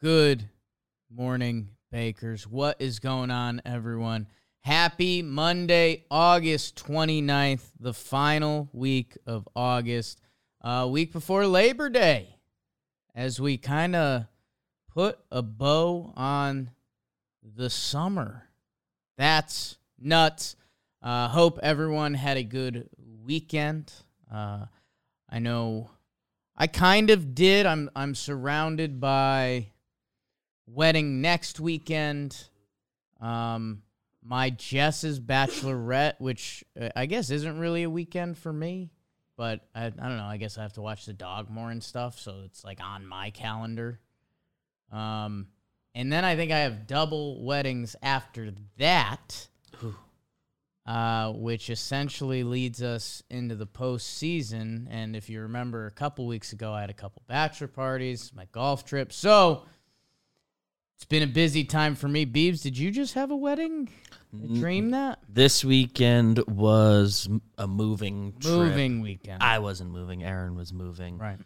Good 0.00 0.48
morning, 1.10 1.70
Bakers. 1.90 2.46
What 2.46 2.80
is 2.80 3.00
going 3.00 3.32
on, 3.32 3.60
everyone? 3.64 4.28
Happy 4.60 5.22
Monday, 5.22 6.04
August 6.08 6.76
29th, 6.76 7.64
the 7.80 7.92
final 7.92 8.68
week 8.72 9.18
of 9.26 9.48
August, 9.56 10.20
a 10.60 10.86
week 10.86 11.12
before 11.12 11.48
Labor 11.48 11.88
Day, 11.88 12.36
as 13.12 13.40
we 13.40 13.58
kind 13.58 13.96
of 13.96 14.26
put 14.94 15.18
a 15.32 15.42
bow 15.42 16.12
on 16.14 16.70
the 17.42 17.68
summer. 17.68 18.44
That's 19.16 19.78
nuts. 19.98 20.54
Uh, 21.02 21.26
hope 21.26 21.58
everyone 21.60 22.14
had 22.14 22.36
a 22.36 22.44
good 22.44 22.88
weekend. 23.24 23.92
Uh, 24.32 24.66
I 25.28 25.40
know 25.40 25.90
I 26.56 26.68
kind 26.68 27.10
of 27.10 27.34
did. 27.34 27.66
I'm 27.66 27.90
I'm 27.96 28.14
surrounded 28.14 29.00
by 29.00 29.72
wedding 30.72 31.20
next 31.20 31.60
weekend. 31.60 32.48
Um, 33.20 33.82
my 34.22 34.50
Jess's 34.50 35.18
bachelorette, 35.18 36.14
which 36.18 36.64
uh, 36.80 36.90
I 36.94 37.06
guess 37.06 37.30
isn't 37.30 37.58
really 37.58 37.84
a 37.84 37.90
weekend 37.90 38.36
for 38.38 38.52
me, 38.52 38.90
but 39.36 39.60
I, 39.74 39.86
I 39.86 39.90
don't 39.90 40.16
know. 40.16 40.24
I 40.24 40.36
guess 40.36 40.58
I 40.58 40.62
have 40.62 40.74
to 40.74 40.82
watch 40.82 41.06
the 41.06 41.12
dog 41.12 41.48
more 41.50 41.70
and 41.70 41.82
stuff, 41.82 42.18
so 42.18 42.42
it's 42.44 42.64
like 42.64 42.80
on 42.82 43.06
my 43.06 43.30
calendar. 43.30 44.00
Um, 44.92 45.48
and 45.94 46.12
then 46.12 46.24
I 46.24 46.36
think 46.36 46.52
I 46.52 46.58
have 46.58 46.86
double 46.86 47.42
weddings 47.44 47.96
after 48.02 48.52
that, 48.78 49.48
uh, 50.86 51.32
which 51.32 51.70
essentially 51.70 52.44
leads 52.44 52.82
us 52.82 53.22
into 53.30 53.54
the 53.54 53.66
postseason. 53.66 54.86
And 54.90 55.16
if 55.16 55.28
you 55.28 55.40
remember, 55.40 55.86
a 55.86 55.90
couple 55.90 56.26
weeks 56.26 56.52
ago, 56.52 56.72
I 56.72 56.82
had 56.82 56.90
a 56.90 56.94
couple 56.94 57.22
bachelor 57.26 57.68
parties, 57.68 58.32
my 58.34 58.46
golf 58.52 58.84
trip. 58.84 59.12
So 59.12 59.64
it's 60.98 61.04
been 61.04 61.22
a 61.22 61.28
busy 61.28 61.62
time 61.62 61.94
for 61.94 62.08
me. 62.08 62.26
Beebs, 62.26 62.60
did 62.60 62.76
you 62.76 62.90
just 62.90 63.14
have 63.14 63.30
a 63.30 63.36
wedding? 63.36 63.88
I 64.34 64.58
dream 64.58 64.90
that? 64.90 65.20
This 65.28 65.64
weekend 65.64 66.40
was 66.48 67.28
a 67.56 67.68
moving 67.68 68.34
trip. 68.40 68.52
Moving 68.52 69.00
weekend. 69.00 69.40
I 69.40 69.60
wasn't 69.60 69.92
moving. 69.92 70.24
Aaron 70.24 70.56
was 70.56 70.72
moving. 70.72 71.18
right. 71.18 71.38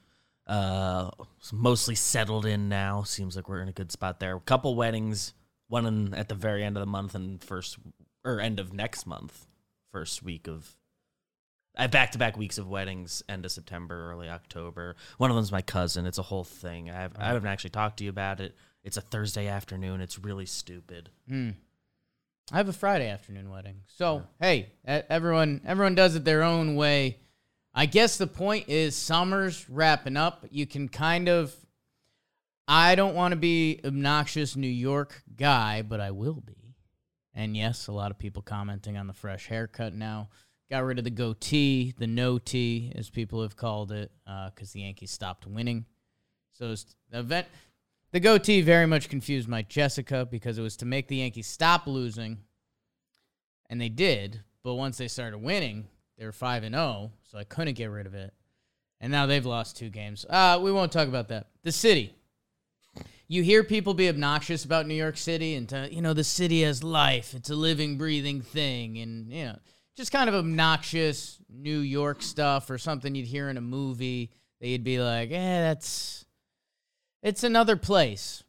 Uh, 0.47 1.11
mostly 1.53 1.95
settled 1.95 2.47
in 2.47 2.71
now. 2.71 3.03
Seems 3.03 3.37
like 3.37 3.47
we're 3.47 3.61
in 3.61 3.69
a 3.69 3.73
good 3.73 3.93
spot 3.93 4.21
there. 4.21 4.35
A 4.35 4.41
couple 4.41 4.75
weddings. 4.75 5.35
One 5.69 5.85
in, 5.85 6.15
at 6.15 6.31
the 6.31 6.35
very 6.35 6.65
end 6.65 6.79
of 6.79 6.81
the 6.81 6.87
month 6.87 7.15
and 7.15 7.45
first 7.45 7.77
or 8.25 8.41
end 8.41 8.59
of 8.59 8.73
next 8.73 9.07
month. 9.07 9.47
First 9.93 10.23
week 10.23 10.49
of. 10.49 10.75
I 11.77 11.83
have 11.83 11.91
back 11.91 12.13
to 12.13 12.19
back 12.19 12.39
weeks 12.39 12.57
of 12.57 12.69
weddings, 12.69 13.23
end 13.29 13.45
of 13.45 13.53
September, 13.53 14.11
early 14.11 14.29
October. 14.31 14.97
One 15.19 15.31
of 15.31 15.37
them's 15.37 15.53
my 15.53 15.63
cousin. 15.63 16.07
It's 16.07 16.19
a 16.19 16.23
whole 16.23 16.45
thing. 16.45 16.91
I, 16.91 16.95
have, 16.95 17.13
I 17.19 17.27
haven't 17.27 17.47
actually 17.47 17.71
talked 17.71 17.99
to 17.99 18.05
you 18.05 18.11
about 18.11 18.41
it. 18.41 18.55
It's 18.83 18.97
a 18.97 19.01
Thursday 19.01 19.47
afternoon. 19.47 20.01
It's 20.01 20.19
really 20.19 20.47
stupid. 20.47 21.11
Hmm. 21.29 21.51
I 22.51 22.57
have 22.57 22.69
a 22.69 22.73
Friday 22.73 23.09
afternoon 23.09 23.51
wedding. 23.51 23.83
So 23.87 24.25
hey, 24.41 24.73
e- 24.89 25.07
everyone, 25.09 25.61
everyone 25.65 25.95
does 25.95 26.17
it 26.17 26.25
their 26.25 26.43
own 26.43 26.75
way. 26.75 27.19
I 27.75 27.87
guess 27.87 28.19
the 28.19 28.27
point 28.27 28.69
is 28.69 28.95
summer's 28.97 29.69
wrapping 29.71 30.17
up. 30.17 30.45
You 30.51 30.67
can 30.67 30.89
kind 30.89 31.29
of. 31.29 31.55
I 32.69 32.95
don't 32.95 33.15
want 33.15 33.33
to 33.33 33.37
be 33.37 33.81
obnoxious 33.85 34.57
New 34.57 34.69
York 34.69 35.23
guy, 35.37 35.83
but 35.83 36.01
I 36.01 36.11
will 36.11 36.41
be. 36.41 36.77
And 37.35 37.57
yes, 37.57 37.87
a 37.87 37.93
lot 37.93 38.11
of 38.11 38.19
people 38.19 38.43
commenting 38.43 38.97
on 38.97 39.07
the 39.07 39.13
fresh 39.13 39.47
haircut 39.47 39.95
now. 39.95 40.29
Got 40.71 40.85
rid 40.85 40.99
of 40.99 41.05
the 41.05 41.11
goatee, 41.11 41.93
the 41.99 42.07
no 42.07 42.39
tee, 42.39 42.93
as 42.95 43.11
people 43.11 43.43
have 43.43 43.57
called 43.57 43.91
it, 43.93 44.11
because 44.25 44.73
the 44.73 44.81
Yankees 44.83 45.11
stopped 45.11 45.47
winning. 45.47 45.87
So 46.53 46.71
it's 46.71 46.95
the 47.11 47.19
event. 47.19 47.47
The 48.13 48.21
goatee 48.21 48.61
very 48.61 48.87
much 48.87 49.09
confused 49.09 49.49
my 49.49 49.63
Jessica 49.63 50.29
because 50.31 50.59
it 50.59 50.63
was 50.63 50.77
to 50.79 50.85
make 50.85 51.09
the 51.09 51.17
Yankees 51.17 51.47
stop 51.47 51.87
losing, 51.87 52.39
and 53.71 53.81
they 53.81 53.89
did. 53.89 54.43
But 54.63 54.75
once 54.75 54.99
they 54.99 55.09
started 55.09 55.39
winning, 55.39 55.89
they 56.19 56.27
were 56.27 56.33
five 56.33 56.63
and 56.63 56.75
zero, 56.75 57.13
so 57.23 57.39
I 57.39 57.45
couldn't 57.45 57.75
get 57.75 57.91
rid 57.91 58.07
of 58.07 58.15
it. 58.15 58.35
And 59.01 59.11
now 59.11 59.25
they've 59.25 59.45
lost 59.45 59.79
two 59.79 59.89
games. 59.89 60.27
Uh, 60.29 60.61
we 60.63 60.71
won't 60.71 60.93
talk 60.93 61.09
about 61.09 61.29
that. 61.29 61.49
The 61.63 61.73
city. 61.73 62.15
You 63.29 63.43
hear 63.43 63.65
people 63.65 63.95
be 63.95 64.11
obnoxious 64.11 64.65
about 64.65 64.87
New 64.87 64.95
York 64.95 65.17
City, 65.17 65.55
and 65.55 65.67
to, 65.71 65.89
you 65.91 66.03
know 66.03 66.13
the 66.13 66.23
city 66.23 66.63
has 66.63 66.85
life. 66.85 67.33
It's 67.33 67.49
a 67.49 67.55
living, 67.55 67.97
breathing 67.97 68.43
thing, 68.43 68.99
and 68.99 69.33
you 69.33 69.47
know 69.47 69.59
just 69.97 70.13
kind 70.13 70.29
of 70.29 70.35
obnoxious 70.35 71.39
New 71.49 71.79
York 71.79 72.21
stuff 72.21 72.69
or 72.69 72.77
something 72.77 73.15
you'd 73.15 73.27
hear 73.27 73.49
in 73.49 73.57
a 73.57 73.63
movie. 73.63 74.31
That 74.61 74.69
you'd 74.69 74.85
be 74.85 75.01
like, 75.01 75.31
eh, 75.31 75.61
that's 75.61 76.27
it's 77.23 77.45
another 77.45 77.77
place. 77.77 78.43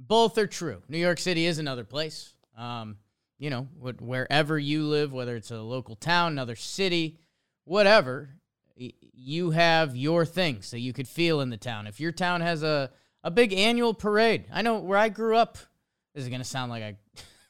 Both 0.00 0.38
are 0.38 0.46
true. 0.46 0.82
New 0.88 0.98
York 0.98 1.18
City 1.18 1.46
is 1.46 1.58
another 1.58 1.84
place. 1.84 2.32
Um, 2.56 2.96
you 3.38 3.50
know, 3.50 3.68
wherever 4.00 4.58
you 4.58 4.84
live, 4.84 5.12
whether 5.12 5.36
it's 5.36 5.50
a 5.50 5.60
local 5.60 5.96
town, 5.96 6.32
another 6.32 6.56
city, 6.56 7.18
whatever, 7.64 8.30
you 8.76 9.50
have 9.50 9.96
your 9.96 10.24
things 10.24 10.70
that 10.70 10.80
you 10.80 10.92
could 10.92 11.08
feel 11.08 11.40
in 11.40 11.50
the 11.50 11.56
town. 11.56 11.86
If 11.86 12.00
your 12.00 12.12
town 12.12 12.40
has 12.40 12.62
a, 12.62 12.90
a 13.22 13.30
big 13.30 13.52
annual 13.52 13.94
parade, 13.94 14.46
I 14.52 14.62
know 14.62 14.78
where 14.78 14.98
I 14.98 15.08
grew 15.08 15.36
up, 15.36 15.58
this 16.14 16.24
is 16.24 16.28
going 16.28 16.40
to 16.40 16.46
sound 16.46 16.70
like 16.70 16.82
I. 16.82 16.96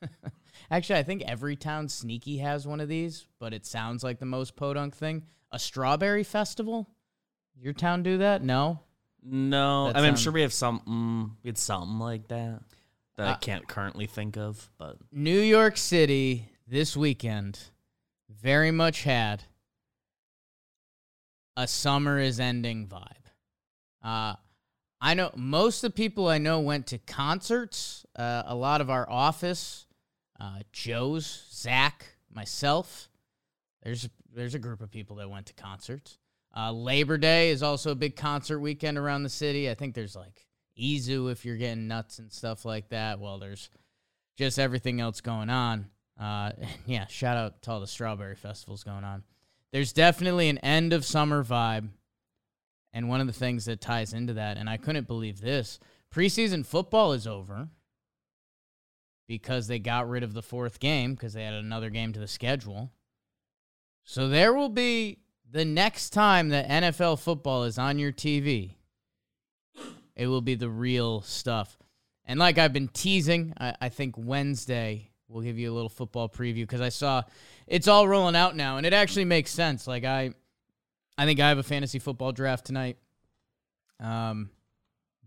Actually, 0.71 0.99
I 0.99 1.03
think 1.03 1.23
every 1.23 1.57
town 1.57 1.89
sneaky 1.89 2.39
has 2.39 2.67
one 2.67 2.81
of 2.81 2.89
these, 2.89 3.27
but 3.39 3.55
it 3.55 3.65
sounds 3.65 4.05
like 4.05 4.19
the 4.19 4.27
most 4.27 4.55
podunk 4.57 4.95
thing. 4.95 5.25
A 5.51 5.59
strawberry 5.59 6.25
festival? 6.25 6.91
Your 7.59 7.73
town 7.73 8.03
do 8.03 8.19
that? 8.19 8.43
No? 8.43 8.81
No, 9.23 9.87
That 9.89 9.97
I 9.97 10.01
mean, 10.01 10.09
I'm 10.11 10.15
sound- 10.17 10.23
sure 10.25 10.33
we 10.33 10.43
have 10.43 10.53
something. 10.53 11.37
We 11.43 11.49
had 11.49 11.59
something 11.59 11.98
like 11.98 12.28
that 12.28 12.63
that 13.16 13.27
I 13.27 13.33
Uh, 13.33 13.37
can't 13.39 13.66
currently 13.69 14.07
think 14.07 14.37
of. 14.37 14.71
But 14.78 14.98
New 15.10 15.41
York 15.41 15.77
City 15.77 16.53
this 16.66 16.97
weekend 16.97 17.59
very 18.28 18.71
much 18.71 19.03
had 19.03 19.45
a 21.57 21.66
summer 21.66 22.19
is 22.19 22.39
ending 22.39 22.87
vibe. 22.89 23.15
Uh, 24.03 24.37
I 25.01 25.15
know 25.15 25.31
most 25.34 25.83
of 25.83 25.92
the 25.92 25.97
people 25.97 26.28
I 26.28 26.39
know 26.39 26.60
went 26.60 26.87
to 26.89 26.98
concerts. 26.98 28.04
Uh, 28.16 28.42
a 28.47 28.54
lot 28.54 28.81
of 28.81 28.91
our 28.91 29.09
office, 29.10 29.87
uh, 30.41 30.60
Joe's, 30.72 31.47
Zach, 31.53 32.16
myself. 32.31 33.09
There's 33.83 34.09
there's 34.31 34.54
a 34.54 34.59
group 34.59 34.81
of 34.81 34.91
people 34.91 35.16
that 35.16 35.28
went 35.31 35.47
to 35.47 35.54
concerts. 35.54 36.17
Uh, 36.59 36.72
Labor 36.72 37.19
Day 37.19 37.51
is 37.51 37.63
also 37.63 37.93
a 37.93 37.95
big 37.95 38.16
concert 38.16 38.59
weekend 38.59 38.99
around 38.99 39.22
the 39.22 39.28
city. 39.28 39.71
I 39.71 39.75
think 39.75 39.95
there's 39.95 40.16
like 40.16 40.45
Izu 40.77 41.31
if 41.31 41.45
you're 41.45 41.57
getting 41.57 41.87
nuts 41.87 42.19
and 42.19 42.33
stuff 42.33 42.65
like 42.65 42.89
that. 42.89 43.21
Well, 43.21 43.39
there's 43.39 43.71
just 44.37 44.59
everything 44.59 45.01
else 45.01 45.21
going 45.21 45.51
on. 45.51 45.87
Uh, 46.21 46.51
yeah, 46.87 47.07
shout 47.07 47.37
out 47.37 47.63
to 47.63 47.71
all 47.71 47.81
the 47.81 47.87
strawberry 47.87 48.34
festivals 48.34 48.83
going 48.83 49.05
on. 49.05 49.22
There's 49.72 49.93
definitely 49.93 50.49
an 50.49 50.59
end 50.59 50.93
of 50.93 51.05
summer 51.05 51.45
vibe, 51.45 51.91
And 52.93 53.09
one 53.09 53.21
of 53.21 53.28
the 53.28 53.33
things 53.33 53.66
that 53.66 53.81
ties 53.81 54.13
into 54.13 54.33
that, 54.33 54.57
and 54.57 54.69
I 54.69 54.78
couldn't 54.78 55.07
believe 55.07 55.41
this 55.41 55.78
preseason 56.13 56.66
football 56.66 57.13
is 57.13 57.27
over 57.27 57.69
because 59.28 59.69
they 59.69 59.78
got 59.78 60.09
rid 60.09 60.25
of 60.25 60.33
the 60.33 60.43
fourth 60.43 60.81
game 60.81 61.15
because 61.15 61.34
they 61.34 61.45
had 61.45 61.54
another 61.54 61.91
game 61.91 62.13
to 62.15 62.19
the 62.19 62.27
schedule. 62.27 62.91
So 64.03 64.28
there 64.28 64.54
will 64.54 64.71
be 64.71 65.19
the 65.50 65.65
next 65.65 66.10
time 66.10 66.50
that 66.50 66.68
NFL 66.68 67.18
football 67.21 67.65
is 67.65 67.78
on 67.78 67.98
your 67.98 68.12
TV, 68.12 68.74
it 70.15 70.27
will 70.27 70.41
be 70.41 70.54
the 70.54 70.68
real 70.68 71.22
stuff. 71.22 71.78
And 72.27 72.39
like 72.39 72.59
I've 72.59 72.72
been 72.72 72.89
teasing, 72.89 73.54
I, 73.59 73.74
I 73.80 73.89
think 73.89 74.16
Wednesday 74.18 75.10
we'll 75.28 75.42
give 75.42 75.59
you 75.59 75.71
a 75.71 75.74
little 75.74 75.89
football 75.89 76.28
preview 76.28 76.62
because 76.62 76.80
I 76.80 76.89
saw 76.89 77.22
it's 77.66 77.89
all 77.89 78.09
rolling 78.09 78.36
out 78.36 78.56
now, 78.56 78.77
and 78.77 78.86
it 78.86 78.92
actually 78.92 79.24
makes 79.24 79.50
sense. 79.50 79.86
Like 79.86 80.04
I, 80.04 80.33
I 81.16 81.24
think 81.24 81.41
I 81.41 81.48
have 81.48 81.59
a 81.59 81.62
fantasy 81.62 81.98
football 81.98 82.33
draft 82.33 82.66
tonight. 82.66 82.98
Um, 84.01 84.51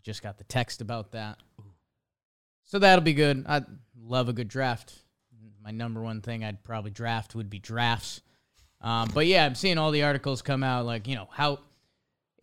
just 0.03 0.24
got 0.24 0.38
the 0.38 0.44
text 0.44 0.81
about 0.81 1.12
that, 1.12 1.38
so 2.63 2.79
that'll 2.79 3.03
be 3.03 3.13
good. 3.13 3.45
I 3.47 3.62
love 4.00 4.29
a 4.29 4.33
good 4.33 4.47
draft. 4.47 4.94
My 5.63 5.71
number 5.71 6.01
one 6.01 6.21
thing 6.21 6.44
I'd 6.44 6.63
probably 6.63 6.91
draft 6.91 7.35
would 7.35 7.50
be 7.50 7.59
drafts. 7.59 8.21
Um, 8.81 9.10
but 9.13 9.28
yeah, 9.28 9.45
I'm 9.45 9.56
seeing 9.56 9.78
all 9.78 9.92
the 9.92 10.04
articles 10.04 10.42
come 10.42 10.63
out 10.63 10.86
like 10.86 11.07
you 11.07 11.16
know 11.16 11.28
how 11.31 11.60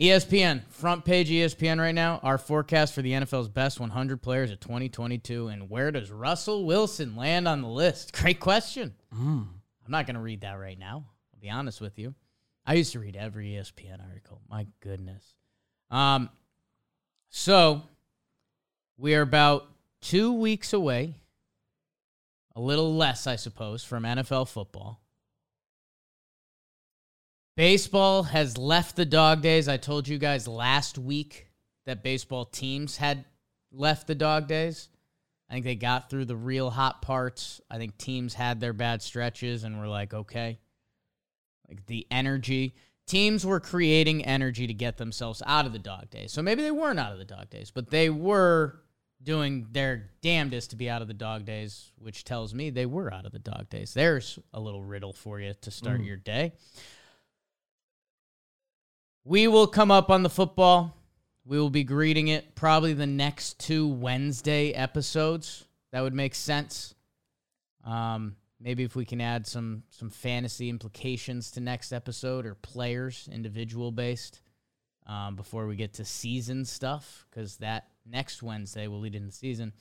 ESPN 0.00 0.62
front 0.69 1.05
page 1.05 1.29
ESPN 1.29 1.81
right 1.81 1.94
now. 1.94 2.20
Our 2.23 2.38
forecast 2.38 2.94
for 2.94 3.02
the 3.02 3.12
NFL's 3.12 3.49
best 3.49 3.81
100 3.81 4.23
players 4.23 4.52
of 4.52 4.61
2022, 4.61 5.49
and 5.49 5.69
where 5.69 5.90
does 5.90 6.11
Russell 6.11 6.64
Wilson 6.64 7.17
land 7.17 7.49
on 7.49 7.62
the 7.62 7.69
list? 7.69 8.12
Great 8.20 8.38
question. 8.38 8.94
Mm. 9.12 9.49
I'm 9.85 9.90
not 9.90 10.06
going 10.06 10.14
to 10.14 10.20
read 10.20 10.43
that 10.43 10.52
right 10.52 10.79
now. 10.79 11.05
I'll 11.35 11.40
be 11.40 11.50
honest 11.50 11.81
with 11.81 11.99
you. 11.99 12.14
I 12.64 12.75
used 12.75 12.93
to 12.93 13.00
read 13.00 13.17
every 13.17 13.52
ESPN 13.52 14.06
article. 14.06 14.41
My 14.49 14.67
goodness. 14.81 15.34
Um, 15.91 16.29
so 17.31 17.82
we 18.96 19.14
are 19.14 19.23
about 19.23 19.67
two 20.00 20.32
weeks 20.32 20.73
away, 20.73 21.14
a 22.55 22.61
little 22.61 22.94
less, 22.94 23.26
I 23.26 23.37
suppose, 23.37 23.82
from 23.82 24.05
NFL 24.05 24.49
football. 24.49 25.00
Baseball 27.58 28.22
has 28.22 28.56
left 28.56 28.94
the 28.94 29.05
dog 29.05 29.43
days. 29.43 29.66
I 29.66 29.78
told 29.78 30.06
you 30.06 30.16
guys 30.16 30.46
last 30.46 30.96
week 30.96 31.49
that 31.87 32.05
baseball 32.05 32.44
teams 32.44 32.99
had 32.99 33.25
left 33.72 34.06
the 34.06 34.14
dog 34.14 34.46
days. 34.46 34.88
I 35.50 35.55
think 35.55 35.64
they 35.64 35.75
got 35.75 36.08
through 36.08 36.26
the 36.26 36.37
real 36.37 36.70
hot 36.70 37.02
parts. 37.02 37.60
I 37.69 37.78
think 37.78 37.99
teams 37.99 38.32
had 38.32 38.60
their 38.60 38.72
bad 38.72 39.02
stretches 39.02 39.64
and 39.64 39.81
were 39.81 39.88
like, 39.88 40.14
okay. 40.14 40.60
Like 41.69 41.84
the 41.87 42.06
energy. 42.12 42.76
Teams 43.08 43.44
were 43.44 43.58
creating 43.58 44.25
energy 44.25 44.69
to 44.69 44.75
get 44.75 44.96
themselves 44.96 45.43
out 45.44 45.66
of 45.66 45.72
the 45.72 45.81
dog 45.81 46.10
days. 46.10 46.31
So 46.31 46.43
maybe 46.43 46.62
they 46.62 46.70
weren't 46.70 47.00
out 47.00 47.10
of 47.10 47.19
the 47.19 47.25
dog 47.25 47.50
days, 47.50 47.72
but 47.72 47.90
they 47.90 48.08
were 48.08 48.82
doing 49.20 49.66
their 49.72 50.10
damnedest 50.22 50.70
to 50.70 50.76
be 50.76 50.88
out 50.88 51.02
of 51.02 51.08
the 51.08 51.14
dog 51.14 51.44
days, 51.44 51.90
which 51.99 52.22
tells 52.22 52.55
me 52.55 52.70
they 52.70 52.87
were 52.87 53.12
out 53.12 53.26
of 53.26 53.32
the 53.32 53.40
dog 53.40 53.69
days. 53.69 53.94
There's 53.94 54.38
a 54.55 54.60
little 54.60 54.84
riddle 54.84 55.12
for 55.12 55.40
you 55.40 55.55
to 55.60 55.72
start 55.72 56.00
mm. 56.00 56.06
your 56.06 56.19
day. 56.19 56.52
We 59.28 59.46
will 59.46 59.66
come 59.66 59.90
up 59.90 60.08
on 60.08 60.22
the 60.22 60.30
football. 60.30 60.96
We 61.44 61.58
will 61.58 61.69
be 61.69 61.84
greeting 61.84 62.28
it 62.28 62.54
probably 62.54 62.94
the 62.94 63.06
next 63.06 63.58
two 63.58 63.86
Wednesday 63.86 64.72
episodes. 64.72 65.66
That 65.92 66.00
would 66.00 66.14
make 66.14 66.34
sense. 66.34 66.94
Um, 67.84 68.36
maybe 68.58 68.84
if 68.84 68.96
we 68.96 69.04
can 69.04 69.20
add 69.20 69.46
some 69.46 69.82
some 69.90 70.08
fantasy 70.08 70.70
implications 70.70 71.50
to 71.50 71.60
next 71.60 71.92
episode 71.92 72.46
or 72.46 72.54
players, 72.54 73.28
individual 73.30 73.92
based, 73.92 74.40
um, 75.06 75.36
before 75.36 75.66
we 75.66 75.76
get 75.76 75.92
to 75.94 76.06
season 76.06 76.64
stuff, 76.64 77.26
because 77.28 77.58
that 77.58 77.88
next 78.06 78.42
Wednesday 78.42 78.86
will 78.86 79.00
lead 79.00 79.14
into 79.14 79.26
the 79.26 79.32
season. 79.34 79.74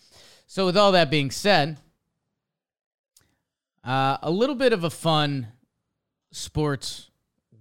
So, 0.45 0.65
with 0.65 0.75
all 0.75 0.91
that 0.91 1.09
being 1.09 1.31
said, 1.31 1.77
uh, 3.81 4.17
a 4.21 4.29
little 4.29 4.55
bit 4.55 4.73
of 4.73 4.83
a 4.83 4.89
fun 4.89 5.47
sports 6.31 7.11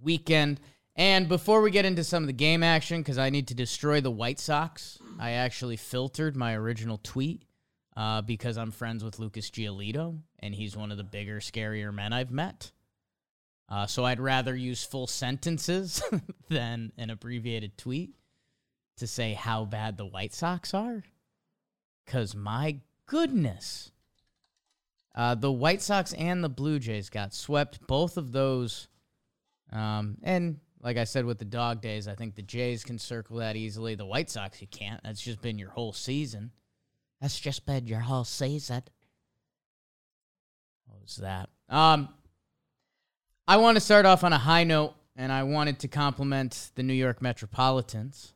weekend. 0.01 0.59
And 0.97 1.29
before 1.29 1.61
we 1.61 1.69
get 1.69 1.85
into 1.85 2.03
some 2.03 2.23
of 2.23 2.27
the 2.27 2.33
game 2.33 2.63
action, 2.63 3.01
because 3.01 3.19
I 3.19 3.29
need 3.29 3.47
to 3.49 3.53
destroy 3.53 4.01
the 4.01 4.09
White 4.09 4.39
Sox, 4.39 4.97
I 5.19 5.31
actually 5.31 5.77
filtered 5.77 6.35
my 6.35 6.55
original 6.55 6.99
tweet 7.03 7.43
uh, 7.95 8.23
because 8.23 8.57
I'm 8.57 8.71
friends 8.71 9.03
with 9.03 9.19
Lucas 9.19 9.51
Giolito, 9.51 10.19
and 10.39 10.55
he's 10.55 10.75
one 10.75 10.91
of 10.91 10.97
the 10.97 11.03
bigger, 11.03 11.39
scarier 11.39 11.93
men 11.93 12.13
I've 12.13 12.31
met. 12.31 12.71
Uh, 13.69 13.85
so 13.85 14.05
I'd 14.05 14.19
rather 14.19 14.55
use 14.55 14.83
full 14.83 15.05
sentences 15.05 16.01
than 16.49 16.91
an 16.97 17.11
abbreviated 17.11 17.77
tweet 17.77 18.15
to 18.97 19.05
say 19.05 19.33
how 19.33 19.65
bad 19.65 19.97
the 19.97 20.05
White 20.05 20.33
Sox 20.33 20.73
are. 20.73 21.03
Because 22.05 22.35
my 22.35 22.79
goodness. 23.05 23.91
Uh, 25.13 25.35
the 25.35 25.51
White 25.51 25.81
Sox 25.83 26.13
and 26.13 26.43
the 26.43 26.49
Blue 26.49 26.79
Jays 26.79 27.09
got 27.09 27.33
swept. 27.33 27.85
Both 27.85 28.17
of 28.17 28.31
those. 28.31 28.87
Um, 29.71 30.17
and 30.23 30.59
like 30.81 30.97
I 30.97 31.03
said 31.03 31.25
with 31.25 31.39
the 31.39 31.45
dog 31.45 31.81
days, 31.81 32.07
I 32.07 32.15
think 32.15 32.35
the 32.35 32.41
Jays 32.41 32.83
can 32.83 32.99
circle 32.99 33.37
that 33.37 33.55
easily. 33.55 33.95
The 33.95 34.05
White 34.05 34.29
Sox, 34.29 34.61
you 34.61 34.67
can't. 34.67 35.01
That's 35.03 35.21
just 35.21 35.41
been 35.41 35.57
your 35.57 35.69
whole 35.69 35.93
season. 35.93 36.51
That's 37.21 37.39
just 37.39 37.65
been 37.65 37.87
your 37.87 37.99
whole 37.99 38.23
season. 38.23 38.83
What 40.85 41.01
was 41.01 41.15
that? 41.17 41.49
Um, 41.69 42.09
I 43.47 43.57
want 43.57 43.75
to 43.75 43.81
start 43.81 44.05
off 44.05 44.23
on 44.23 44.33
a 44.33 44.37
high 44.37 44.63
note, 44.63 44.93
and 45.15 45.31
I 45.31 45.43
wanted 45.43 45.79
to 45.79 45.87
compliment 45.87 46.71
the 46.75 46.83
New 46.83 46.93
York 46.93 47.21
Metropolitans. 47.21 48.33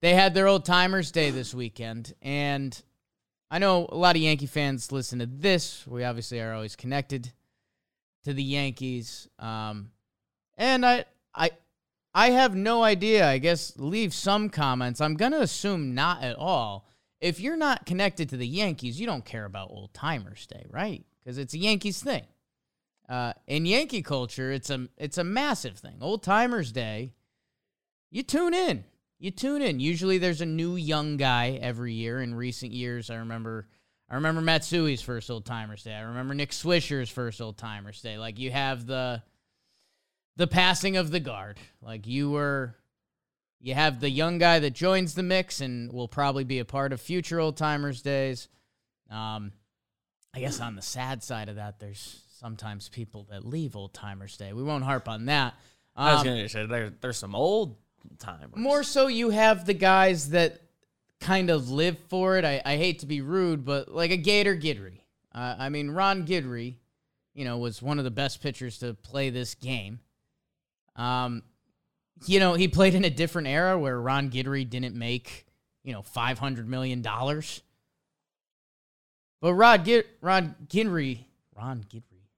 They 0.00 0.14
had 0.14 0.34
their 0.34 0.48
old 0.48 0.64
timers 0.64 1.12
day 1.12 1.30
this 1.30 1.54
weekend, 1.54 2.12
and 2.20 2.80
I 3.50 3.58
know 3.58 3.86
a 3.88 3.96
lot 3.96 4.16
of 4.16 4.22
Yankee 4.22 4.46
fans 4.46 4.90
listen 4.90 5.20
to 5.20 5.26
this. 5.26 5.86
We 5.86 6.02
obviously 6.02 6.40
are 6.40 6.54
always 6.54 6.74
connected 6.74 7.32
to 8.24 8.32
the 8.32 8.42
Yankees. 8.42 9.28
Um, 9.38 9.90
and 10.56 10.84
I, 10.84 11.04
I, 11.34 11.50
I 12.14 12.30
have 12.30 12.54
no 12.54 12.82
idea. 12.82 13.28
I 13.28 13.38
guess 13.38 13.72
leave 13.76 14.12
some 14.14 14.48
comments. 14.50 15.00
I'm 15.00 15.14
gonna 15.14 15.40
assume 15.40 15.94
not 15.94 16.22
at 16.22 16.36
all. 16.36 16.88
If 17.20 17.40
you're 17.40 17.56
not 17.56 17.86
connected 17.86 18.28
to 18.30 18.36
the 18.36 18.46
Yankees, 18.46 19.00
you 19.00 19.06
don't 19.06 19.24
care 19.24 19.44
about 19.44 19.70
Old 19.70 19.94
Timers 19.94 20.46
Day, 20.46 20.66
right? 20.68 21.04
Because 21.22 21.38
it's 21.38 21.54
a 21.54 21.58
Yankees 21.58 22.02
thing. 22.02 22.24
Uh, 23.08 23.32
in 23.46 23.66
Yankee 23.66 24.02
culture, 24.02 24.52
it's 24.52 24.70
a 24.70 24.88
it's 24.96 25.18
a 25.18 25.24
massive 25.24 25.78
thing. 25.78 25.98
Old 26.00 26.22
Timers 26.22 26.72
Day, 26.72 27.14
you 28.10 28.22
tune 28.22 28.54
in. 28.54 28.84
You 29.18 29.30
tune 29.30 29.62
in. 29.62 29.78
Usually, 29.78 30.18
there's 30.18 30.40
a 30.40 30.46
new 30.46 30.76
young 30.76 31.16
guy 31.16 31.58
every 31.62 31.92
year. 31.92 32.20
In 32.20 32.34
recent 32.34 32.72
years, 32.72 33.08
I 33.08 33.16
remember 33.16 33.68
I 34.10 34.16
remember 34.16 34.42
Matsui's 34.42 35.00
first 35.00 35.30
Old 35.30 35.46
Timers 35.46 35.84
Day. 35.84 35.94
I 35.94 36.02
remember 36.02 36.34
Nick 36.34 36.50
Swisher's 36.50 37.08
first 37.08 37.40
Old 37.40 37.56
Timers 37.56 38.02
Day. 38.02 38.18
Like 38.18 38.38
you 38.38 38.50
have 38.50 38.86
the 38.86 39.22
the 40.36 40.46
passing 40.46 40.96
of 40.96 41.10
the 41.10 41.20
guard. 41.20 41.58
Like 41.80 42.06
you 42.06 42.30
were 42.30 42.76
you 43.60 43.74
have 43.74 44.00
the 44.00 44.10
young 44.10 44.38
guy 44.38 44.58
that 44.58 44.72
joins 44.72 45.14
the 45.14 45.22
mix 45.22 45.60
and 45.60 45.92
will 45.92 46.08
probably 46.08 46.44
be 46.44 46.58
a 46.58 46.64
part 46.64 46.92
of 46.92 47.00
future 47.00 47.38
old 47.38 47.56
timers 47.56 48.02
days. 48.02 48.48
Um, 49.10 49.52
I 50.34 50.40
guess 50.40 50.60
on 50.60 50.74
the 50.74 50.82
sad 50.82 51.22
side 51.22 51.48
of 51.48 51.56
that, 51.56 51.78
there's 51.78 52.22
sometimes 52.40 52.88
people 52.88 53.26
that 53.30 53.44
leave 53.46 53.76
old 53.76 53.94
timers 53.94 54.36
day. 54.36 54.52
We 54.52 54.62
won't 54.64 54.82
harp 54.84 55.08
on 55.08 55.26
that. 55.26 55.54
I 55.94 56.12
was 56.12 56.20
Um, 56.22 56.26
gonna 56.26 56.48
say 56.48 56.66
there, 56.66 56.90
there's 57.00 57.18
some 57.18 57.34
old 57.36 57.76
timers. 58.18 58.56
more 58.56 58.82
so, 58.82 59.06
you 59.06 59.30
have 59.30 59.64
the 59.66 59.74
guys 59.74 60.30
that 60.30 60.60
kind 61.20 61.50
of 61.50 61.70
live 61.70 61.98
for 62.08 62.38
it. 62.38 62.44
I, 62.44 62.60
I 62.64 62.76
hate 62.78 63.00
to 63.00 63.06
be 63.06 63.20
rude, 63.20 63.64
but 63.64 63.88
like 63.94 64.10
a 64.10 64.16
Gator 64.16 64.56
Guidry. 64.56 65.02
Uh, 65.32 65.54
I 65.58 65.68
mean, 65.68 65.90
Ron 65.90 66.26
Guidry, 66.26 66.76
you 67.34 67.44
know, 67.44 67.58
was 67.58 67.80
one 67.80 67.98
of 67.98 68.04
the 68.04 68.10
best 68.10 68.42
pitchers 68.42 68.78
to 68.78 68.94
play 68.94 69.30
this 69.30 69.54
game. 69.54 70.00
Um, 70.96 71.42
you 72.26 72.38
know, 72.38 72.54
he 72.54 72.68
played 72.68 72.94
in 72.94 73.04
a 73.04 73.10
different 73.10 73.48
era 73.48 73.78
where 73.78 74.00
Ron 74.00 74.30
Guidry 74.30 74.68
didn't 74.68 74.94
make, 74.94 75.46
you 75.82 75.92
know, 75.92 76.02
five 76.02 76.38
hundred 76.38 76.68
million 76.68 77.02
dollars. 77.02 77.62
But 79.40 79.54
Rod 79.54 79.84
Gid- 79.84 80.06
Ron 80.20 80.54
Guidry, 80.68 81.24
Ron 81.56 81.84
Guidry, 81.90 82.28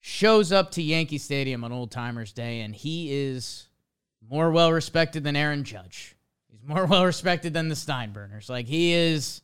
shows 0.00 0.50
up 0.50 0.70
to 0.72 0.82
Yankee 0.82 1.18
Stadium 1.18 1.62
on 1.62 1.72
Old 1.72 1.90
Timers 1.90 2.32
Day, 2.32 2.60
and 2.60 2.74
he 2.74 3.12
is 3.12 3.68
more 4.28 4.50
well 4.50 4.72
respected 4.72 5.24
than 5.24 5.36
Aaron 5.36 5.64
Judge. 5.64 6.16
He's 6.50 6.62
more 6.66 6.86
well 6.90 7.04
respected 7.04 7.52
than 7.52 7.68
the 7.68 7.74
Steinbrenners. 7.74 8.48
Like 8.48 8.66
he 8.66 8.92
is, 8.92 9.42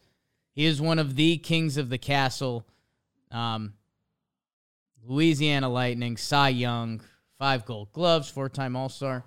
he 0.54 0.64
is 0.64 0.80
one 0.80 0.98
of 0.98 1.16
the 1.16 1.36
kings 1.38 1.76
of 1.76 1.90
the 1.90 1.98
castle. 1.98 2.66
Um, 3.30 3.74
Louisiana 5.04 5.68
Lightning, 5.68 6.16
Cy 6.16 6.50
Young, 6.50 7.02
five 7.42 7.64
Gold 7.64 7.92
Gloves, 7.92 8.28
four-time 8.28 8.76
All-Star. 8.76 9.24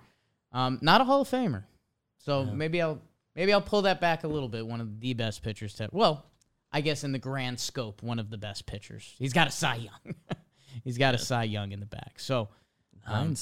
Um, 0.53 0.79
not 0.81 1.01
a 1.01 1.03
Hall 1.03 1.19
of 1.19 1.29
Famer. 1.29 1.65
So 2.17 2.45
maybe 2.45 2.81
I'll 2.81 3.01
maybe 3.35 3.51
I'll 3.51 3.61
pull 3.61 3.81
that 3.81 3.99
back 3.99 4.23
a 4.23 4.27
little 4.29 4.47
bit. 4.47 4.65
One 4.65 4.79
of 4.79 5.01
the 5.01 5.13
best 5.13 5.43
pitchers 5.43 5.73
to 5.75 5.89
well, 5.91 6.25
I 6.71 6.79
guess 6.79 7.03
in 7.03 7.11
the 7.11 7.19
grand 7.19 7.59
scope, 7.59 8.01
one 8.01 8.17
of 8.17 8.29
the 8.29 8.37
best 8.37 8.67
pitchers. 8.67 9.15
He's 9.19 9.33
got 9.33 9.49
a 9.49 9.51
Cy 9.51 9.75
Young. 9.75 10.15
He's 10.85 10.97
got 10.97 11.13
a 11.13 11.17
Cy 11.17 11.43
Young 11.43 11.73
in 11.73 11.81
the 11.81 11.85
back. 11.85 12.13
So 12.17 12.47
um. 13.05 13.35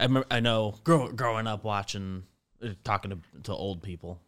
I 0.00 0.04
remember, 0.04 0.26
I 0.28 0.40
know 0.40 0.74
grow, 0.82 1.08
growing 1.12 1.46
up 1.46 1.62
watching, 1.62 2.24
uh, 2.62 2.70
talking 2.82 3.12
to, 3.12 3.18
to 3.44 3.52
old 3.52 3.80
people, 3.80 4.20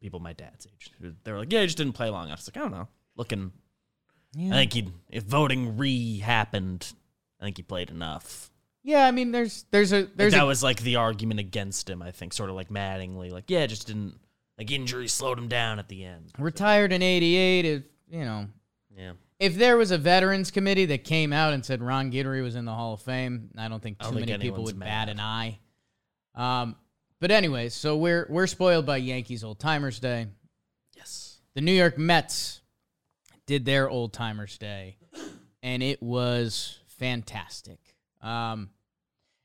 people 0.00 0.18
my 0.18 0.32
dad's 0.32 0.66
age. 0.66 0.92
They 1.24 1.32
were 1.32 1.40
like, 1.40 1.52
"Yeah, 1.52 1.60
he 1.60 1.66
just 1.66 1.76
didn't 1.76 1.92
play 1.92 2.08
long." 2.08 2.28
I 2.28 2.32
was 2.32 2.48
like, 2.48 2.56
"I 2.56 2.60
don't 2.60 2.72
know." 2.72 2.88
Looking, 3.16 3.52
Yeah. 4.34 4.54
I 4.54 4.56
think 4.56 4.72
he 4.72 4.88
if 5.10 5.24
voting 5.24 5.76
re 5.76 6.18
happened, 6.18 6.92
I 7.40 7.44
think 7.44 7.56
he 7.56 7.62
played 7.62 7.90
enough. 7.90 8.50
yeah, 8.82 9.06
I 9.06 9.10
mean, 9.10 9.32
there's 9.32 9.64
there's 9.70 9.92
a 9.92 10.08
there's 10.16 10.32
that 10.32 10.42
a, 10.42 10.46
was 10.46 10.62
like 10.62 10.80
the 10.82 10.96
argument 10.96 11.40
against 11.40 11.88
him. 11.88 12.02
I 12.02 12.10
think, 12.10 12.32
sort 12.32 12.50
of 12.50 12.56
like 12.56 12.68
Mattingly, 12.68 13.30
like, 13.30 13.44
yeah, 13.48 13.66
just 13.66 13.86
didn't 13.86 14.18
like 14.56 14.70
injury 14.70 15.08
slowed 15.08 15.38
him 15.38 15.48
down 15.48 15.78
at 15.78 15.88
the 15.88 16.04
end. 16.04 16.32
retired 16.38 16.92
in 16.92 17.02
'88. 17.02 17.64
If 17.64 17.82
you 18.10 18.24
know, 18.24 18.46
Yeah, 18.96 19.12
if 19.38 19.56
there 19.56 19.76
was 19.76 19.90
a 19.90 19.98
veterans 19.98 20.50
committee 20.50 20.86
that 20.86 21.04
came 21.04 21.32
out 21.32 21.52
and 21.52 21.64
said 21.64 21.82
Ron 21.82 22.10
Guidry 22.10 22.42
was 22.42 22.56
in 22.56 22.64
the 22.64 22.74
Hall 22.74 22.94
of 22.94 23.02
Fame, 23.02 23.50
I 23.56 23.68
don't 23.68 23.82
think 23.82 23.98
too 23.98 24.06
don't 24.06 24.14
think 24.14 24.26
many 24.26 24.42
people 24.42 24.56
anyone's 24.56 24.72
would 24.74 24.80
bat 24.80 25.08
an 25.08 25.20
eye. 25.20 25.58
Um, 26.34 26.76
but 27.20 27.30
anyways, 27.30 27.74
so 27.74 27.96
we're 27.96 28.26
we're 28.28 28.46
spoiled 28.46 28.86
by 28.86 28.96
Yankees 28.98 29.44
Old 29.44 29.58
Timers 29.58 30.00
Day. 30.00 30.26
yes, 30.96 31.38
The 31.54 31.60
New 31.60 31.72
York 31.72 31.98
Mets 31.98 32.60
did 33.46 33.64
their 33.64 33.88
Old 33.88 34.12
Timers 34.12 34.56
Day, 34.58 34.96
and 35.62 35.82
it 35.82 36.02
was 36.02 36.77
fantastic. 36.98 37.78
Um, 38.20 38.70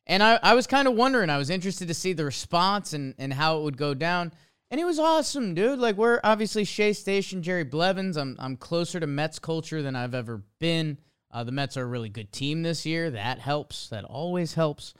and 0.05 0.21
I, 0.21 0.39
I 0.41 0.53
was 0.53 0.67
kind 0.67 0.87
of 0.87 0.95
wondering, 0.95 1.29
I 1.29 1.37
was 1.37 1.49
interested 1.49 1.87
to 1.87 1.93
see 1.93 2.13
the 2.13 2.25
response 2.25 2.93
and, 2.93 3.15
and 3.17 3.31
how 3.31 3.59
it 3.59 3.63
would 3.63 3.77
go 3.77 3.93
down. 3.93 4.33
And 4.69 4.81
it 4.81 4.85
was 4.85 4.97
awesome, 4.97 5.53
dude. 5.53 5.79
Like 5.79 5.97
we're 5.97 6.19
obviously 6.23 6.63
Shea 6.63 6.93
Station, 6.93 7.43
Jerry 7.43 7.63
Blevins. 7.63 8.17
I'm 8.17 8.35
I'm 8.39 8.57
closer 8.57 8.99
to 8.99 9.05
Mets 9.05 9.37
culture 9.37 9.83
than 9.83 9.95
I've 9.95 10.15
ever 10.15 10.41
been. 10.59 10.97
Uh, 11.29 11.43
the 11.43 11.51
Mets 11.51 11.77
are 11.77 11.83
a 11.83 11.85
really 11.85 12.09
good 12.09 12.31
team 12.31 12.63
this 12.63 12.83
year. 12.83 13.11
That 13.11 13.37
helps. 13.37 13.89
That 13.89 14.03
always 14.03 14.55
helps. 14.55 14.95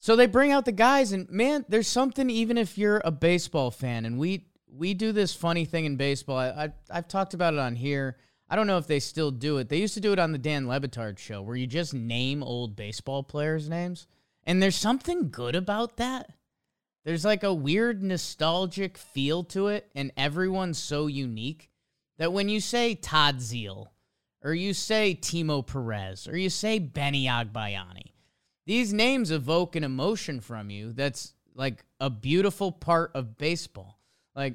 So 0.00 0.16
they 0.16 0.26
bring 0.26 0.52
out 0.52 0.66
the 0.66 0.72
guys, 0.72 1.12
and 1.12 1.30
man, 1.30 1.64
there's 1.66 1.88
something. 1.88 2.28
Even 2.28 2.58
if 2.58 2.76
you're 2.76 3.00
a 3.06 3.10
baseball 3.10 3.70
fan, 3.70 4.04
and 4.04 4.18
we 4.18 4.48
we 4.70 4.92
do 4.92 5.12
this 5.12 5.34
funny 5.34 5.64
thing 5.64 5.86
in 5.86 5.96
baseball. 5.96 6.36
I, 6.36 6.48
I 6.48 6.72
I've 6.90 7.08
talked 7.08 7.32
about 7.32 7.54
it 7.54 7.58
on 7.58 7.74
here. 7.74 8.18
I 8.48 8.54
don't 8.54 8.68
know 8.68 8.78
if 8.78 8.86
they 8.86 9.00
still 9.00 9.30
do 9.30 9.58
it. 9.58 9.68
They 9.68 9.78
used 9.78 9.94
to 9.94 10.00
do 10.00 10.12
it 10.12 10.18
on 10.18 10.32
the 10.32 10.38
Dan 10.38 10.68
Le 10.68 10.80
Batard 10.80 11.18
show, 11.18 11.42
where 11.42 11.56
you 11.56 11.66
just 11.66 11.94
name 11.94 12.42
old 12.42 12.76
baseball 12.76 13.22
players' 13.22 13.68
names, 13.68 14.06
and 14.44 14.62
there's 14.62 14.76
something 14.76 15.30
good 15.30 15.56
about 15.56 15.96
that. 15.96 16.30
There's 17.04 17.24
like 17.24 17.42
a 17.42 17.54
weird 17.54 18.02
nostalgic 18.02 18.98
feel 18.98 19.42
to 19.44 19.68
it, 19.68 19.90
and 19.94 20.12
everyone's 20.16 20.78
so 20.78 21.08
unique 21.08 21.70
that 22.18 22.32
when 22.32 22.48
you 22.48 22.60
say 22.60 22.94
Todd 22.94 23.38
Zeile, 23.38 23.88
or 24.42 24.54
you 24.54 24.72
say 24.74 25.18
Timo 25.20 25.66
Perez, 25.66 26.28
or 26.28 26.36
you 26.36 26.50
say 26.50 26.78
Benny 26.78 27.26
Agbayani, 27.26 28.12
these 28.64 28.92
names 28.92 29.30
evoke 29.32 29.74
an 29.74 29.84
emotion 29.84 30.40
from 30.40 30.70
you 30.70 30.92
that's 30.92 31.34
like 31.54 31.84
a 32.00 32.10
beautiful 32.10 32.70
part 32.70 33.10
of 33.14 33.38
baseball. 33.38 33.98
Like 34.34 34.54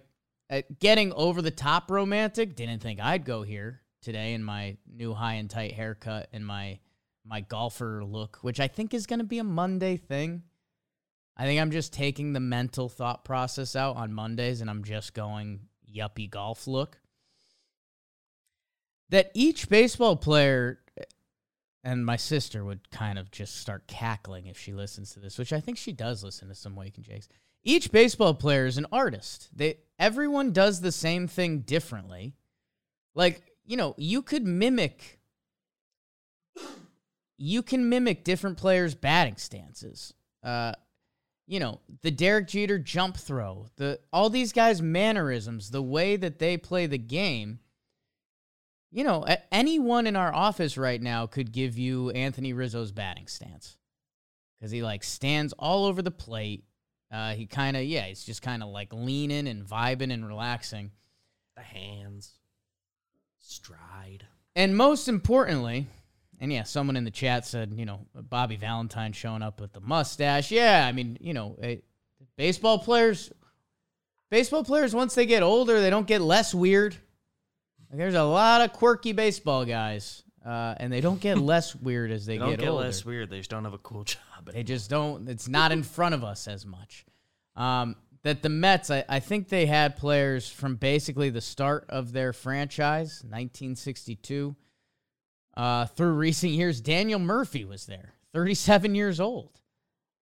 uh, 0.50 0.62
getting 0.80 1.12
over 1.14 1.42
the 1.42 1.52
top 1.52 1.92
romantic, 1.92 2.56
didn't 2.56 2.82
think 2.82 3.02
I'd 3.02 3.26
go 3.26 3.44
here 3.44 3.81
today 4.02 4.34
in 4.34 4.44
my 4.44 4.78
new 4.92 5.14
high 5.14 5.36
and 5.36 5.50
tight 5.50 5.74
haircut 5.74 6.30
and 6.34 6.46
my 6.46 6.80
my 7.24 7.42
golfer 7.42 8.04
look, 8.04 8.40
which 8.42 8.60
I 8.60 8.68
think 8.68 8.94
is 8.94 9.06
going 9.06 9.20
to 9.20 9.26
be 9.26 9.38
a 9.38 9.44
Monday 9.44 9.98
thing. 9.98 10.44
I 11.38 11.46
think 11.46 11.62
I'm 11.62 11.72
just 11.72 11.94
taking 11.94 12.34
the 12.34 12.40
mental 12.40 12.90
thought 12.90 13.24
process 13.24 13.76
out 13.76 13.96
on 13.96 14.14
Mondays 14.14 14.62
and 14.62 14.70
I'm 14.70 14.84
just 14.84 15.14
going 15.14 15.62
yuppie 15.96 16.30
golf 16.30 16.68
look. 16.68 17.00
That 19.10 19.30
each 19.34 19.70
baseball 19.70 20.16
player 20.16 20.80
eh, 20.98 21.04
and 21.84 22.06
my 22.06 22.16
sister 22.16 22.64
would 22.66 22.90
kind 22.92 23.20
of 23.20 23.30
just 23.30 23.58
start 23.58 23.88
cackling 23.88 24.48
if 24.48 24.58
she 24.58 24.74
listens 24.74 25.14
to 25.14 25.20
this, 25.20 25.38
which 25.38 25.54
I 25.54 25.60
think 25.60 25.78
she 25.78 25.92
does 25.92 26.24
listen 26.24 26.48
to 26.48 26.56
some 26.56 26.76
Wake 26.76 26.98
and 26.98 27.06
Jakes. 27.06 27.28
Each 27.64 27.92
baseball 27.92 28.34
player 28.34 28.66
is 28.66 28.78
an 28.78 28.88
artist. 28.92 29.50
They 29.56 29.78
everyone 30.00 30.52
does 30.52 30.82
the 30.82 30.92
same 30.92 31.28
thing 31.28 31.60
differently. 31.60 32.36
Like, 33.14 33.51
you 33.66 33.78
know, 33.78 33.96
you 33.98 34.22
could 34.22 34.46
mimic 34.46 35.20
you 37.38 37.64
can 37.64 37.90
mimic 37.90 38.24
different 38.24 38.58
players' 38.58 38.96
batting 38.96 39.38
stances. 39.38 40.14
Uh 40.44 40.74
you 41.48 41.60
know, 41.60 41.82
the 42.02 42.12
Derek 42.12 42.48
Jeter 42.48 42.80
jump 42.80 43.18
throw, 43.18 43.68
the 43.76 44.00
all 44.14 44.30
these 44.30 44.54
guys' 44.54 44.82
mannerisms, 44.82 45.72
the 45.72 45.82
way 45.82 46.16
that 46.16 46.40
they 46.40 46.58
play 46.58 46.86
the 46.86 46.98
game 46.98 47.60
you 48.92 49.06
know, 49.06 49.26
anyone 49.52 50.06
in 50.06 50.18
our 50.18 50.34
office 50.34 50.78
right 50.78 51.02
now 51.02 51.26
could 51.26 51.52
give 51.54 51.78
you 51.78 52.10
Anthony 52.12 52.52
Rizzo's 52.52 52.92
batting 52.92 53.28
stance 53.28 53.78
because 54.60 54.72
he 54.72 54.84
like 54.84 55.04
stands 55.04 55.54
all 55.54 55.86
over 55.86 56.02
the 56.02 56.12
plate. 56.12 56.66
Uh, 57.10 57.34
he 57.34 57.46
kind 57.46 57.78
of 57.78 57.84
yeah, 57.84 58.06
he's 58.06 58.24
just 58.24 58.42
kind 58.42 58.62
of 58.62 58.70
like 58.70 58.94
leaning 58.94 59.48
and 59.48 59.66
vibing 59.66 60.14
and 60.14 60.28
relaxing. 60.28 60.92
the 61.56 61.62
hands, 61.62 62.34
stride. 63.52 64.26
And 64.56 64.76
most 64.76 65.08
importantly, 65.08 65.88
and 66.40 66.52
yeah, 66.52 66.64
someone 66.64 66.96
in 66.98 67.04
the 67.04 67.12
chat 67.12 67.46
said, 67.46 67.74
you 67.76 67.86
know, 67.86 68.06
Bobby 68.16 68.56
Valentine 68.56 69.14
showing 69.14 69.42
up 69.44 69.62
with 69.62 69.74
the 69.74 69.80
mustache. 69.80 70.52
Yeah, 70.52 70.86
I 70.88 70.92
mean, 70.92 71.18
you 71.22 71.34
know, 71.34 71.56
eh, 71.62 71.78
baseball 72.36 72.80
players, 72.80 73.32
baseball 74.30 74.64
players 74.64 74.96
once 74.96 75.14
they 75.14 75.26
get 75.26 75.44
older, 75.44 75.80
they 75.80 75.90
don't 75.90 76.08
get 76.08 76.22
less 76.22 76.54
weird. 76.54 76.96
Like, 77.90 78.00
there's 78.00 78.16
a 78.16 78.24
lot 78.24 78.62
of 78.62 78.74
quirky 78.74 79.12
baseball 79.12 79.66
guys, 79.66 80.24
uh, 80.46 80.76
and 80.78 80.92
they 80.92 81.02
don't 81.02 81.22
get 81.22 81.38
less 81.54 81.76
weird 81.76 82.12
as 82.12 82.26
they, 82.26 82.34
They 82.34 82.40
don't 82.40 82.50
get, 82.52 82.60
get, 82.62 82.70
older. 82.70 82.86
less 82.86 83.06
weird. 83.06 83.30
They 83.30 83.38
just 83.38 83.50
don't 83.50 83.64
have 83.64 83.74
a 83.74 83.78
cool 83.80 84.04
job. 84.06 84.20
They 84.52 84.64
just 84.64 84.90
don't. 84.90 85.30
It's 85.30 85.48
not 85.48 85.72
in 85.72 85.84
front 85.84 86.16
of 86.16 86.24
us 86.24 86.48
as 86.48 86.66
much. 86.66 87.06
Um, 87.56 87.96
that 88.24 88.42
the 88.42 88.50
Mets, 88.50 88.92
I, 88.92 89.04
I 89.10 89.20
think 89.20 89.50
they 89.50 89.66
had 89.66 89.96
players 89.96 90.48
from 90.48 90.76
basically 90.76 91.30
the 91.30 91.42
start 91.42 91.86
of 91.90 92.12
their 92.12 92.34
franchise, 92.34 93.24
1962, 93.24 94.56
uh, 95.58 95.86
through 95.88 96.14
recent 96.14 96.54
years. 96.54 96.82
Daniel 96.82 97.20
Murphy 97.20 97.66
was 97.66 97.86
there, 97.86 98.14
37 98.34 98.96
years 98.96 99.20
old. 99.20 99.60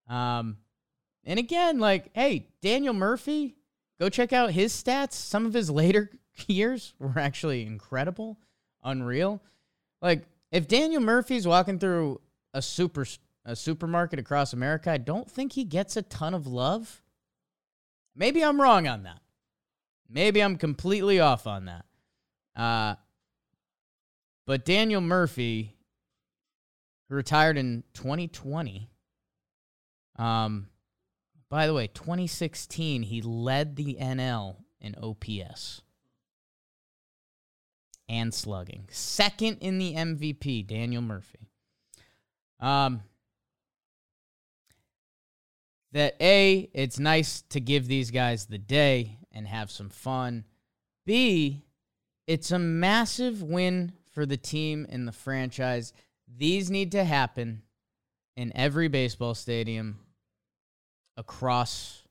Um, 0.08 0.56
and 1.24 1.38
again, 1.38 1.78
like, 1.78 2.10
hey, 2.14 2.48
Daniel 2.62 2.94
Murphy, 2.94 3.56
go 4.00 4.08
check 4.08 4.32
out 4.32 4.50
his 4.50 4.72
stats. 4.72 5.12
Some 5.12 5.46
of 5.46 5.52
his 5.52 5.70
later 5.70 6.10
years 6.46 6.94
were 6.98 7.18
actually 7.18 7.66
incredible, 7.66 8.38
unreal. 8.82 9.42
Like, 10.00 10.24
if 10.50 10.66
Daniel 10.66 11.02
Murphy's 11.02 11.46
walking 11.46 11.78
through 11.78 12.20
a 12.54 12.62
super 12.62 13.04
a 13.46 13.56
supermarket 13.56 14.18
across 14.18 14.52
America, 14.52 14.90
I 14.90 14.98
don't 14.98 15.30
think 15.30 15.52
he 15.52 15.64
gets 15.64 15.96
a 15.96 16.02
ton 16.02 16.34
of 16.34 16.46
love. 16.46 17.02
Maybe 18.14 18.44
I'm 18.44 18.60
wrong 18.60 18.86
on 18.86 19.04
that. 19.04 19.20
Maybe 20.08 20.42
I'm 20.42 20.56
completely 20.56 21.20
off 21.20 21.46
on 21.46 21.66
that. 21.66 21.84
Uh, 22.56 22.96
but 24.46 24.64
Daniel 24.64 25.00
Murphy, 25.00 25.76
retired 27.08 27.56
in 27.56 27.84
2020, 27.94 28.90
um, 30.16 30.68
by 31.48 31.66
the 31.66 31.74
way, 31.74 31.88
2016, 31.88 33.02
he 33.02 33.22
led 33.22 33.76
the 33.76 33.96
NL 34.00 34.56
in 34.80 34.94
OPS 35.02 35.82
and 38.08 38.32
slugging. 38.34 38.88
Second 38.90 39.58
in 39.60 39.78
the 39.78 39.94
MVP, 39.94 40.66
Daniel 40.66 41.02
Murphy. 41.02 41.48
Um, 42.60 43.02
that 45.92 46.16
A, 46.20 46.70
it's 46.72 46.98
nice 46.98 47.42
to 47.50 47.60
give 47.60 47.88
these 47.88 48.10
guys 48.10 48.46
the 48.46 48.58
day 48.58 49.18
and 49.32 49.46
have 49.46 49.70
some 49.70 49.88
fun. 49.88 50.44
B, 51.04 51.64
it's 52.26 52.50
a 52.50 52.58
massive 52.58 53.42
win 53.42 53.92
for 54.12 54.26
the 54.26 54.36
team 54.36 54.86
and 54.88 55.06
the 55.06 55.12
franchise. 55.12 55.92
These 56.28 56.70
need 56.70 56.92
to 56.92 57.04
happen 57.04 57.62
in 58.36 58.52
every 58.54 58.88
baseball 58.88 59.34
stadium 59.34 59.98
across 61.16 62.02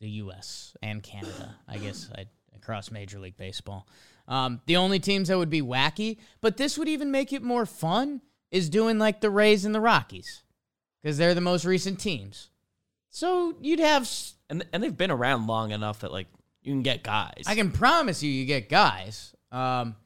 the 0.00 0.08
U.S. 0.10 0.76
and 0.82 1.02
Canada. 1.02 1.56
I 1.68 1.78
guess 1.78 2.10
I, 2.14 2.26
across 2.54 2.90
Major 2.90 3.18
League 3.18 3.36
Baseball. 3.36 3.86
Um, 4.28 4.60
the 4.66 4.76
only 4.76 5.00
teams 5.00 5.28
that 5.28 5.38
would 5.38 5.50
be 5.50 5.62
wacky, 5.62 6.18
but 6.40 6.56
this 6.56 6.78
would 6.78 6.88
even 6.88 7.10
make 7.10 7.32
it 7.32 7.42
more 7.42 7.66
fun, 7.66 8.20
is 8.50 8.68
doing 8.68 8.98
like 8.98 9.20
the 9.20 9.30
Rays 9.30 9.64
and 9.64 9.74
the 9.74 9.80
Rockies 9.80 10.42
because 11.02 11.18
they're 11.18 11.34
the 11.34 11.40
most 11.40 11.64
recent 11.64 11.98
teams. 11.98 12.50
So 13.14 13.54
you'd 13.60 13.78
have. 13.78 14.02
s- 14.02 14.34
And 14.50 14.64
and 14.72 14.82
they've 14.82 14.96
been 14.96 15.10
around 15.10 15.46
long 15.46 15.70
enough 15.70 16.00
that 16.00 16.10
like 16.12 16.26
you 16.62 16.72
can 16.72 16.82
get 16.82 17.02
guys. 17.04 17.44
I 17.46 17.54
can 17.54 17.70
promise 17.70 18.22
you, 18.22 18.30
you 18.30 18.44
get 18.46 18.68
guys. 18.68 19.34
Um, 19.50 19.96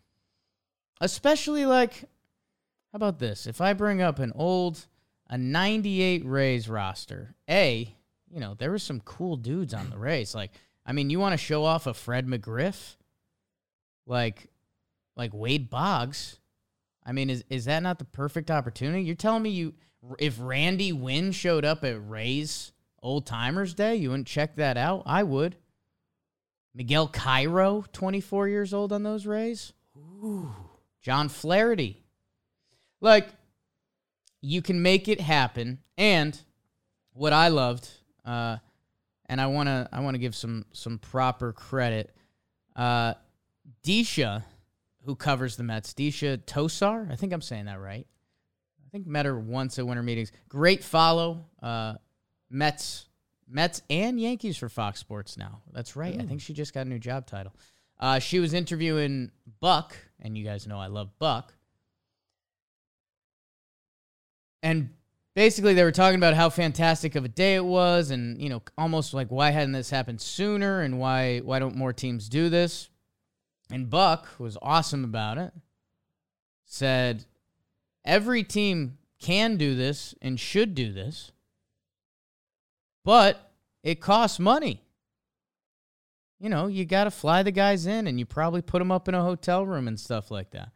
especially 1.00 1.66
like, 1.66 2.00
how 2.00 2.96
about 2.96 3.18
this? 3.18 3.46
If 3.46 3.60
I 3.60 3.72
bring 3.74 4.02
up 4.02 4.18
an 4.18 4.32
old, 4.34 4.86
a 5.28 5.38
'98 5.38 6.24
Rays 6.24 6.68
roster, 6.68 7.34
a, 7.48 7.94
you 8.30 8.40
know, 8.40 8.54
there 8.54 8.70
were 8.70 8.78
some 8.78 9.00
cool 9.00 9.36
dudes 9.36 9.72
on 9.74 9.90
the 9.90 9.98
Rays. 9.98 10.34
Like, 10.34 10.50
I 10.84 10.92
mean, 10.92 11.10
you 11.10 11.20
want 11.20 11.32
to 11.32 11.36
show 11.38 11.64
off 11.64 11.86
a 11.86 11.94
Fred 11.94 12.26
McGriff, 12.26 12.96
like, 14.06 14.48
like 15.16 15.32
Wade 15.34 15.70
Boggs. 15.70 16.38
I 17.04 17.12
mean, 17.12 17.30
is 17.30 17.44
is 17.50 17.66
that 17.66 17.82
not 17.82 17.98
the 17.98 18.04
perfect 18.04 18.50
opportunity? 18.50 19.02
You're 19.04 19.14
telling 19.14 19.42
me 19.42 19.50
you 19.50 19.74
if 20.18 20.38
Randy 20.40 20.92
Winn 20.92 21.30
showed 21.32 21.64
up 21.64 21.84
at 21.84 21.96
Ray's 22.08 22.72
Old 23.06 23.24
Timers 23.24 23.72
Day, 23.72 23.94
you 23.94 24.10
wouldn't 24.10 24.26
check 24.26 24.56
that 24.56 24.76
out? 24.76 25.04
I 25.06 25.22
would. 25.22 25.54
Miguel 26.74 27.06
Cairo, 27.06 27.84
24 27.92 28.48
years 28.48 28.74
old 28.74 28.92
on 28.92 29.04
those 29.04 29.26
Rays. 29.26 29.72
Ooh. 29.96 30.52
John 31.02 31.28
Flaherty. 31.28 32.02
Like, 33.00 33.28
you 34.40 34.60
can 34.60 34.82
make 34.82 35.06
it 35.06 35.20
happen. 35.20 35.78
And 35.96 36.36
what 37.12 37.32
I 37.32 37.46
loved, 37.46 37.88
uh, 38.24 38.56
and 39.26 39.40
I 39.40 39.46
wanna 39.46 39.88
I 39.92 40.00
wanna 40.00 40.18
give 40.18 40.34
some 40.34 40.66
some 40.72 40.98
proper 40.98 41.52
credit. 41.52 42.12
Uh, 42.74 43.14
Deesha, 43.84 44.42
who 45.04 45.14
covers 45.14 45.56
the 45.56 45.62
Mets, 45.62 45.94
Deesha 45.94 46.38
Thosar, 46.38 47.08
I 47.10 47.14
think 47.14 47.32
I'm 47.32 47.40
saying 47.40 47.66
that 47.66 47.80
right. 47.80 48.06
I 48.84 48.88
think 48.90 49.06
met 49.06 49.26
her 49.26 49.38
once 49.38 49.78
at 49.78 49.86
winter 49.86 50.02
meetings. 50.02 50.32
Great 50.48 50.82
follow. 50.82 51.46
Uh, 51.62 51.94
Mets, 52.50 53.06
Mets 53.48 53.82
and 53.90 54.20
Yankees 54.20 54.56
for 54.56 54.68
Fox 54.68 55.00
Sports 55.00 55.36
now. 55.36 55.62
That's 55.72 55.96
right. 55.96 56.14
Ooh. 56.14 56.20
I 56.20 56.26
think 56.26 56.40
she 56.40 56.52
just 56.52 56.74
got 56.74 56.86
a 56.86 56.88
new 56.88 56.98
job 56.98 57.26
title. 57.26 57.52
Uh, 57.98 58.18
she 58.18 58.38
was 58.38 58.54
interviewing 58.54 59.30
Buck, 59.60 59.96
and 60.20 60.36
you 60.36 60.44
guys 60.44 60.66
know 60.66 60.78
I 60.78 60.88
love 60.88 61.10
Buck. 61.18 61.54
And 64.62 64.90
basically, 65.34 65.74
they 65.74 65.84
were 65.84 65.92
talking 65.92 66.18
about 66.18 66.34
how 66.34 66.50
fantastic 66.50 67.14
of 67.14 67.24
a 67.24 67.28
day 67.28 67.54
it 67.54 67.64
was, 67.64 68.10
and 68.10 68.40
you 68.40 68.48
know, 68.48 68.62
almost 68.76 69.14
like 69.14 69.28
why 69.28 69.50
hadn't 69.50 69.72
this 69.72 69.90
happened 69.90 70.20
sooner, 70.20 70.82
and 70.82 70.98
why 70.98 71.38
why 71.38 71.58
don't 71.58 71.76
more 71.76 71.92
teams 71.92 72.28
do 72.28 72.48
this? 72.48 72.90
And 73.70 73.88
Buck 73.88 74.28
was 74.38 74.58
awesome 74.60 75.04
about 75.04 75.38
it. 75.38 75.52
Said 76.64 77.24
every 78.04 78.42
team 78.42 78.98
can 79.20 79.56
do 79.56 79.74
this 79.74 80.14
and 80.20 80.38
should 80.38 80.74
do 80.74 80.92
this, 80.92 81.32
but 83.06 83.52
it 83.84 84.00
costs 84.00 84.40
money. 84.40 84.82
You 86.40 86.48
know, 86.48 86.66
you 86.66 86.84
got 86.84 87.04
to 87.04 87.12
fly 87.12 87.44
the 87.44 87.52
guys 87.52 87.86
in 87.86 88.08
and 88.08 88.18
you 88.18 88.26
probably 88.26 88.62
put 88.62 88.80
them 88.80 88.90
up 88.90 89.08
in 89.08 89.14
a 89.14 89.22
hotel 89.22 89.64
room 89.64 89.86
and 89.86 89.98
stuff 89.98 90.30
like 90.30 90.50
that. 90.50 90.70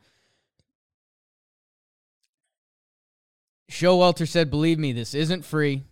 Showalter 3.69 4.29
said, 4.29 4.49
"Believe 4.49 4.79
me, 4.79 4.93
this 4.93 5.13
isn't 5.13 5.45
free." 5.45 5.83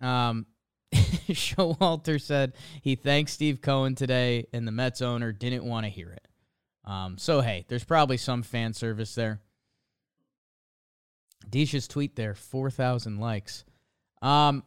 Um, 0.00 0.46
Showalter 0.94 2.20
said 2.20 2.52
he 2.80 2.94
thanked 2.94 3.30
Steve 3.30 3.60
Cohen 3.60 3.96
today, 3.96 4.46
and 4.52 4.66
the 4.66 4.72
Mets 4.72 5.02
owner 5.02 5.32
didn't 5.32 5.64
want 5.64 5.84
to 5.84 5.90
hear 5.90 6.10
it. 6.10 6.28
Um, 6.84 7.18
so 7.18 7.40
hey, 7.40 7.64
there's 7.68 7.84
probably 7.84 8.16
some 8.18 8.42
fan 8.42 8.72
service 8.72 9.14
there. 9.14 9.40
Deesha's 11.48 11.88
tweet 11.88 12.14
there, 12.14 12.34
four 12.34 12.70
thousand 12.70 13.18
likes. 13.18 13.64
Um, 14.22 14.62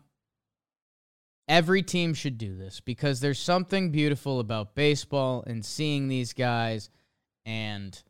every 1.47 1.81
team 1.81 2.13
should 2.13 2.37
do 2.37 2.55
this 2.55 2.79
because 2.79 3.19
there's 3.19 3.39
something 3.39 3.91
beautiful 3.91 4.39
about 4.39 4.75
baseball 4.75 5.43
and 5.47 5.63
seeing 5.63 6.07
these 6.07 6.33
guys 6.33 6.89
and 7.45 8.03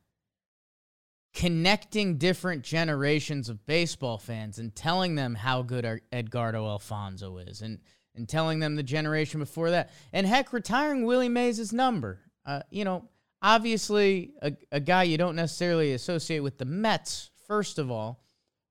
connecting 1.33 2.17
different 2.17 2.63
generations 2.63 3.47
of 3.47 3.63
baseball 3.67 4.17
fans 4.17 4.57
and 4.57 4.75
telling 4.75 5.13
them 5.13 5.35
how 5.35 5.61
good 5.61 6.01
Edgardo 6.11 6.65
Alfonzo 6.65 7.37
is 7.37 7.61
and, 7.61 7.79
and 8.15 8.27
telling 8.27 8.59
them 8.59 8.75
the 8.75 8.81
generation 8.81 9.39
before 9.39 9.69
that. 9.69 9.91
And 10.11 10.25
heck, 10.25 10.51
retiring 10.51 11.05
Willie 11.05 11.29
Mays' 11.29 11.71
number. 11.71 12.21
Uh, 12.43 12.61
you 12.71 12.83
know, 12.85 13.07
obviously 13.41 14.31
a, 14.41 14.53
a 14.71 14.79
guy 14.79 15.03
you 15.03 15.17
don't 15.19 15.35
necessarily 15.35 15.93
associate 15.93 16.39
with 16.39 16.57
the 16.57 16.65
Mets, 16.65 17.29
first 17.45 17.77
of 17.77 17.91
all, 17.91 18.23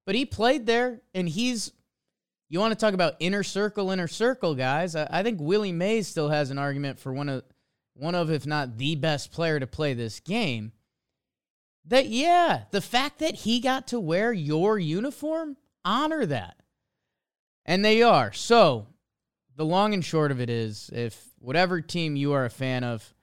but 0.04 0.16
he 0.16 0.26
played 0.26 0.66
there 0.66 1.02
and 1.14 1.28
he's 1.28 1.70
you 2.49 2.61
want 2.61 2.73
to 2.73 2.79
talk 2.79 2.95
about 2.95 3.17
inner 3.19 3.43
circle, 3.43 3.91
inner 3.91 4.09
circle 4.09 4.55
guys. 4.55 4.95
I, 4.95 5.09
I 5.11 5.23
think 5.23 5.41
Willie 5.41 5.73
Mays 5.73 6.09
still 6.09 6.29
has 6.29 6.50
an 6.50 6.59
argument 6.59 6.99
for 6.99 7.12
one 7.12 7.29
of 7.29 7.45
one 7.95 8.15
of, 8.15 8.31
if 8.31 8.47
not 8.47 8.76
the 8.76 8.95
best 8.95 9.33
player 9.33 9.59
to 9.59 9.67
play 9.67 9.94
this 9.94 10.20
game. 10.20 10.73
That, 11.87 12.07
yeah, 12.09 12.64
the 12.73 12.81
fact 12.81 13.20
that 13.20 13.37
he 13.37 13.61
got 13.61 13.87
to 13.88 14.01
wear 14.01 14.33
your 14.33 14.79
uniform, 14.79 15.57
honor 15.85 16.27
that. 16.27 16.57
And 17.64 17.85
they 17.85 18.03
are. 18.03 18.33
So, 18.33 18.88
the 19.57 19.64
long 19.64 19.94
and 19.94 20.05
short 20.05 20.31
of 20.31 20.40
it 20.40 20.51
is 20.51 20.90
if 20.92 21.31
whatever 21.38 21.81
team 21.81 22.16
you 22.16 22.33
are 22.35 22.44
a 22.44 22.51
fan 22.51 22.85
of, 22.85 23.14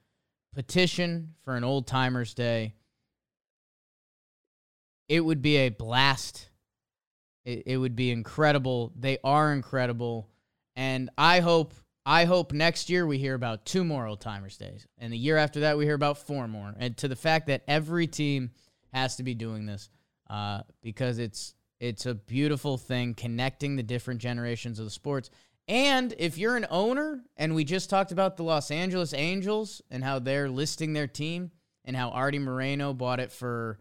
petition 0.54 1.34
for 1.44 1.56
an 1.56 1.64
old 1.64 1.88
timers 1.88 2.34
day, 2.34 2.74
it 5.08 5.22
would 5.22 5.42
be 5.42 5.58
a 5.58 5.70
blast. 5.70 6.50
It, 7.46 7.64
it 7.66 7.78
would 7.78 7.96
be 7.96 8.12
incredible. 8.12 8.94
They 9.00 9.18
are 9.24 9.54
incredible. 9.54 10.30
And 10.76 11.10
I 11.18 11.40
hope 11.40 11.74
I 12.06 12.26
hope 12.26 12.52
next 12.52 12.90
year 12.90 13.08
we 13.08 13.18
hear 13.18 13.34
about 13.34 13.66
two 13.66 13.84
more 13.84 14.06
old 14.06 14.20
timers 14.20 14.58
days, 14.58 14.88
and 14.98 15.14
the 15.14 15.18
year 15.18 15.38
after 15.38 15.62
that 15.62 15.78
we 15.78 15.86
hear 15.86 15.94
about 15.94 16.18
four 16.18 16.48
more. 16.48 16.74
And 16.78 16.98
to 16.98 17.08
the 17.08 17.16
fact 17.16 17.48
that 17.48 17.64
every 17.68 18.08
team 18.08 18.52
has 18.92 19.16
to 19.18 19.24
be 19.24 19.34
doing 19.34 19.66
this 19.66 19.90
uh, 20.30 20.62
because 20.82 21.18
it's 21.20 21.56
it's 21.80 22.06
a 22.06 22.16
beautiful 22.16 22.78
thing 22.78 23.14
connecting 23.14 23.76
the 23.76 23.84
different 23.84 24.22
generations 24.22 24.80
of 24.80 24.86
the 24.86 24.92
sports. 24.92 25.30
And 25.68 26.14
if 26.18 26.38
you're 26.38 26.58
an 26.58 26.66
owner, 26.70 27.24
and 27.38 27.56
we 27.56 27.64
just 27.64 27.90
talked 27.90 28.12
about 28.12 28.36
the 28.36 28.44
Los 28.44 28.70
Angeles 28.70 29.14
Angels 29.14 29.82
and 29.90 30.04
how 30.04 30.20
they're 30.20 30.50
listing 30.50 30.94
their 30.94 31.08
team 31.08 31.52
and 31.86 31.96
how 31.96 32.10
Artie 32.10 32.40
Moreno 32.40 32.94
bought 32.94 33.20
it 33.20 33.32
for 33.32 33.80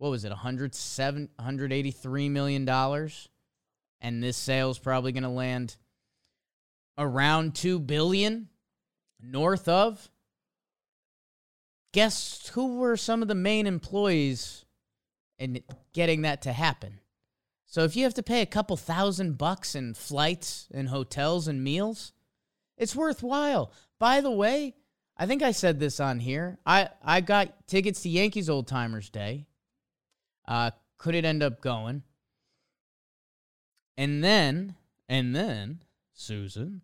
what 0.00 0.10
was 0.10 0.24
it, 0.24 0.30
107, 0.30 1.28
183 1.36 2.28
million 2.30 2.64
dollars, 2.64 3.28
and 4.00 4.22
this 4.22 4.38
sale 4.38 4.70
is 4.70 4.78
probably 4.78 5.12
going 5.12 5.24
to 5.24 5.28
land 5.28 5.76
around 6.96 7.54
2 7.54 7.78
billion 7.78 8.48
north 9.20 9.68
of 9.68 10.10
guess 11.92 12.48
who 12.54 12.78
were 12.78 12.96
some 12.96 13.20
of 13.20 13.28
the 13.28 13.34
main 13.34 13.66
employees 13.66 14.64
in 15.38 15.62
getting 15.92 16.22
that 16.22 16.40
to 16.42 16.52
happen? 16.54 17.00
So 17.66 17.84
if 17.84 17.94
you 17.94 18.04
have 18.04 18.14
to 18.14 18.22
pay 18.22 18.40
a 18.40 18.46
couple 18.46 18.78
thousand 18.78 19.36
bucks 19.36 19.74
in 19.74 19.92
flights 19.92 20.66
and 20.72 20.88
hotels 20.88 21.46
and 21.46 21.62
meals 21.62 22.12
it's 22.78 22.96
worthwhile. 22.96 23.70
By 23.98 24.22
the 24.22 24.30
way 24.30 24.76
i 25.18 25.26
think 25.26 25.42
i 25.42 25.52
said 25.52 25.78
this 25.78 26.00
on 26.00 26.20
here 26.20 26.58
i 26.64 26.88
i 27.04 27.20
got 27.20 27.68
tickets 27.68 28.00
to 28.00 28.08
yankees 28.08 28.48
old 28.48 28.66
timers 28.66 29.10
day 29.10 29.46
uh 30.50 30.70
could 30.98 31.14
it 31.14 31.24
end 31.24 31.42
up 31.42 31.62
going 31.62 32.02
and 33.96 34.22
then 34.22 34.74
and 35.08 35.34
then 35.34 35.82
susan 36.12 36.82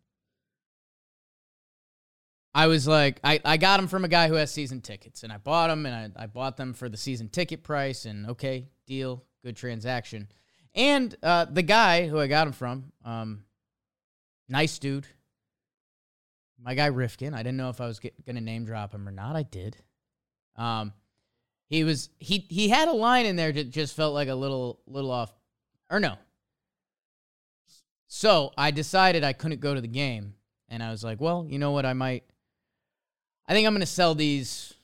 I 2.57 2.69
was 2.69 2.89
like, 2.89 3.21
I, 3.23 3.39
I 3.45 3.59
got 3.59 3.77
them 3.77 3.87
from 3.87 4.07
a 4.07 4.09
guy 4.09 4.29
who 4.29 4.35
has 4.37 4.51
season 4.51 4.81
tickets, 4.81 5.23
and 5.23 5.31
I 5.31 5.37
bought 5.37 5.67
them, 5.67 5.85
and 5.85 6.15
I, 6.17 6.23
I 6.23 6.27
bought 6.27 6.57
them 6.57 6.73
for 6.73 6.89
the 6.89 6.97
season 6.97 7.29
ticket 7.29 7.63
price, 7.63 8.07
and 8.07 8.31
okay, 8.31 8.71
deal, 8.87 9.23
good 9.45 9.57
transaction. 9.57 10.27
And 10.75 11.15
uh, 11.23 11.45
the 11.45 11.63
guy 11.63 12.09
who 12.09 12.19
I 12.19 12.29
got 12.29 12.45
them 12.45 12.55
from, 12.55 12.93
um, 13.05 13.45
nice 14.49 14.79
dude, 14.79 15.07
my 16.59 16.75
guy 16.75 16.87
Rifkin. 16.87 17.35
I 17.35 17.39
didn't 17.39 17.59
know 17.59 17.69
if 17.69 17.83
I 17.83 17.87
was 17.87 18.01
gonna 18.27 18.41
name 18.41 18.65
drop 18.65 18.95
him 18.95 19.07
or 19.07 19.13
not. 19.13 19.37
I 19.37 19.43
did. 19.43 19.77
Um, 20.57 20.95
he 21.69 21.85
was 21.85 22.11
he 22.19 22.47
he 22.49 22.69
had 22.69 22.89
a 22.89 22.93
line 22.93 23.27
in 23.27 23.37
there 23.37 23.53
that 23.53 23.71
just 23.71 23.97
felt 23.97 24.15
like 24.15 24.29
a 24.29 24.35
little 24.35 24.81
little 24.87 25.11
off, 25.11 25.33
or 25.91 26.01
no. 26.01 26.17
So 28.09 28.53
I 28.57 28.71
decided 28.71 29.25
I 29.25 29.33
couldn't 29.33 29.61
go 29.61 29.75
to 29.75 29.81
the 29.81 29.89
game, 29.89 30.35
and 30.69 30.83
I 30.83 30.91
was 30.91 31.05
like, 31.05 31.21
well, 31.21 31.47
you 31.49 31.59
know 31.59 31.73
what, 31.73 31.85
I 31.85 31.93
might 31.93 32.25
I 33.49 33.53
think 33.53 33.67
I'm 33.67 33.79
to 33.79 33.87
sell 33.87 34.15
these. 34.15 34.75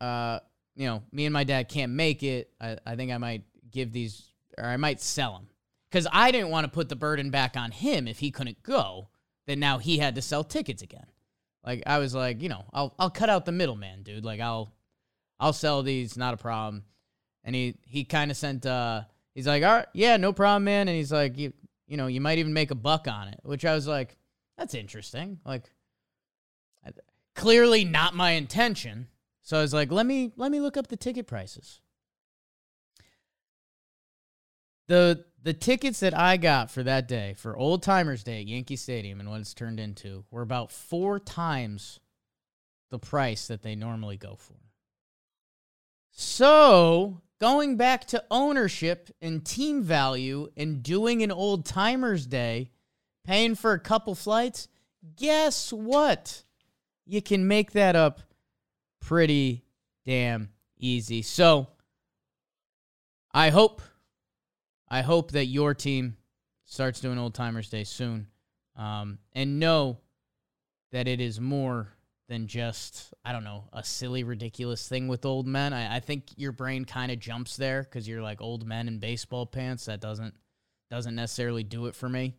Uh, 0.00 0.38
you 0.76 0.86
know, 0.86 1.02
me 1.12 1.26
and 1.26 1.32
my 1.32 1.44
dad 1.44 1.68
can't 1.68 1.92
make 1.92 2.22
it. 2.22 2.50
I, 2.60 2.78
I 2.86 2.96
think 2.96 3.10
I 3.10 3.18
might 3.18 3.42
give 3.70 3.92
these, 3.92 4.30
or 4.56 4.64
I 4.64 4.76
might 4.76 5.00
sell 5.00 5.32
them. 5.32 5.48
Because 5.90 6.06
I 6.12 6.30
didn't 6.30 6.50
want 6.50 6.64
to 6.64 6.70
put 6.70 6.88
the 6.88 6.96
burden 6.96 7.30
back 7.30 7.56
on 7.56 7.70
him 7.70 8.06
if 8.06 8.18
he 8.18 8.30
couldn't 8.30 8.62
go. 8.62 9.08
Then 9.46 9.58
now 9.58 9.78
he 9.78 9.98
had 9.98 10.14
to 10.14 10.22
sell 10.22 10.44
tickets 10.44 10.82
again. 10.82 11.06
Like 11.64 11.82
I 11.86 11.98
was 11.98 12.14
like, 12.14 12.42
you 12.42 12.48
know, 12.48 12.64
I'll 12.72 12.94
I'll 12.98 13.10
cut 13.10 13.30
out 13.30 13.44
the 13.44 13.52
middleman, 13.52 14.02
dude. 14.02 14.24
Like 14.24 14.40
I'll 14.40 14.72
I'll 15.40 15.52
sell 15.52 15.82
these, 15.82 16.16
not 16.16 16.34
a 16.34 16.38
problem. 16.38 16.84
And 17.44 17.54
he 17.54 17.76
he 17.86 18.04
kind 18.04 18.30
of 18.30 18.36
sent 18.36 18.66
uh 18.66 19.02
he's 19.34 19.46
like, 19.46 19.62
all 19.62 19.76
right, 19.76 19.86
yeah, 19.92 20.16
no 20.16 20.32
problem, 20.32 20.64
man. 20.64 20.88
And 20.88 20.96
he's 20.96 21.12
like, 21.12 21.38
you 21.38 21.52
you 21.86 21.96
know, 21.96 22.06
you 22.06 22.20
might 22.20 22.38
even 22.38 22.52
make 22.52 22.70
a 22.70 22.74
buck 22.74 23.08
on 23.08 23.28
it, 23.28 23.40
which 23.42 23.64
I 23.64 23.74
was 23.74 23.86
like, 23.86 24.16
that's 24.56 24.74
interesting. 24.74 25.38
Like 25.44 25.70
clearly 27.38 27.84
not 27.84 28.14
my 28.14 28.32
intention. 28.32 29.06
So 29.42 29.56
I 29.56 29.62
was 29.62 29.72
like, 29.72 29.90
let 29.90 30.04
me 30.04 30.32
let 30.36 30.50
me 30.50 30.60
look 30.60 30.76
up 30.76 30.88
the 30.88 30.96
ticket 30.96 31.26
prices. 31.26 31.80
The 34.88 35.24
the 35.42 35.54
tickets 35.54 36.00
that 36.00 36.18
I 36.18 36.36
got 36.36 36.70
for 36.70 36.82
that 36.82 37.06
day 37.06 37.34
for 37.38 37.56
Old 37.56 37.82
Timers 37.82 38.24
Day 38.24 38.40
at 38.40 38.48
Yankee 38.48 38.76
Stadium 38.76 39.20
and 39.20 39.30
what 39.30 39.40
it's 39.40 39.54
turned 39.54 39.78
into 39.78 40.24
were 40.30 40.42
about 40.42 40.72
four 40.72 41.20
times 41.20 42.00
the 42.90 42.98
price 42.98 43.46
that 43.46 43.62
they 43.62 43.76
normally 43.76 44.16
go 44.16 44.34
for. 44.34 44.56
So 46.20 47.20
going 47.38 47.76
back 47.76 48.06
to 48.06 48.24
ownership 48.28 49.08
and 49.22 49.44
team 49.44 49.84
value 49.84 50.48
and 50.56 50.82
doing 50.82 51.22
an 51.22 51.30
old 51.30 51.64
timers 51.64 52.26
day, 52.26 52.72
paying 53.24 53.54
for 53.54 53.72
a 53.72 53.78
couple 53.78 54.16
flights, 54.16 54.66
guess 55.14 55.72
what? 55.72 56.42
You 57.06 57.22
can 57.22 57.46
make 57.46 57.70
that 57.70 57.94
up 57.94 58.20
pretty 59.00 59.64
damn 60.04 60.48
easy. 60.76 61.22
So 61.22 61.68
I 63.32 63.50
hope 63.50 63.80
I 64.88 65.02
hope 65.02 65.30
that 65.30 65.46
your 65.46 65.72
team 65.72 66.16
starts 66.64 66.98
doing 66.98 67.20
old 67.20 67.34
timers 67.34 67.70
day 67.70 67.84
soon. 67.84 68.26
Um, 68.74 69.20
and 69.34 69.60
know 69.60 69.98
that 70.90 71.06
it 71.06 71.20
is 71.20 71.40
more 71.40 71.94
than 72.28 72.46
just 72.46 73.12
I 73.24 73.32
don't 73.32 73.44
know 73.44 73.64
a 73.72 73.82
silly 73.82 74.22
ridiculous 74.22 74.86
thing 74.88 75.08
with 75.08 75.24
old 75.24 75.46
men. 75.46 75.72
I, 75.72 75.96
I 75.96 76.00
think 76.00 76.24
your 76.36 76.52
brain 76.52 76.84
kind 76.84 77.10
of 77.10 77.18
jumps 77.18 77.56
there 77.56 77.82
because 77.82 78.06
you're 78.06 78.22
like 78.22 78.40
old 78.40 78.66
men 78.66 78.88
in 78.88 78.98
baseball 78.98 79.46
pants. 79.46 79.86
That 79.86 80.00
doesn't 80.00 80.34
doesn't 80.90 81.14
necessarily 81.14 81.64
do 81.64 81.86
it 81.86 81.94
for 81.94 82.08
me. 82.08 82.36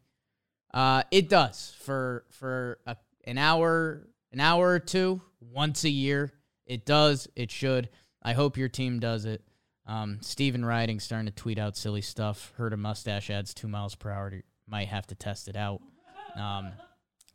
Uh, 0.74 1.04
it 1.12 1.30
does 1.30 1.76
for 1.80 2.26
for 2.30 2.80
a, 2.86 2.96
an 3.26 3.38
hour 3.38 4.08
an 4.32 4.40
hour 4.40 4.70
or 4.70 4.80
two 4.80 5.22
once 5.40 5.84
a 5.84 5.90
year. 5.90 6.32
It 6.66 6.86
does. 6.86 7.28
It 7.36 7.52
should. 7.52 7.90
I 8.22 8.34
hope 8.34 8.58
your 8.58 8.70
team 8.70 9.00
does 9.00 9.26
it. 9.26 9.44
Um, 9.88 10.20
Steven 10.22 10.64
Riding 10.64 11.00
starting 11.00 11.26
to 11.26 11.32
tweet 11.32 11.58
out 11.58 11.76
silly 11.76 12.02
stuff. 12.02 12.54
Heard 12.58 12.74
a 12.74 12.78
mustache 12.78 13.32
adds 13.32 13.56
two 13.56 13.68
miles 13.68 13.96
per 13.96 14.12
hour. 14.12 14.30
To, 14.30 14.42
might 14.68 14.88
have 14.88 15.08
to 15.08 15.16
test 15.16 15.48
it 15.48 15.56
out. 15.56 15.82
Um, 16.36 16.74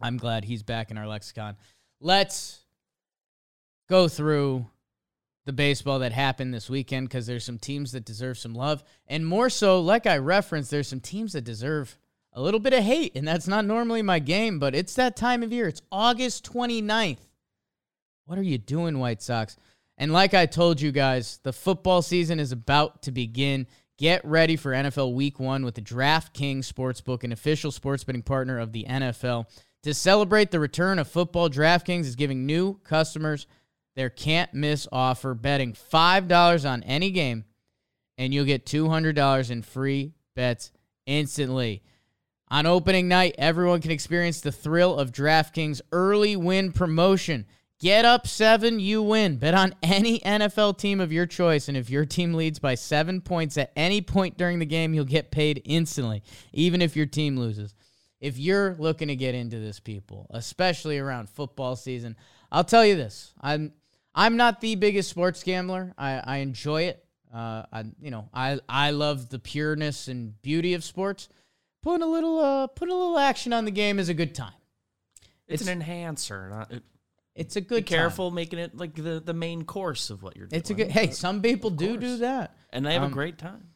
I'm 0.01 0.19
glad 0.19 0.45
he's 0.45 0.63
back 0.63 0.93
in 0.93 0.99
our 0.99 1.09
lexicon. 1.09 1.57
Let's 2.01 2.61
go 3.89 4.09
through 4.09 4.67
the 5.45 5.53
baseball 5.53 5.99
that 5.99 6.13
happened 6.13 6.55
this 6.55 6.71
weekend 6.71 7.09
because 7.09 7.27
there's 7.27 7.45
some 7.45 7.59
teams 7.59 7.93
that 7.93 8.05
deserve 8.05 8.39
some 8.39 8.55
love. 8.55 8.83
And 9.07 9.27
more 9.27 9.51
so, 9.51 9.81
like 9.81 10.07
I 10.07 10.19
referenced, 10.19 10.71
there's 10.71 10.89
some 10.89 11.01
teams 11.01 11.35
that 11.35 11.45
deserve 11.45 11.99
a 12.33 12.41
little 12.41 12.61
bit 12.61 12.73
of 12.73 12.83
hate. 12.83 13.15
And 13.15 13.27
that's 13.27 13.47
not 13.47 13.65
normally 13.65 14.03
my 14.03 14.19
game, 14.19 14.59
but 14.59 14.75
it's 14.75 14.95
that 14.95 15.17
time 15.17 15.43
of 15.43 15.53
year. 15.53 15.69
It's 15.69 15.83
August 15.93 16.51
29th. 16.51 17.19
What 18.27 18.39
are 18.39 18.43
you 18.43 18.59
doing, 18.59 18.99
White 18.99 19.23
Sox? 19.23 19.57
And 19.99 20.13
like 20.13 20.35
I 20.35 20.47
told 20.47 20.81
you 20.81 20.91
guys, 20.91 21.39
the 21.43 21.53
football 21.53 22.03
season 22.03 22.41
is 22.41 22.53
about 22.53 23.03
to 23.03 23.13
begin. 23.13 23.67
Get 23.97 24.25
ready 24.25 24.57
for 24.57 24.73
NFL 24.73 25.15
Week 25.15 25.39
1 25.39 25.65
with 25.65 25.77
the 25.77 25.83
DraftKings 25.83 26.71
Sportsbook, 26.71 27.23
an 27.23 27.31
official 27.31 27.71
sports 27.71 28.03
betting 28.03 28.23
partner 28.23 28.59
of 28.59 28.73
the 28.73 28.85
NFL. 28.89 29.47
To 29.85 29.93
celebrate 29.93 30.51
the 30.51 30.61
return 30.61 30.99
of 30.99 31.09
football, 31.09 31.51
DraftKings 31.51 32.07
is 32.07 32.17
giving 32.17 32.47
new 32.47 32.79
customers 32.85 33.47
their 33.97 34.09
can't 34.09 34.53
miss 34.55 34.89
offer 34.91 35.35
betting 35.35 35.75
$5 35.75 36.71
on 36.71 36.83
any 36.85 37.11
game, 37.11 37.45
and 38.17 38.33
you'll 38.33 38.47
get 38.47 38.65
$200 38.65 39.51
in 39.51 39.61
free 39.61 40.15
bets 40.35 40.73
instantly. 41.05 41.83
On 42.49 42.65
opening 42.65 43.09
night, 43.09 43.35
everyone 43.37 43.83
can 43.83 43.91
experience 43.91 44.41
the 44.41 44.51
thrill 44.51 44.99
of 44.99 45.13
DraftKings 45.13 45.83
early 45.93 46.35
win 46.35 46.73
promotion. 46.73 47.45
Get 47.79 48.07
up 48.07 48.27
seven, 48.27 48.81
you 48.81 49.03
win. 49.03 49.37
Bet 49.37 49.53
on 49.53 49.75
any 49.83 50.19
NFL 50.21 50.79
team 50.79 50.99
of 50.99 51.13
your 51.13 51.27
choice, 51.27 51.69
and 51.69 51.77
if 51.77 51.91
your 51.91 52.07
team 52.07 52.33
leads 52.33 52.59
by 52.59 52.75
seven 52.75 53.21
points 53.21 53.59
at 53.59 53.71
any 53.77 54.01
point 54.01 54.39
during 54.39 54.61
the 54.61 54.65
game, 54.65 54.95
you'll 54.95 55.05
get 55.05 55.31
paid 55.31 55.61
instantly, 55.67 56.23
even 56.55 56.81
if 56.81 56.97
your 56.97 57.05
team 57.05 57.37
loses. 57.37 57.75
If 58.25 58.39
you're 58.39 58.75
looking 58.79 59.09
to 59.09 59.17
get 59.17 59.35
into 59.35 59.59
this, 59.59 59.81
people, 59.81 60.27
especially 60.31 60.99
around 60.99 61.29
football 61.29 61.77
season, 61.77 62.17
I'll 62.51 62.65
tell 62.65 62.85
you 62.85 62.97
this: 62.97 63.35
I'm 63.39 63.73
I'm 64.15 64.37
not 64.39 64.61
the 64.63 64.77
biggest 64.77 65.11
sports 65.11 65.43
gambler. 65.43 65.93
I, 65.99 66.23
I 66.25 66.37
enjoy 66.39 66.83
it. 66.85 67.05
Uh, 67.35 67.65
I 67.71 67.85
you 68.01 68.11
know 68.11 68.31
I 68.33 68.61
I 68.67 68.93
love 68.93 69.29
the 69.29 69.39
pureness 69.39 70.09
and 70.09 70.41
beauty 70.41 70.73
of 70.73 70.85
sports. 70.85 71.29
Putting 71.83 72.03
a 72.03 72.07
little 72.07 72.39
uh 72.39 72.67
putting 72.69 72.95
a 72.95 72.99
little 72.99 73.19
action 73.19 73.53
on 73.53 73.67
the 73.67 73.71
game 73.71 73.99
is 73.99 74.09
a 74.09 74.15
good 74.15 74.35
time. 74.35 74.55
It's, 75.47 75.63
an 75.63 75.69
enhancer. 75.69 76.49
Not, 76.49 76.73
it, 76.73 76.83
It's 77.35 77.57
a 77.57 77.61
be 77.61 77.67
good 77.67 77.87
time. 77.87 77.99
careful 77.99 78.31
making 78.31 78.59
it 78.59 78.75
like 78.75 78.95
the, 78.95 79.21
the 79.23 79.35
main 79.35 79.65
course 79.65 80.09
of 80.09 80.23
what 80.23 80.35
you're 80.35 80.47
doing. 80.47 80.61
It's 80.61 80.71
a 80.71 80.75
good. 80.75 80.91
Hey, 80.91 81.11
some 81.11 81.43
people 81.43 81.69
do 81.69 81.99
do 81.99 82.17
that. 82.19 82.57
and 82.71 82.87
they 82.87 82.95
have 82.95 83.03
um, 83.03 83.11
a 83.11 83.15
great 83.15 83.37
time. 83.37 83.74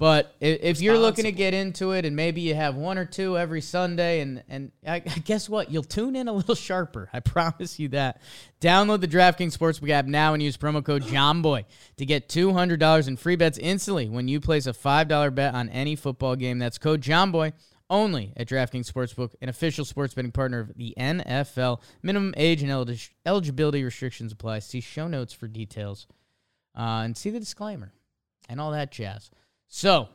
But 0.00 0.34
if, 0.40 0.80
you're 0.80 0.96
looking 0.96 1.26
to 1.26 1.32
get 1.32 1.52
into 1.52 1.92
it, 1.92 2.06
and 2.06 2.16
maybe 2.16 2.40
you 2.40 2.54
have 2.54 2.74
one 2.74 2.96
or 2.96 3.04
two 3.04 3.36
every 3.36 3.60
Sunday, 3.60 4.20
and 4.20 4.42
and 4.48 4.72
I, 4.86 4.94
I 4.94 5.00
guess 5.00 5.46
what, 5.46 5.70
you'll 5.70 5.82
tune 5.82 6.16
in 6.16 6.26
a 6.26 6.32
little 6.32 6.54
sharper. 6.54 7.10
I 7.12 7.20
promise 7.20 7.78
you 7.78 7.88
that. 7.88 8.22
Download 8.62 9.02
the 9.02 9.08
DraftKings 9.08 9.54
Sportsbook 9.54 9.90
app 9.90 10.06
now 10.06 10.32
and 10.32 10.42
use 10.42 10.56
promo 10.56 10.82
code 10.82 11.02
JOHNBOY 11.04 11.66
to 11.98 12.06
get 12.06 12.30
two 12.30 12.54
hundred 12.54 12.80
dollars 12.80 13.08
in 13.08 13.18
free 13.18 13.36
bets 13.36 13.58
instantly 13.58 14.08
when 14.08 14.26
you 14.26 14.40
place 14.40 14.66
a 14.66 14.72
five 14.72 15.06
dollar 15.06 15.30
bet 15.30 15.54
on 15.54 15.68
any 15.68 15.96
football 15.96 16.34
game. 16.34 16.58
That's 16.58 16.78
code 16.78 17.02
JOHNBOY 17.02 17.52
only 17.90 18.32
at 18.38 18.48
DraftKings 18.48 18.90
Sportsbook, 18.90 19.34
an 19.42 19.50
official 19.50 19.84
sports 19.84 20.14
betting 20.14 20.32
partner 20.32 20.60
of 20.60 20.72
the 20.76 20.94
NFL. 20.98 21.82
Minimum 22.02 22.32
age 22.38 22.62
and 22.62 22.70
elig- 22.72 23.10
eligibility 23.26 23.84
restrictions 23.84 24.32
apply. 24.32 24.60
See 24.60 24.80
show 24.80 25.08
notes 25.08 25.34
for 25.34 25.46
details, 25.46 26.06
uh, 26.74 27.02
and 27.04 27.14
see 27.14 27.28
the 27.28 27.40
disclaimer 27.40 27.92
and 28.48 28.58
all 28.58 28.70
that 28.70 28.92
jazz. 28.92 29.30
So, 29.72 30.08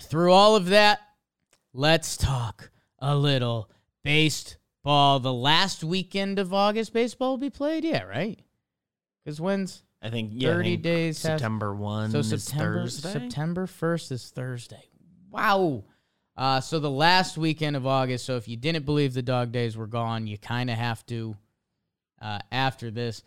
through 0.00 0.32
all 0.32 0.56
of 0.56 0.66
that, 0.66 0.98
let's 1.74 2.16
talk 2.16 2.70
a 2.98 3.14
little 3.14 3.70
baseball. 4.02 5.20
The 5.20 5.32
last 5.32 5.84
weekend 5.84 6.38
of 6.38 6.54
August, 6.54 6.94
baseball 6.94 7.32
will 7.32 7.38
be 7.38 7.50
played. 7.50 7.84
Yeah, 7.84 8.04
right? 8.04 8.40
Because 9.22 9.42
when's 9.42 9.82
I 10.00 10.08
think 10.08 10.30
yeah, 10.32 10.48
I 10.48 10.52
30 10.54 10.70
think 10.70 10.82
days 10.82 11.18
September 11.18 11.74
one. 11.74 12.10
so 12.10 12.20
is 12.20 12.30
September 12.42 12.80
Thursday. 12.84 13.12
September 13.12 13.66
first 13.66 14.10
is 14.10 14.30
Thursday. 14.30 14.88
Wow. 15.30 15.84
Uh, 16.34 16.62
so 16.62 16.78
the 16.78 16.90
last 16.90 17.36
weekend 17.36 17.76
of 17.76 17.86
August. 17.86 18.24
So 18.24 18.36
if 18.36 18.48
you 18.48 18.56
didn't 18.56 18.86
believe 18.86 19.12
the 19.12 19.22
dog 19.22 19.52
days 19.52 19.76
were 19.76 19.86
gone, 19.86 20.26
you 20.26 20.38
kind 20.38 20.70
of 20.70 20.76
have 20.78 21.04
to. 21.06 21.36
Uh, 22.22 22.38
after 22.50 22.90
this, 22.90 23.22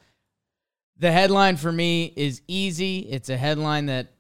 the 0.98 1.12
headline 1.12 1.56
for 1.56 1.72
me 1.72 2.12
is 2.16 2.42
easy. 2.48 3.00
It's 3.02 3.30
a 3.30 3.38
headline 3.38 3.86
that 3.86 4.17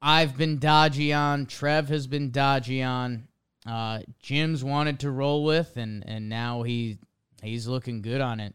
I've 0.00 0.36
been 0.36 0.58
dodgy 0.58 1.12
on. 1.12 1.46
Trev 1.46 1.88
has 1.88 2.06
been 2.06 2.30
dodgy 2.30 2.82
on. 2.82 3.28
Uh, 3.66 4.00
Jim's 4.20 4.62
wanted 4.62 5.00
to 5.00 5.10
roll 5.10 5.44
with, 5.44 5.76
and 5.76 6.04
and 6.06 6.28
now 6.28 6.62
he 6.62 6.98
he's 7.42 7.66
looking 7.66 8.02
good 8.02 8.20
on 8.20 8.40
it. 8.40 8.54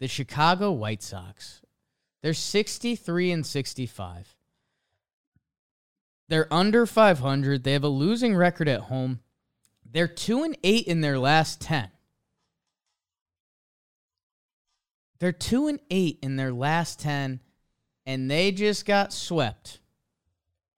The 0.00 0.08
Chicago 0.08 0.72
White 0.72 1.02
Sox. 1.02 1.60
They're 2.22 2.34
63 2.34 3.32
and 3.32 3.46
65. 3.46 4.34
They're 6.28 6.52
under 6.52 6.86
500. 6.86 7.62
They 7.62 7.72
have 7.72 7.84
a 7.84 7.88
losing 7.88 8.34
record 8.34 8.66
at 8.66 8.80
home. 8.80 9.20
They're 9.84 10.08
2 10.08 10.42
and 10.42 10.56
8 10.64 10.86
in 10.86 11.02
their 11.02 11.18
last 11.18 11.60
10. 11.60 11.90
They're 15.18 15.32
2 15.32 15.68
and 15.68 15.80
8 15.90 16.18
in 16.22 16.36
their 16.36 16.52
last 16.52 16.98
10 17.00 17.40
and 18.06 18.30
they 18.30 18.52
just 18.52 18.86
got 18.86 19.12
swept 19.12 19.80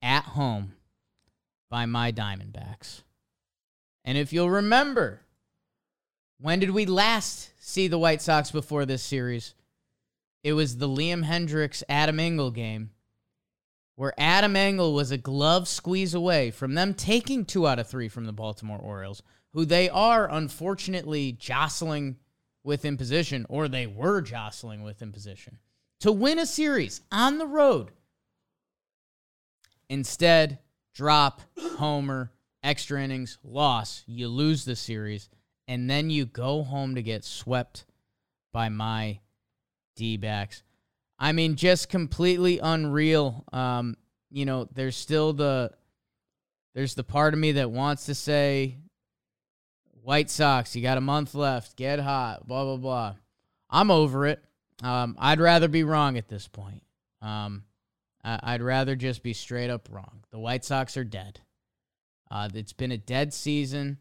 at 0.06 0.24
home 0.24 0.72
by 1.68 1.84
my 1.84 2.12
Diamondbacks. 2.12 3.02
And 4.04 4.16
if 4.16 4.32
you'll 4.32 4.48
remember, 4.48 5.20
when 6.40 6.60
did 6.60 6.70
we 6.70 6.86
last 6.86 7.50
see 7.58 7.88
the 7.88 7.98
White 7.98 8.22
Sox 8.22 8.52
before 8.52 8.86
this 8.86 9.02
series? 9.02 9.54
It 10.44 10.52
was 10.52 10.76
the 10.76 10.88
Liam 10.88 11.24
Hendriks 11.24 11.82
Adam 11.88 12.20
Engel 12.20 12.52
game 12.52 12.90
where 13.96 14.14
Adam 14.18 14.54
Engel 14.54 14.94
was 14.94 15.10
a 15.10 15.18
glove 15.18 15.66
squeeze 15.66 16.14
away 16.14 16.50
from 16.50 16.74
them 16.74 16.94
taking 16.94 17.44
two 17.44 17.66
out 17.66 17.78
of 17.78 17.88
three 17.88 18.08
from 18.08 18.26
the 18.26 18.32
Baltimore 18.32 18.78
Orioles, 18.78 19.22
who 19.54 19.64
they 19.64 19.88
are 19.88 20.30
unfortunately 20.30 21.32
jostling 21.32 22.16
with 22.62 22.84
in 22.84 22.98
position, 22.98 23.46
or 23.48 23.68
they 23.68 23.86
were 23.86 24.20
jostling 24.20 24.82
with 24.82 25.00
in 25.00 25.12
position, 25.12 25.58
to 26.00 26.12
win 26.12 26.38
a 26.38 26.46
series 26.46 27.00
on 27.10 27.38
the 27.38 27.46
road. 27.46 27.90
Instead, 29.88 30.58
drop, 30.94 31.42
homer, 31.76 32.32
extra 32.62 33.02
innings, 33.02 33.38
loss, 33.44 34.02
you 34.06 34.28
lose 34.28 34.64
the 34.64 34.76
series, 34.76 35.28
and 35.68 35.88
then 35.88 36.10
you 36.10 36.26
go 36.26 36.62
home 36.62 36.94
to 36.94 37.02
get 37.02 37.24
swept 37.24 37.84
by 38.52 38.68
my 38.68 39.20
D 39.94 40.16
backs. 40.16 40.62
I 41.18 41.32
mean, 41.32 41.56
just 41.56 41.88
completely 41.88 42.58
unreal. 42.58 43.44
Um, 43.52 43.96
you 44.30 44.44
know, 44.44 44.68
there's 44.74 44.96
still 44.96 45.32
the 45.32 45.70
there's 46.74 46.94
the 46.94 47.04
part 47.04 47.32
of 47.32 47.40
me 47.40 47.52
that 47.52 47.70
wants 47.70 48.06
to 48.06 48.14
say 48.14 48.76
White 50.02 50.30
Sox, 50.30 50.76
you 50.76 50.82
got 50.82 50.98
a 50.98 51.00
month 51.00 51.34
left, 51.34 51.76
get 51.76 51.98
hot, 51.98 52.46
blah 52.46 52.64
blah 52.64 52.76
blah. 52.76 53.14
I'm 53.70 53.90
over 53.90 54.26
it. 54.26 54.42
Um, 54.82 55.16
I'd 55.18 55.40
rather 55.40 55.68
be 55.68 55.84
wrong 55.84 56.18
at 56.18 56.28
this 56.28 56.48
point. 56.48 56.82
Um, 57.22 57.64
I- 58.26 58.40
I'd 58.42 58.62
rather 58.62 58.96
just 58.96 59.22
be 59.22 59.32
straight 59.32 59.70
up 59.70 59.88
wrong. 59.90 60.24
The 60.30 60.38
White 60.38 60.64
Sox 60.64 60.96
are 60.96 61.04
dead. 61.04 61.40
Uh, 62.30 62.48
it's 62.52 62.72
been 62.72 62.90
a 62.92 62.98
dead 62.98 63.32
season. 63.32 63.98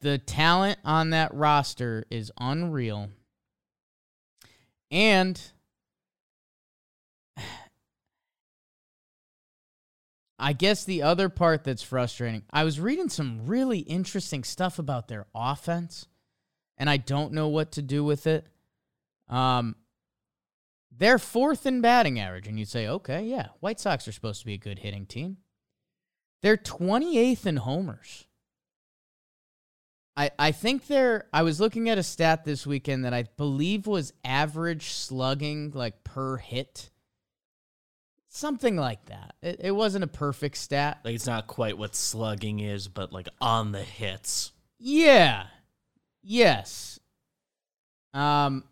The 0.00 0.18
talent 0.18 0.80
on 0.84 1.10
that 1.10 1.32
roster 1.32 2.04
is 2.10 2.32
unreal. 2.38 3.10
And 4.90 5.40
I 10.40 10.52
guess 10.52 10.84
the 10.84 11.02
other 11.02 11.28
part 11.28 11.64
that's 11.64 11.82
frustrating, 11.82 12.44
I 12.50 12.64
was 12.64 12.80
reading 12.80 13.08
some 13.08 13.46
really 13.46 13.80
interesting 13.80 14.44
stuff 14.44 14.78
about 14.78 15.08
their 15.08 15.26
offense, 15.34 16.06
and 16.76 16.88
I 16.88 16.96
don't 16.96 17.32
know 17.32 17.48
what 17.48 17.72
to 17.72 17.82
do 17.82 18.04
with 18.04 18.26
it. 18.26 18.46
Um, 19.28 19.76
they're 20.98 21.18
fourth 21.18 21.64
in 21.64 21.80
batting 21.80 22.18
average, 22.18 22.48
and 22.48 22.58
you'd 22.58 22.68
say, 22.68 22.88
okay, 22.88 23.22
yeah, 23.22 23.48
White 23.60 23.80
Sox 23.80 24.06
are 24.08 24.12
supposed 24.12 24.40
to 24.40 24.46
be 24.46 24.54
a 24.54 24.58
good 24.58 24.80
hitting 24.80 25.06
team. 25.06 25.38
They're 26.42 26.56
28th 26.56 27.46
in 27.46 27.56
homers. 27.56 28.26
I, 30.16 30.32
I 30.36 30.52
think 30.52 30.88
they're. 30.88 31.28
I 31.32 31.42
was 31.42 31.60
looking 31.60 31.88
at 31.88 31.96
a 31.96 32.02
stat 32.02 32.44
this 32.44 32.66
weekend 32.66 33.04
that 33.04 33.14
I 33.14 33.24
believe 33.36 33.86
was 33.86 34.12
average 34.24 34.90
slugging, 34.90 35.70
like 35.70 36.02
per 36.02 36.36
hit. 36.38 36.90
Something 38.28 38.76
like 38.76 39.04
that. 39.06 39.36
It, 39.42 39.60
it 39.60 39.70
wasn't 39.70 40.02
a 40.02 40.08
perfect 40.08 40.56
stat. 40.56 40.98
Like 41.04 41.14
it's 41.14 41.26
not 41.26 41.46
quite 41.46 41.78
what 41.78 41.94
slugging 41.94 42.58
is, 42.58 42.88
but 42.88 43.12
like 43.12 43.28
on 43.40 43.70
the 43.70 43.82
hits. 43.82 44.50
Yeah. 44.80 45.46
Yes. 46.22 46.98
Um. 48.12 48.64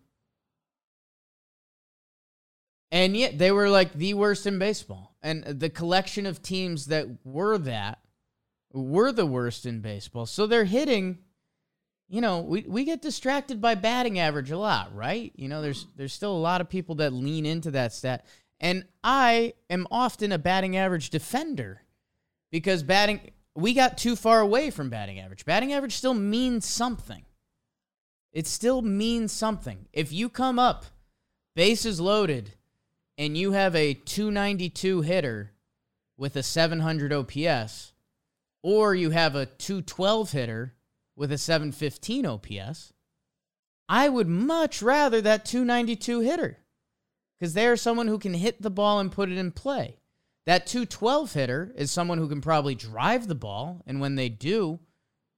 And 2.97 3.15
yet 3.15 3.37
they 3.37 3.53
were 3.53 3.69
like 3.69 3.93
the 3.93 4.15
worst 4.15 4.47
in 4.47 4.59
baseball. 4.59 5.15
And 5.23 5.45
the 5.45 5.69
collection 5.69 6.25
of 6.25 6.41
teams 6.41 6.87
that 6.87 7.07
were 7.25 7.59
that 7.59 7.99
were 8.73 9.13
the 9.13 9.27
worst 9.27 9.67
in 9.67 9.81
baseball. 9.83 10.25
So 10.25 10.47
they're 10.47 10.65
hitting, 10.65 11.19
you 12.09 12.23
know, 12.23 12.41
we, 12.41 12.65
we 12.67 12.85
get 12.85 13.03
distracted 13.03 13.61
by 13.61 13.75
batting 13.75 14.19
average 14.19 14.51
a 14.51 14.57
lot, 14.57 14.95
right? 14.97 15.31
You 15.37 15.47
know, 15.47 15.61
there's 15.61 15.87
there's 15.97 16.15
still 16.15 16.33
a 16.33 16.39
lot 16.39 16.63
of 16.63 16.71
people 16.71 16.95
that 16.95 17.13
lean 17.13 17.45
into 17.45 17.71
that 17.73 17.93
stat. 17.93 18.25
And 18.61 18.87
I 19.05 19.53
am 19.69 19.87
often 19.91 20.33
a 20.33 20.39
batting 20.39 20.79
average 20.79 21.11
defender 21.11 21.83
because 22.51 22.83
batting 22.83 23.31
we 23.55 23.75
got 23.75 23.99
too 23.99 24.17
far 24.17 24.41
away 24.41 24.71
from 24.71 24.89
batting 24.89 25.21
average. 25.21 25.45
Batting 25.45 25.75
average 25.75 25.97
still 25.97 26.15
means 26.15 26.65
something. 26.65 27.27
It 28.33 28.47
still 28.47 28.81
means 28.81 29.33
something. 29.33 29.87
If 29.93 30.15
you 30.15 30.31
come 30.31 30.59
up 30.59 30.87
bases 31.55 32.01
loaded 32.01 32.53
and 33.19 33.37
you 33.37 33.53
have 33.53 33.75
a 33.75 33.95
292 33.95 35.03
hitter 35.03 35.53
with 36.17 36.37
a 36.37 36.43
700 36.43 37.13
OPS, 37.13 37.93
or 38.63 38.95
you 38.95 39.11
have 39.11 39.35
a 39.35 39.47
212 39.47 40.33
hitter 40.33 40.75
with 41.15 41.33
a 41.33 41.39
715 41.39 42.27
OPS, 42.27 42.93
I 43.89 44.09
would 44.09 44.29
much 44.29 44.83
rather 44.83 45.21
that 45.21 45.45
292 45.45 46.21
hitter 46.21 46.59
because 47.39 47.55
they 47.55 47.67
are 47.67 47.77
someone 47.77 48.09
who 48.09 48.19
can 48.19 48.35
hit 48.35 48.61
the 48.63 48.71
ball 48.71 48.99
and 48.99 49.13
put 49.13 49.31
it 49.31 49.39
in 49.39 49.53
play. 49.53 49.99
That 50.47 50.67
212 50.67 51.33
hitter 51.33 51.73
is 51.77 51.91
someone 51.91 52.19
who 52.19 52.29
can 52.29 52.41
probably 52.41 52.75
drive 52.75 53.27
the 53.27 53.35
ball, 53.35 53.83
and 53.87 54.01
when 54.01 54.15
they 54.15 54.29
do, 54.29 54.79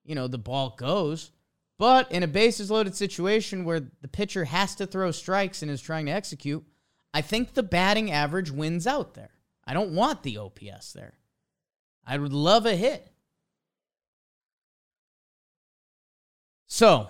you 0.04 0.14
know, 0.14 0.28
the 0.28 0.38
ball 0.38 0.74
goes. 0.78 1.32
But 1.78 2.10
in 2.12 2.22
a 2.22 2.28
bases 2.28 2.70
loaded 2.70 2.94
situation 2.94 3.64
where 3.64 3.80
the 3.80 4.08
pitcher 4.08 4.44
has 4.44 4.74
to 4.76 4.86
throw 4.86 5.10
strikes 5.10 5.62
and 5.62 5.70
is 5.70 5.80
trying 5.80 6.06
to 6.06 6.12
execute, 6.12 6.64
I 7.12 7.20
think 7.20 7.54
the 7.54 7.62
batting 7.62 8.10
average 8.10 8.50
wins 8.50 8.86
out 8.86 9.14
there. 9.14 9.30
I 9.66 9.74
don't 9.74 9.94
want 9.94 10.22
the 10.22 10.38
OPS 10.38 10.92
there. 10.92 11.14
I 12.06 12.16
would 12.16 12.32
love 12.32 12.64
a 12.66 12.74
hit. 12.74 13.06
So, 16.66 17.08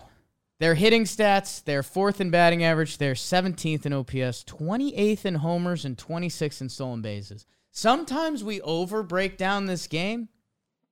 their 0.61 0.75
hitting 0.75 1.05
stats, 1.05 1.63
they're 1.63 1.83
fourth 1.83 2.21
in 2.21 2.31
batting 2.31 2.65
average, 2.65 2.99
they're 2.99 3.15
17th 3.15 3.87
in 3.87 3.93
OPS, 3.93 4.45
28th 4.45 5.25
in 5.25 5.35
homers, 5.37 5.85
and 5.85 5.97
26th 5.97 6.61
in 6.61 6.69
stolen 6.69 7.01
bases. 7.01 7.47
Sometimes 7.71 8.43
we 8.43 8.61
over 8.63 9.03
break 9.03 9.37
down 9.37 9.67
this 9.67 9.87
game. 9.87 10.29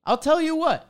I'll 0.05 0.19
tell 0.19 0.41
you 0.41 0.55
what, 0.55 0.89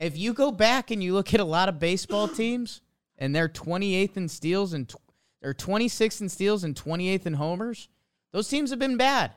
if 0.00 0.16
you 0.16 0.32
go 0.32 0.50
back 0.50 0.90
and 0.90 1.02
you 1.02 1.12
look 1.12 1.34
at 1.34 1.40
a 1.40 1.44
lot 1.44 1.68
of 1.68 1.78
baseball 1.78 2.26
teams 2.26 2.80
and 3.18 3.34
they're 3.34 3.48
28th 3.48 4.16
in 4.16 4.28
steals 4.28 4.72
and 4.72 4.90
or 5.42 5.54
26th 5.54 6.20
in 6.20 6.28
steals 6.28 6.64
and 6.64 6.74
28th 6.74 7.26
in 7.26 7.34
homers, 7.34 7.88
those 8.32 8.48
teams 8.48 8.70
have 8.70 8.78
been 8.78 8.96
bad. 8.96 9.32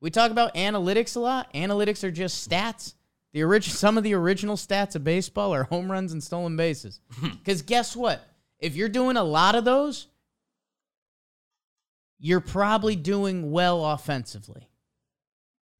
We 0.00 0.10
talk 0.10 0.30
about 0.30 0.54
analytics 0.54 1.16
a 1.16 1.20
lot. 1.20 1.52
Analytics 1.54 2.04
are 2.04 2.10
just 2.10 2.48
stats. 2.48 2.94
The 3.32 3.42
orig- 3.42 3.62
some 3.62 3.96
of 3.96 4.04
the 4.04 4.14
original 4.14 4.56
stats 4.56 4.94
of 4.94 5.04
baseball 5.04 5.54
are 5.54 5.64
home 5.64 5.90
runs 5.90 6.12
and 6.12 6.22
stolen 6.22 6.56
bases. 6.56 7.00
Because 7.22 7.62
guess 7.62 7.94
what? 7.96 8.26
If 8.58 8.76
you're 8.76 8.88
doing 8.88 9.16
a 9.16 9.24
lot 9.24 9.54
of 9.54 9.64
those, 9.64 10.08
you're 12.18 12.40
probably 12.40 12.96
doing 12.96 13.50
well 13.50 13.84
offensively. 13.84 14.68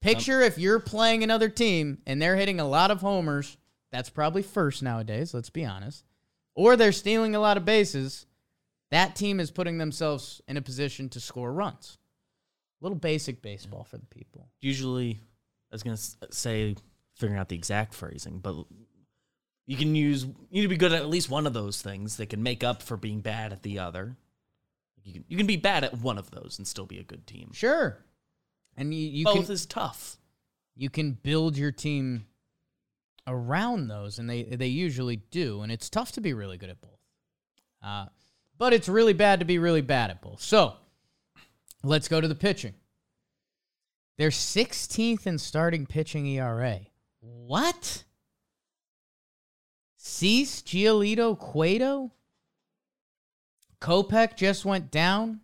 Picture 0.03 0.43
if 0.43 0.59
you're 0.59 0.81
playing 0.81 1.23
another 1.23 1.49
team 1.49 1.99
and 2.07 2.21
they're 2.21 2.37
hitting 2.37 2.61
a 2.61 2.69
lot 2.69 2.91
of 2.91 3.01
homers, 3.01 3.57
that's 3.91 4.11
probably 4.11 4.43
first 4.43 4.83
nowadays, 4.83 5.33
let's 5.33 5.49
be 5.49 5.65
honest. 5.65 6.05
Or 6.55 6.77
they're 6.77 6.93
stealing 6.93 7.35
a 7.35 7.41
lot 7.41 7.57
of 7.57 7.65
bases, 7.65 8.27
that 8.95 9.17
team 9.17 9.41
is 9.41 9.51
putting 9.51 9.79
themselves 9.79 10.41
in 10.47 10.57
a 10.57 10.63
position 10.63 11.09
to 11.11 11.21
score 11.21 11.53
runs. 11.53 11.99
A 12.81 12.85
little 12.85 12.99
basic 12.99 13.43
baseball 13.43 13.85
for 13.85 13.99
the 13.99 14.07
people. 14.07 14.49
Usually, 14.61 15.21
I 15.73 15.75
was 15.75 15.83
gonna 15.83 15.97
say 16.31 16.77
figuring 17.17 17.41
out 17.41 17.49
the 17.49 17.57
exact 17.57 17.95
phrasing, 17.95 18.39
but 18.39 18.55
you 19.67 19.77
can 19.77 19.95
use 19.95 20.25
you 20.25 20.35
need 20.51 20.63
to 20.63 20.69
be 20.69 20.77
good 20.77 20.93
at 20.93 21.03
at 21.03 21.09
least 21.09 21.29
one 21.31 21.47
of 21.47 21.53
those 21.53 21.83
things 21.83 22.17
that 22.19 22.27
can 22.27 22.43
make 22.43 22.63
up 22.63 22.83
for 22.83 22.97
being 22.97 23.21
bad 23.21 23.53
at 23.53 23.63
the 23.63 23.79
other. 23.79 24.17
You 25.03 25.13
can 25.13 25.25
you 25.29 25.37
can 25.37 25.47
be 25.47 25.57
bad 25.57 25.85
at 25.85 25.99
one 25.99 26.19
of 26.19 26.31
those 26.31 26.57
and 26.59 26.67
still 26.67 26.87
be 26.87 26.99
a 26.99 27.05
good 27.05 27.27
team. 27.27 27.51
Sure. 27.53 27.99
And 28.77 28.93
you, 28.95 29.09
you 29.09 29.25
Both 29.25 29.47
can 29.47 29.53
is 29.53 29.67
tough. 29.67 30.17
you 30.77 30.91
can 30.91 31.13
build 31.13 31.57
your 31.57 31.73
team 31.73 32.27
around 33.27 33.89
those, 33.89 34.19
and 34.19 34.29
they 34.29 34.43
they 34.43 34.67
usually 34.67 35.17
do. 35.17 35.63
And 35.63 35.73
it's 35.73 35.89
tough 35.89 36.13
to 36.13 36.21
be 36.21 36.33
really 36.33 36.59
good 36.59 36.71
at 36.71 36.81
both, 36.81 37.01
uh, 37.83 38.07
but 38.59 38.73
it's 38.73 38.89
really 38.89 39.13
bad 39.13 39.41
to 39.41 39.45
be 39.45 39.59
really 39.59 39.81
bad 39.81 40.11
at 40.11 40.23
both. 40.23 40.41
So 40.41 40.75
let's 41.83 42.09
go 42.09 42.21
to 42.21 42.29
the 42.29 42.35
pitching. 42.35 42.75
They're 44.17 44.31
16th 44.31 45.27
in 45.27 45.39
starting 45.39 45.87
pitching 45.87 46.27
ERA. 46.27 46.81
What? 47.21 48.05
Cease, 49.97 50.63
Giolito, 50.63 51.39
Cueto? 51.39 52.13
Kopech 53.81 54.37
just 54.37 54.65
went 54.65 54.91
down, 54.91 55.41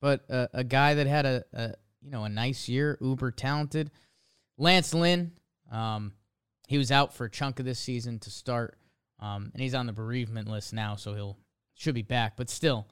but 0.00 0.24
a 0.28 0.64
guy 0.64 0.94
that 0.94 1.06
had 1.06 1.24
a, 1.24 1.44
a 1.52 1.74
you 2.02 2.10
know 2.10 2.24
a 2.24 2.28
nice 2.28 2.68
year, 2.68 2.98
uber 3.00 3.30
talented. 3.30 3.92
Lance 4.58 4.92
Lynn, 4.92 5.32
um, 5.70 6.12
he 6.66 6.78
was 6.78 6.90
out 6.90 7.14
for 7.14 7.26
a 7.26 7.30
chunk 7.30 7.60
of 7.60 7.64
this 7.64 7.78
season 7.78 8.18
to 8.20 8.30
start, 8.30 8.76
um, 9.20 9.50
and 9.52 9.62
he's 9.62 9.74
on 9.74 9.86
the 9.86 9.92
bereavement 9.92 10.48
list 10.48 10.72
now, 10.72 10.96
so 10.96 11.14
he'll 11.14 11.38
should 11.80 11.94
be 11.94 12.02
back. 12.02 12.36
But 12.36 12.50
still, 12.50 12.86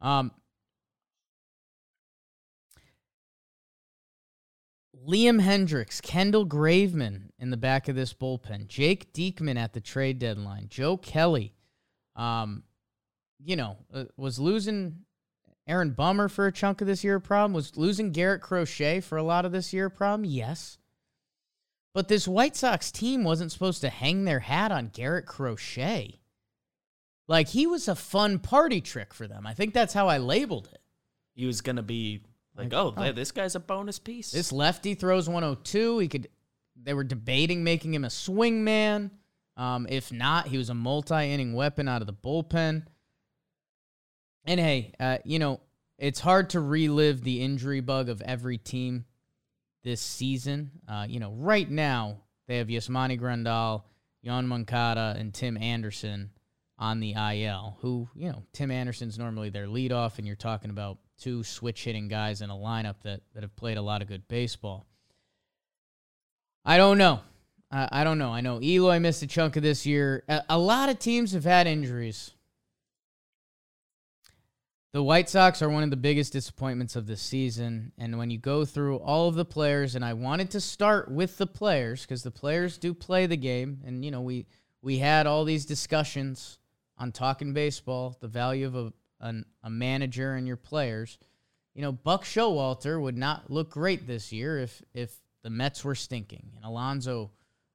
um, 0.00 0.32
Liam 5.06 5.40
Hendriks, 5.40 6.02
Kendall 6.02 6.46
Graveman 6.46 7.28
in 7.38 7.50
the 7.50 7.56
back 7.56 7.88
of 7.88 7.94
this 7.94 8.12
bullpen, 8.12 8.66
Jake 8.66 9.12
Diekman 9.12 9.56
at 9.56 9.72
the 9.72 9.80
trade 9.80 10.18
deadline, 10.18 10.66
Joe 10.68 10.96
Kelly, 10.96 11.54
um, 12.16 12.64
you 13.38 13.56
know, 13.56 13.76
uh, 13.92 14.04
was 14.16 14.38
losing 14.38 15.04
Aaron 15.66 15.90
Bummer 15.90 16.28
for 16.28 16.46
a 16.46 16.52
chunk 16.52 16.80
of 16.80 16.86
this 16.86 17.04
year 17.04 17.20
problem? 17.20 17.52
Was 17.52 17.76
losing 17.76 18.12
Garrett 18.12 18.40
Crochet 18.42 19.00
for 19.00 19.16
a 19.16 19.22
lot 19.22 19.44
of 19.44 19.52
this 19.52 19.72
year 19.72 19.90
problem? 19.90 20.24
Yes. 20.24 20.78
But 21.92 22.08
this 22.08 22.26
White 22.26 22.56
Sox 22.56 22.90
team 22.90 23.22
wasn't 23.22 23.52
supposed 23.52 23.80
to 23.82 23.90
hang 23.90 24.24
their 24.24 24.40
hat 24.40 24.72
on 24.72 24.88
Garrett 24.88 25.26
Crochet. 25.26 26.18
Like 27.26 27.48
he 27.48 27.66
was 27.66 27.88
a 27.88 27.94
fun 27.94 28.38
party 28.38 28.80
trick 28.80 29.14
for 29.14 29.26
them. 29.26 29.46
I 29.46 29.54
think 29.54 29.74
that's 29.74 29.94
how 29.94 30.08
I 30.08 30.18
labeled 30.18 30.68
it. 30.72 30.80
He 31.34 31.46
was 31.46 31.60
gonna 31.60 31.82
be 31.82 32.22
like, 32.56 32.72
Like, 32.72 32.80
oh, 32.80 32.94
oh. 32.96 33.12
this 33.12 33.32
guy's 33.32 33.54
a 33.54 33.60
bonus 33.60 33.98
piece. 33.98 34.30
This 34.30 34.52
lefty 34.52 34.94
throws 34.94 35.28
102. 35.28 35.98
He 35.98 36.08
could. 36.08 36.28
They 36.80 36.94
were 36.94 37.04
debating 37.04 37.64
making 37.64 37.94
him 37.94 38.04
a 38.04 38.10
swing 38.10 38.64
man. 38.64 39.10
Um, 39.56 39.86
if 39.88 40.12
not, 40.12 40.48
he 40.48 40.58
was 40.58 40.70
a 40.70 40.74
multi-inning 40.74 41.54
weapon 41.54 41.86
out 41.86 42.00
of 42.02 42.06
the 42.06 42.12
bullpen. 42.12 42.84
And 44.44 44.60
hey, 44.60 44.92
uh, 45.00 45.18
you 45.24 45.38
know 45.38 45.60
it's 45.98 46.20
hard 46.20 46.50
to 46.50 46.60
relive 46.60 47.22
the 47.22 47.40
injury 47.40 47.80
bug 47.80 48.08
of 48.08 48.20
every 48.22 48.58
team 48.58 49.04
this 49.84 50.00
season. 50.00 50.70
Uh, 50.88 51.06
you 51.08 51.20
know, 51.20 51.32
right 51.32 51.70
now 51.70 52.18
they 52.46 52.58
have 52.58 52.68
Yasmani 52.68 53.18
Grandal, 53.18 53.84
Yoan 54.26 54.46
Moncada, 54.46 55.14
and 55.18 55.32
Tim 55.32 55.56
Anderson 55.56 56.30
on 56.78 57.00
the 57.00 57.12
IL. 57.12 57.78
Who 57.80 58.08
you 58.14 58.30
know, 58.30 58.42
Tim 58.52 58.70
Anderson's 58.70 59.18
normally 59.18 59.50
their 59.50 59.66
leadoff, 59.66 60.18
and 60.18 60.26
you're 60.26 60.36
talking 60.36 60.70
about 60.70 60.98
two 61.18 61.44
switch 61.44 61.84
hitting 61.84 62.08
guys 62.08 62.40
in 62.40 62.50
a 62.50 62.54
lineup 62.54 62.96
that 63.04 63.20
that 63.34 63.42
have 63.42 63.54
played 63.56 63.76
a 63.76 63.82
lot 63.82 64.02
of 64.02 64.08
good 64.08 64.26
baseball. 64.28 64.86
I 66.64 66.76
don't 66.76 66.98
know. 66.98 67.20
I, 67.70 67.88
I 67.90 68.04
don't 68.04 68.18
know. 68.18 68.30
I 68.30 68.40
know 68.40 68.60
Eloy 68.62 68.98
missed 68.98 69.22
a 69.22 69.26
chunk 69.26 69.56
of 69.56 69.62
this 69.62 69.84
year. 69.84 70.24
A, 70.28 70.42
a 70.50 70.58
lot 70.58 70.88
of 70.88 70.98
teams 70.98 71.32
have 71.32 71.44
had 71.44 71.66
injuries. 71.66 72.32
the 74.92 75.02
White 75.02 75.28
Sox 75.28 75.60
are 75.60 75.68
one 75.68 75.82
of 75.82 75.90
the 75.90 75.96
biggest 75.96 76.32
disappointments 76.32 76.96
of 76.96 77.06
this 77.06 77.20
season. 77.20 77.92
And 77.98 78.16
when 78.16 78.30
you 78.30 78.38
go 78.38 78.64
through 78.64 78.96
all 78.98 79.28
of 79.28 79.34
the 79.34 79.44
players, 79.44 79.94
and 79.94 80.04
I 80.04 80.14
wanted 80.14 80.50
to 80.52 80.60
start 80.60 81.10
with 81.10 81.36
the 81.36 81.46
players 81.46 82.02
because 82.02 82.22
the 82.22 82.30
players 82.30 82.78
do 82.78 82.94
play 82.94 83.26
the 83.26 83.36
game, 83.36 83.80
and 83.84 84.04
you 84.04 84.10
know 84.10 84.22
we 84.22 84.46
we 84.82 84.98
had 84.98 85.26
all 85.26 85.44
these 85.44 85.66
discussions 85.66 86.58
on 86.98 87.12
talking 87.12 87.52
baseball, 87.52 88.16
the 88.20 88.28
value 88.28 88.66
of 88.66 88.76
a 88.76 88.92
an, 89.20 89.44
a 89.62 89.70
manager 89.70 90.34
and 90.34 90.46
your 90.46 90.56
players. 90.56 91.18
You 91.74 91.82
know, 91.82 91.92
Buck 91.92 92.24
Showalter 92.24 93.00
would 93.00 93.16
not 93.16 93.50
look 93.50 93.70
great 93.70 94.06
this 94.06 94.32
year 94.32 94.58
if 94.58 94.82
if 94.92 95.18
the 95.42 95.50
Mets 95.50 95.84
were 95.84 95.94
stinking 95.94 96.52
and 96.56 96.64
Alonso, 96.64 97.30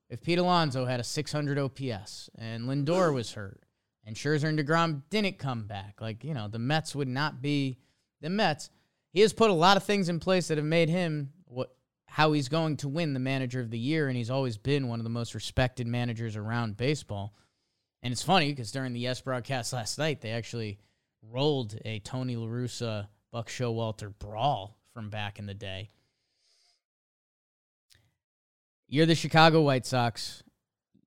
if 0.09 0.21
Pete 0.21 0.39
Alonso 0.39 0.85
had 0.85 0.99
a 0.99 1.03
600 1.03 1.57
OPS 1.57 2.29
and 2.37 2.67
Lindor 2.67 3.13
was 3.13 3.33
hurt 3.33 3.61
and 4.05 4.15
Scherzer 4.15 4.45
and 4.45 4.57
DeGrom 4.57 5.03
didn't 5.11 5.37
come 5.37 5.67
back. 5.67 6.01
Like, 6.01 6.23
you 6.23 6.33
know, 6.33 6.47
the 6.47 6.57
Mets 6.57 6.95
would 6.95 7.07
not 7.07 7.43
be 7.43 7.77
the 8.21 8.29
Mets. 8.29 8.71
He 9.11 9.21
has 9.21 9.33
put 9.33 9.51
a 9.51 9.53
lot 9.53 9.77
of 9.77 9.83
things 9.83 10.09
in 10.09 10.19
place 10.19 10.47
that 10.47 10.57
have 10.57 10.65
made 10.65 10.89
him 10.89 11.31
what 11.45 11.75
how 12.07 12.31
he's 12.31 12.49
going 12.49 12.75
to 12.77 12.89
win 12.89 13.13
the 13.13 13.19
manager 13.19 13.59
of 13.59 13.69
the 13.69 13.77
year, 13.77 14.07
and 14.07 14.17
he's 14.17 14.31
always 14.31 14.57
been 14.57 14.87
one 14.87 14.99
of 14.99 15.03
the 15.03 15.11
most 15.11 15.35
respected 15.35 15.85
managers 15.85 16.35
around 16.35 16.75
baseball. 16.75 17.35
And 18.01 18.11
it's 18.11 18.23
funny 18.23 18.51
because 18.51 18.71
during 18.71 18.93
the 18.93 18.99
Yes 18.99 19.21
broadcast 19.21 19.73
last 19.73 19.97
night, 19.97 20.21
they 20.21 20.31
actually 20.31 20.79
rolled 21.21 21.77
a 21.83 21.99
Tony 21.99 22.35
La 22.35 22.47
Russa 22.47 23.07
Buck 23.31 23.49
Showalter 23.49 24.13
brawl 24.17 24.77
from 24.93 25.09
back 25.09 25.37
in 25.39 25.45
the 25.45 25.53
day. 25.53 25.89
You're 28.87 29.05
the 29.05 29.15
Chicago 29.15 29.61
White 29.61 29.85
Sox 29.85 30.43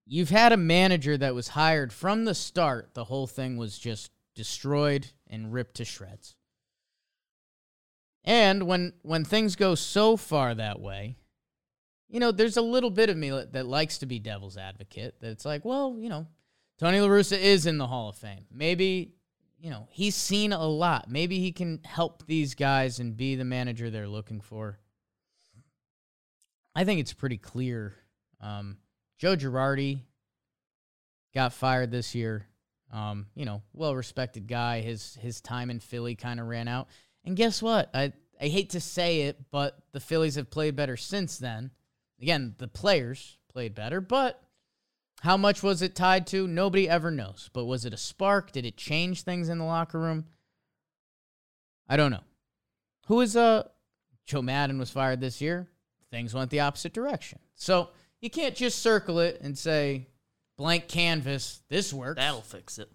you've 0.06 0.30
had 0.30 0.52
a 0.52 0.56
manager 0.56 1.16
that 1.16 1.34
was 1.34 1.48
hired 1.48 1.92
from 1.92 2.24
the 2.24 2.34
start, 2.34 2.90
the 2.94 3.04
whole 3.04 3.26
thing 3.26 3.56
was 3.56 3.78
just 3.78 4.10
destroyed 4.34 5.06
and 5.26 5.52
ripped 5.52 5.76
to 5.76 5.84
shreds. 5.84 6.34
And 8.24 8.64
when 8.64 8.92
when 9.02 9.24
things 9.24 9.56
go 9.56 9.74
so 9.74 10.16
far 10.16 10.54
that 10.54 10.80
way, 10.80 11.16
you 12.08 12.20
know, 12.20 12.30
there's 12.30 12.56
a 12.56 12.62
little 12.62 12.90
bit 12.90 13.10
of 13.10 13.16
me 13.16 13.30
that 13.30 13.66
likes 13.66 13.98
to 13.98 14.06
be 14.06 14.18
devil's 14.18 14.56
advocate. 14.56 15.16
That 15.20 15.30
it's 15.30 15.44
like, 15.44 15.64
well, 15.64 15.96
you 15.98 16.08
know, 16.08 16.26
Tony 16.82 17.00
La 17.00 17.06
Russa 17.06 17.38
is 17.38 17.66
in 17.66 17.78
the 17.78 17.86
Hall 17.86 18.08
of 18.08 18.16
Fame. 18.16 18.44
Maybe, 18.50 19.14
you 19.60 19.70
know, 19.70 19.86
he's 19.92 20.16
seen 20.16 20.52
a 20.52 20.66
lot. 20.66 21.08
Maybe 21.08 21.38
he 21.38 21.52
can 21.52 21.78
help 21.84 22.26
these 22.26 22.56
guys 22.56 22.98
and 22.98 23.16
be 23.16 23.36
the 23.36 23.44
manager 23.44 23.88
they're 23.88 24.08
looking 24.08 24.40
for. 24.40 24.80
I 26.74 26.82
think 26.82 26.98
it's 26.98 27.12
pretty 27.12 27.36
clear. 27.36 27.94
Um, 28.40 28.78
Joe 29.16 29.36
Girardi 29.36 30.00
got 31.32 31.52
fired 31.52 31.92
this 31.92 32.16
year. 32.16 32.48
Um, 32.92 33.26
you 33.36 33.44
know, 33.44 33.62
well 33.72 33.94
respected 33.94 34.48
guy. 34.48 34.80
His 34.80 35.16
his 35.20 35.40
time 35.40 35.70
in 35.70 35.78
Philly 35.78 36.16
kind 36.16 36.40
of 36.40 36.48
ran 36.48 36.66
out. 36.66 36.88
And 37.24 37.36
guess 37.36 37.62
what? 37.62 37.90
I 37.94 38.12
I 38.40 38.48
hate 38.48 38.70
to 38.70 38.80
say 38.80 39.20
it, 39.20 39.38
but 39.52 39.78
the 39.92 40.00
Phillies 40.00 40.34
have 40.34 40.50
played 40.50 40.74
better 40.74 40.96
since 40.96 41.38
then. 41.38 41.70
Again, 42.20 42.56
the 42.58 42.66
players 42.66 43.38
played 43.52 43.72
better, 43.72 44.00
but 44.00 44.42
how 45.22 45.36
much 45.36 45.62
was 45.62 45.82
it 45.82 45.94
tied 45.94 46.26
to? 46.28 46.48
Nobody 46.48 46.88
ever 46.88 47.12
knows. 47.12 47.48
But 47.52 47.66
was 47.66 47.84
it 47.84 47.94
a 47.94 47.96
spark? 47.96 48.50
Did 48.50 48.66
it 48.66 48.76
change 48.76 49.22
things 49.22 49.48
in 49.48 49.58
the 49.58 49.64
locker 49.64 50.00
room? 50.00 50.24
I 51.88 51.96
don't 51.96 52.10
know. 52.10 52.24
Who 53.06 53.20
is 53.20 53.36
uh 53.36 53.68
Joe 54.26 54.42
Maddon 54.42 54.80
was 54.80 54.90
fired 54.90 55.20
this 55.20 55.40
year. 55.40 55.68
Things 56.10 56.34
went 56.34 56.50
the 56.50 56.58
opposite 56.58 56.92
direction. 56.92 57.38
So 57.54 57.90
you 58.20 58.30
can't 58.30 58.56
just 58.56 58.80
circle 58.80 59.20
it 59.20 59.40
and 59.40 59.56
say, 59.56 60.08
blank 60.58 60.88
canvas, 60.88 61.62
this 61.68 61.92
works. 61.92 62.16
That'll 62.18 62.40
fix 62.40 62.78
it. 62.78 62.90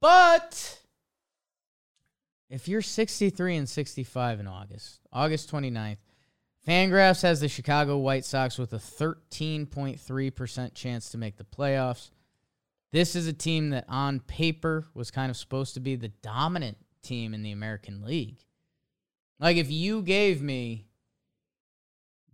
But 0.00 0.78
if 2.48 2.68
you're 2.68 2.80
63 2.80 3.56
and 3.56 3.68
65 3.68 4.38
in 4.38 4.46
August, 4.46 5.00
August 5.12 5.50
29th, 5.50 5.96
Fangraphs 6.66 7.22
has 7.22 7.40
the 7.40 7.48
Chicago 7.48 7.98
White 7.98 8.24
Sox 8.24 8.56
with 8.56 8.72
a 8.72 8.78
13.3% 8.78 10.74
chance 10.74 11.10
to 11.10 11.18
make 11.18 11.36
the 11.36 11.44
playoffs. 11.44 12.10
This 12.90 13.14
is 13.14 13.26
a 13.26 13.32
team 13.32 13.70
that 13.70 13.84
on 13.88 14.20
paper 14.20 14.86
was 14.94 15.10
kind 15.10 15.30
of 15.30 15.36
supposed 15.36 15.74
to 15.74 15.80
be 15.80 15.96
the 15.96 16.08
dominant 16.08 16.78
team 17.02 17.34
in 17.34 17.42
the 17.42 17.52
American 17.52 18.02
League. 18.02 18.38
Like 19.38 19.56
if 19.56 19.70
you 19.70 20.00
gave 20.00 20.40
me 20.40 20.86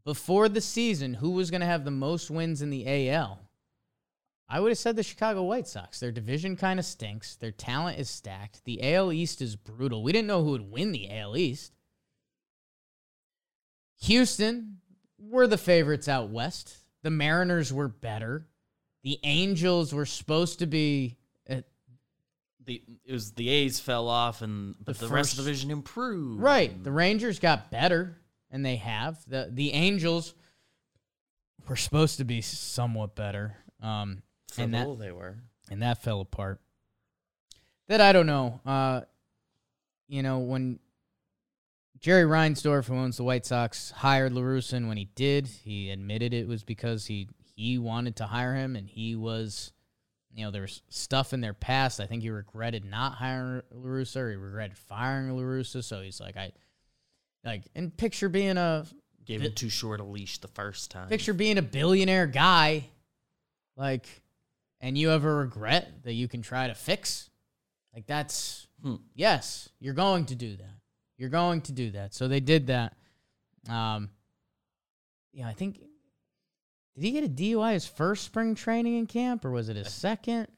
before 0.05 0.49
the 0.49 0.61
season 0.61 1.15
who 1.15 1.31
was 1.31 1.51
going 1.51 1.63
to 1.63 1.67
have 1.67 1.85
the 1.85 1.91
most 1.91 2.31
wins 2.31 2.63
in 2.63 2.71
the 2.71 3.11
AL, 3.11 3.41
I 4.49 4.61
would 4.61 4.71
have 4.71 4.79
said 4.79 4.97
the 4.97 5.03
Chicago 5.03 5.43
White 5.43 5.67
Sox. 5.67 5.99
Their 5.99 6.13
division 6.13 6.57
kind 6.57 6.79
of 6.79 6.85
stinks. 6.85 7.37
Their 7.37 7.53
talent 7.53 7.99
is 7.99 8.11
stacked. 8.11 8.65
The 8.65 8.95
AL 8.95 9.13
East 9.13 9.41
is 9.41 9.57
brutal. 9.57 10.03
We 10.03 10.13
didn't 10.13 10.29
know 10.29 10.45
who 10.45 10.51
would 10.51 10.71
win 10.71 10.93
the 10.93 11.11
AL 11.11 11.37
East. 11.37 11.73
Houston 14.01 14.79
were 15.19 15.47
the 15.47 15.59
favorites 15.59 16.09
out 16.09 16.31
west. 16.31 16.77
The 17.03 17.11
Mariners 17.11 17.73
were 17.73 17.89
better. 17.89 18.47
The 19.03 19.19
Angels 19.25 19.95
were 19.95 20.07
supposed 20.07 20.59
to 20.59 20.67
be. 20.67 21.17
Uh, 21.49 21.63
the 22.65 22.83
it 23.05 23.13
was 23.13 23.33
the 23.33 23.49
A's 23.49 23.81
fell 23.81 24.09
off 24.09 24.43
and 24.43 24.75
but 24.85 24.99
the, 24.99 25.07
the 25.07 25.13
rest 25.13 25.33
of 25.33 25.39
the 25.39 25.45
division 25.45 25.71
improved. 25.71 26.41
Right. 26.41 26.83
The 26.83 26.93
Rangers 26.93 27.39
got 27.39 27.71
better 27.71 28.17
and 28.51 28.65
they 28.65 28.77
have. 28.77 29.19
The 29.27 29.49
the 29.51 29.73
Angels 29.73 30.35
were 31.69 31.77
supposed 31.77 32.19
to 32.19 32.25
be 32.25 32.41
somewhat 32.43 33.15
better. 33.15 33.57
Um, 33.83 34.23
For 34.53 34.63
and 34.63 34.75
that 34.75 34.99
they 34.99 35.13
were. 35.13 35.39
and 35.71 35.83
that 35.83 36.03
fell 36.03 36.21
apart. 36.21 36.61
That 37.89 38.01
I 38.01 38.13
don't 38.13 38.27
know. 38.27 38.61
Uh, 38.67 39.01
you 40.09 40.23
know 40.23 40.41
when 40.41 40.79
Jerry 42.01 42.25
Reinsdorf, 42.25 42.87
who 42.87 42.95
owns 42.97 43.19
the 43.19 43.25
White 43.25 43.45
Sox, 43.45 43.91
hired 43.91 44.33
La 44.33 44.41
Russa, 44.41 44.73
and 44.75 44.89
when 44.89 44.97
he 44.97 45.11
did, 45.15 45.47
he 45.47 45.91
admitted 45.91 46.33
it 46.33 46.49
was 46.49 46.65
because 46.65 47.07
he 47.07 47.29
he 47.55 47.77
wanted 47.79 48.17
to 48.17 48.25
hire 48.25 48.55
him, 48.55 48.75
and 48.75 48.89
he 48.89 49.15
was, 49.15 49.73
you 50.33 50.45
know, 50.45 50.51
there 50.51 50.63
was 50.63 50.81
stuff 50.89 51.35
in 51.35 51.43
their 51.43 51.53
past. 51.53 52.01
I 52.01 52.07
think 52.07 52.23
he 52.23 52.31
regretted 52.31 52.87
not 52.87 53.15
hiring 53.17 53.63
La 53.71 53.87
Russa, 53.87 54.17
or 54.17 54.31
he 54.31 54.37
regretted 54.37 54.79
firing 54.79 55.31
La 55.37 55.43
Russa. 55.43 55.85
So 55.85 56.01
he's 56.01 56.21
like, 56.21 56.39
I 56.39 56.53
like, 57.45 57.65
and 57.75 57.95
picture 57.95 58.29
being 58.31 58.57
a 58.57 58.87
Gave 59.27 59.43
him 59.43 59.53
too 59.53 59.69
short 59.69 60.01
a 60.01 60.05
leash 60.05 60.39
the 60.39 60.49
first 60.49 60.91
time. 60.91 61.09
picture 61.09 61.35
being 61.35 61.59
a 61.59 61.63
billionaire 61.63 62.27
guy, 62.27 62.89
like, 63.77 64.07
and 64.81 64.97
you 64.97 65.09
have 65.09 65.25
a 65.25 65.33
regret 65.33 66.03
that 66.05 66.15
you 66.15 66.27
can 66.29 66.41
try 66.41 66.67
to 66.67 66.75
fix. 66.75 67.29
Like 67.95 68.07
that's 68.07 68.67
Hmm. 68.83 68.95
yes, 69.15 69.69
you're 69.79 69.93
going 69.93 70.25
to 70.27 70.35
do 70.35 70.57
that. 70.57 70.80
You're 71.21 71.29
going 71.29 71.61
to 71.63 71.73
do 71.73 71.91
that. 71.91 72.15
So 72.15 72.29
they 72.29 72.41
did 72.41 72.69
that. 72.69 72.97
Um, 73.69 74.09
yeah, 75.35 75.47
I 75.47 75.53
think 75.53 75.79
did 76.95 77.05
he 77.05 77.11
get 77.13 77.25
a 77.25 77.29
DUI 77.29 77.75
his 77.75 77.87
first 77.87 78.25
spring 78.25 78.55
training 78.55 78.97
in 78.97 79.07
camp, 79.07 79.45
or 79.45 79.51
was 79.51 79.69
it 79.69 79.77
his 79.77 79.93
second, 79.93 80.49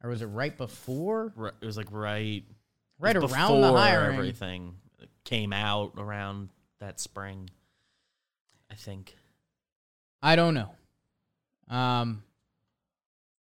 or 0.00 0.10
was 0.10 0.22
it 0.22 0.26
right 0.26 0.56
before? 0.56 1.32
Ri- 1.34 1.50
It 1.60 1.66
was 1.66 1.76
like 1.76 1.88
right, 1.90 2.44
Right 3.00 3.16
around 3.16 3.60
the 3.62 3.72
hiring. 3.72 4.16
Everything 4.16 4.76
came 5.24 5.52
out 5.52 5.94
around 5.98 6.50
that 6.78 7.00
spring. 7.00 7.50
I 8.70 8.76
think. 8.76 9.16
I 10.22 10.36
don't 10.36 10.54
know. 10.54 10.70
Um, 11.68 12.22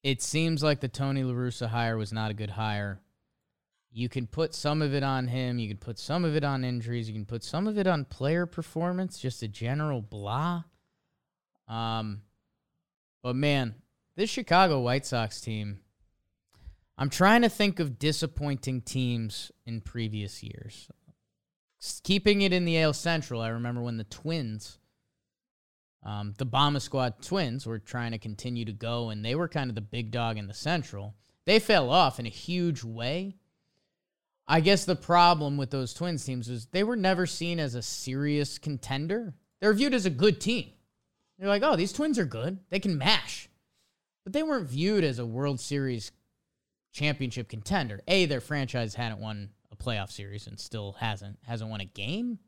it 0.02 0.22
seems 0.22 0.64
like 0.64 0.80
the 0.80 0.88
Tony 0.88 1.24
La 1.26 1.34
Russa 1.34 1.68
hire 1.68 1.98
was 1.98 2.14
not 2.14 2.32
a 2.32 2.34
good 2.34 2.52
hire. 2.52 3.02
You 3.92 4.10
can 4.10 4.28
put 4.28 4.54
some 4.54 4.82
of 4.82 4.94
it 4.94 5.04
on 5.04 5.28
him. 5.28 5.60
You 5.60 5.68
can 5.68 5.78
put 5.78 5.98
some 5.98 6.24
of 6.24 6.36
it 6.36 6.44
on 6.44 6.64
injuries. 6.64 7.10
You 7.10 7.16
can 7.16 7.26
put 7.26 7.44
some 7.44 7.68
of 7.68 7.78
it 7.78 7.88
on 7.88 8.06
player 8.06 8.46
performance, 8.46 9.18
just 9.18 9.42
a 9.42 9.48
general 9.48 10.02
blah. 10.02 10.64
Um, 11.68 12.22
but 13.24 13.36
man, 13.36 13.76
this 14.16 14.30
Chicago 14.30 14.80
White 14.82 15.06
Sox 15.06 15.42
team. 15.42 15.80
I'm 16.98 17.10
trying 17.10 17.44
to 17.44 17.50
think 17.50 17.80
of 17.80 17.98
disappointing 17.98 18.82
teams 18.82 19.52
in 19.66 19.80
previous 19.80 20.44
years. 20.44 20.90
Keeping 22.04 22.42
it 22.42 22.52
in 22.52 22.66
the 22.66 22.82
AL 22.82 22.92
Central, 22.94 23.42
I 23.42 23.48
remember 23.48 23.82
when 23.82 23.96
the 23.96 24.04
Twins 24.04 24.80
um, 26.04 26.34
the 26.38 26.46
Bomba 26.46 26.80
Squad 26.80 27.22
twins 27.22 27.66
were 27.66 27.80
trying 27.80 28.12
to 28.12 28.18
continue 28.18 28.66
to 28.66 28.72
go, 28.72 29.10
and 29.10 29.24
they 29.24 29.36
were 29.36 29.48
kind 29.48 29.70
of 29.70 29.76
the 29.76 29.82
big 29.82 30.12
dog 30.12 30.38
in 30.38 30.48
the 30.48 30.54
Central. 30.54 31.16
They 31.46 31.60
fell 31.60 31.90
off 31.90 32.20
in 32.20 32.26
a 32.26 32.30
huge 32.30 32.84
way. 32.84 33.36
I 34.52 34.62
guess 34.62 34.84
the 34.84 34.96
problem 34.96 35.58
with 35.58 35.70
those 35.70 35.94
twins 35.94 36.26
teams 36.26 36.50
was 36.50 36.66
they 36.66 36.84
were 36.84 36.96
never 36.96 37.28
seen 37.28 37.60
as 37.60 37.76
a 37.76 37.84
serious 37.84 38.58
contender. 38.58 39.36
They 39.62 39.68
were 39.68 39.76
viewed 39.76 39.94
as 39.94 40.08
a 40.08 40.10
good 40.10 40.42
team. 40.42 40.72
They're 41.38 41.48
like, 41.48 41.62
oh, 41.62 41.76
these 41.76 41.94
twins 41.94 42.18
are 42.18 42.26
good. 42.26 42.58
They 42.72 42.80
can 42.80 42.98
mash. 42.98 43.48
But 44.24 44.34
they 44.34 44.42
weren't 44.42 44.68
viewed 44.68 45.04
as 45.04 45.20
a 45.20 45.26
World 45.26 45.60
Series 45.60 46.12
championship 46.92 47.48
contender. 47.48 48.02
A, 48.08 48.26
their 48.26 48.42
franchise 48.42 48.96
hadn't 48.96 49.20
won 49.20 49.52
a 49.72 49.76
playoff 49.76 50.12
series 50.12 50.48
and 50.48 50.60
still 50.60 50.94
hasn't 50.94 51.38
hasn't 51.46 51.70
won 51.70 51.82
a 51.82 51.86
game. 51.86 52.40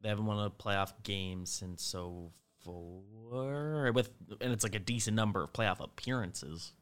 They 0.00 0.08
haven't 0.08 0.26
won 0.26 0.44
a 0.44 0.50
playoff 0.50 0.92
game 1.04 1.46
since 1.46 1.84
so 1.84 2.32
four 2.64 3.92
with, 3.92 4.10
and 4.40 4.52
it's 4.52 4.64
like 4.64 4.74
a 4.74 4.80
decent 4.80 5.14
number 5.14 5.44
of 5.44 5.52
playoff 5.52 5.78
appearances. 5.78 6.72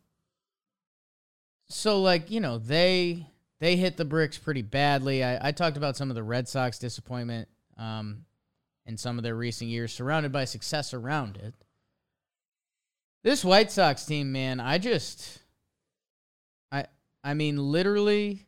so 1.69 2.01
like 2.01 2.31
you 2.31 2.41
know 2.41 2.57
they 2.57 3.27
they 3.63 3.77
hit 3.77 3.97
the 3.97 4.05
bricks 4.05 4.39
pretty 4.39 4.63
badly. 4.63 5.23
I, 5.23 5.49
I 5.49 5.53
talked 5.53 5.77
about 5.77 5.97
some 5.97 6.11
of 6.11 6.17
the 6.17 6.23
Red 6.25 6.49
Sox 6.49 6.81
disappointment 6.81 7.49
um, 7.79 8.25
in 8.87 8.97
some 8.97 9.19
of 9.19 9.23
their 9.23 9.37
recent 9.37 9.71
years, 9.71 9.93
surrounded 9.93 10.33
by 10.33 10.47
success 10.47 10.93
around 10.93 11.37
it. 11.37 11.55
This 13.23 13.45
White 13.45 13.71
Sox 13.71 14.05
team, 14.05 14.33
man, 14.33 14.59
I 14.59 14.79
just, 14.79 15.39
I, 16.73 16.87
I 17.23 17.35
mean, 17.35 17.57
literally, 17.57 18.47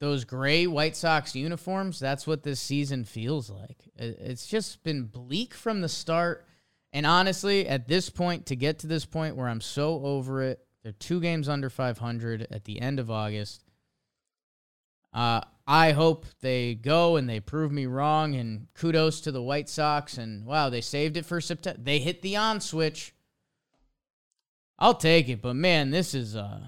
those 0.00 0.24
gray 0.24 0.66
White 0.66 0.96
Sox 0.96 1.34
uniforms. 1.34 2.00
That's 2.00 2.26
what 2.26 2.42
this 2.42 2.58
season 2.58 3.04
feels 3.04 3.50
like. 3.50 3.90
It's 3.96 4.46
just 4.46 4.82
been 4.82 5.02
bleak 5.02 5.52
from 5.52 5.82
the 5.82 5.90
start. 5.90 6.46
And 6.90 7.04
honestly, 7.04 7.68
at 7.68 7.86
this 7.86 8.08
point, 8.08 8.46
to 8.46 8.56
get 8.56 8.78
to 8.78 8.86
this 8.86 9.04
point 9.04 9.36
where 9.36 9.48
I'm 9.48 9.60
so 9.60 10.00
over 10.02 10.42
it, 10.42 10.65
they're 10.86 10.92
two 10.92 11.20
games 11.20 11.48
under 11.48 11.68
500 11.68 12.46
at 12.48 12.64
the 12.64 12.80
end 12.80 13.00
of 13.00 13.10
August. 13.10 13.64
Uh, 15.12 15.40
I 15.66 15.90
hope 15.90 16.26
they 16.40 16.76
go 16.76 17.16
and 17.16 17.28
they 17.28 17.40
prove 17.40 17.72
me 17.72 17.86
wrong. 17.86 18.36
And 18.36 18.68
kudos 18.72 19.20
to 19.22 19.32
the 19.32 19.42
White 19.42 19.68
Sox. 19.68 20.16
And 20.16 20.46
wow, 20.46 20.70
they 20.70 20.80
saved 20.80 21.16
it 21.16 21.26
for 21.26 21.40
September. 21.40 21.80
They 21.82 21.98
hit 21.98 22.22
the 22.22 22.36
on 22.36 22.60
switch. 22.60 23.16
I'll 24.78 24.94
take 24.94 25.28
it, 25.28 25.42
but 25.42 25.56
man, 25.56 25.90
this 25.90 26.14
is 26.14 26.36
uh, 26.36 26.60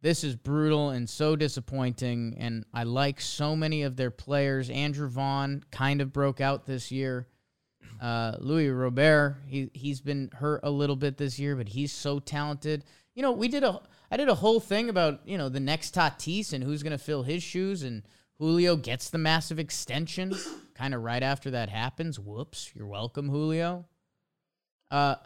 this 0.00 0.24
is 0.24 0.34
brutal 0.34 0.88
and 0.88 1.06
so 1.06 1.36
disappointing. 1.36 2.36
And 2.38 2.64
I 2.72 2.84
like 2.84 3.20
so 3.20 3.54
many 3.54 3.82
of 3.82 3.96
their 3.96 4.10
players. 4.10 4.70
Andrew 4.70 5.08
Vaughn 5.08 5.62
kind 5.70 6.00
of 6.00 6.10
broke 6.10 6.40
out 6.40 6.64
this 6.64 6.90
year. 6.90 7.28
Uh, 8.00 8.34
Luis 8.38 8.70
Robert, 8.70 9.36
he 9.46 9.70
he's 9.74 10.00
been 10.00 10.30
hurt 10.32 10.60
a 10.62 10.70
little 10.70 10.96
bit 10.96 11.18
this 11.18 11.38
year, 11.38 11.54
but 11.54 11.68
he's 11.68 11.92
so 11.92 12.18
talented. 12.18 12.84
You 13.18 13.22
know, 13.22 13.32
we 13.32 13.48
did 13.48 13.64
a 13.64 13.80
I 14.12 14.16
did 14.16 14.28
a 14.28 14.34
whole 14.36 14.60
thing 14.60 14.88
about 14.88 15.22
you 15.26 15.36
know 15.36 15.48
the 15.48 15.58
next 15.58 15.92
Tatis 15.92 16.52
and 16.52 16.62
who's 16.62 16.84
going 16.84 16.92
to 16.92 16.98
fill 16.98 17.24
his 17.24 17.42
shoes, 17.42 17.82
and 17.82 18.04
Julio 18.38 18.76
gets 18.76 19.10
the 19.10 19.18
massive 19.18 19.58
extension 19.58 20.36
kind 20.76 20.94
of 20.94 21.02
right 21.02 21.24
after 21.24 21.50
that 21.50 21.68
happens. 21.68 22.20
Whoops, 22.20 22.70
you're 22.76 22.86
welcome, 22.86 23.28
Julio. 23.28 23.86
Uh, 24.88 25.16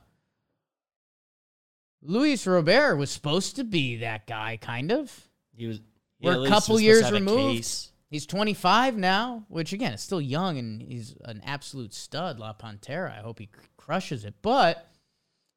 Luis 2.00 2.46
Robert 2.46 2.96
was 2.96 3.10
supposed 3.10 3.56
to 3.56 3.62
be 3.62 3.96
that 3.96 4.26
guy, 4.26 4.56
kind 4.56 4.90
of. 4.90 5.28
He 5.54 5.66
was. 5.66 5.82
We're 6.18 6.46
a 6.46 6.48
couple 6.48 6.80
years 6.80 7.12
removed. 7.12 7.90
He's 8.08 8.24
25 8.24 8.96
now, 8.96 9.44
which 9.48 9.74
again 9.74 9.92
is 9.92 10.00
still 10.00 10.22
young, 10.22 10.56
and 10.56 10.80
he's 10.80 11.14
an 11.26 11.42
absolute 11.44 11.92
stud, 11.92 12.38
La 12.38 12.54
Pantera. 12.54 13.18
I 13.18 13.20
hope 13.20 13.38
he 13.38 13.50
crushes 13.76 14.24
it. 14.24 14.32
But 14.40 14.88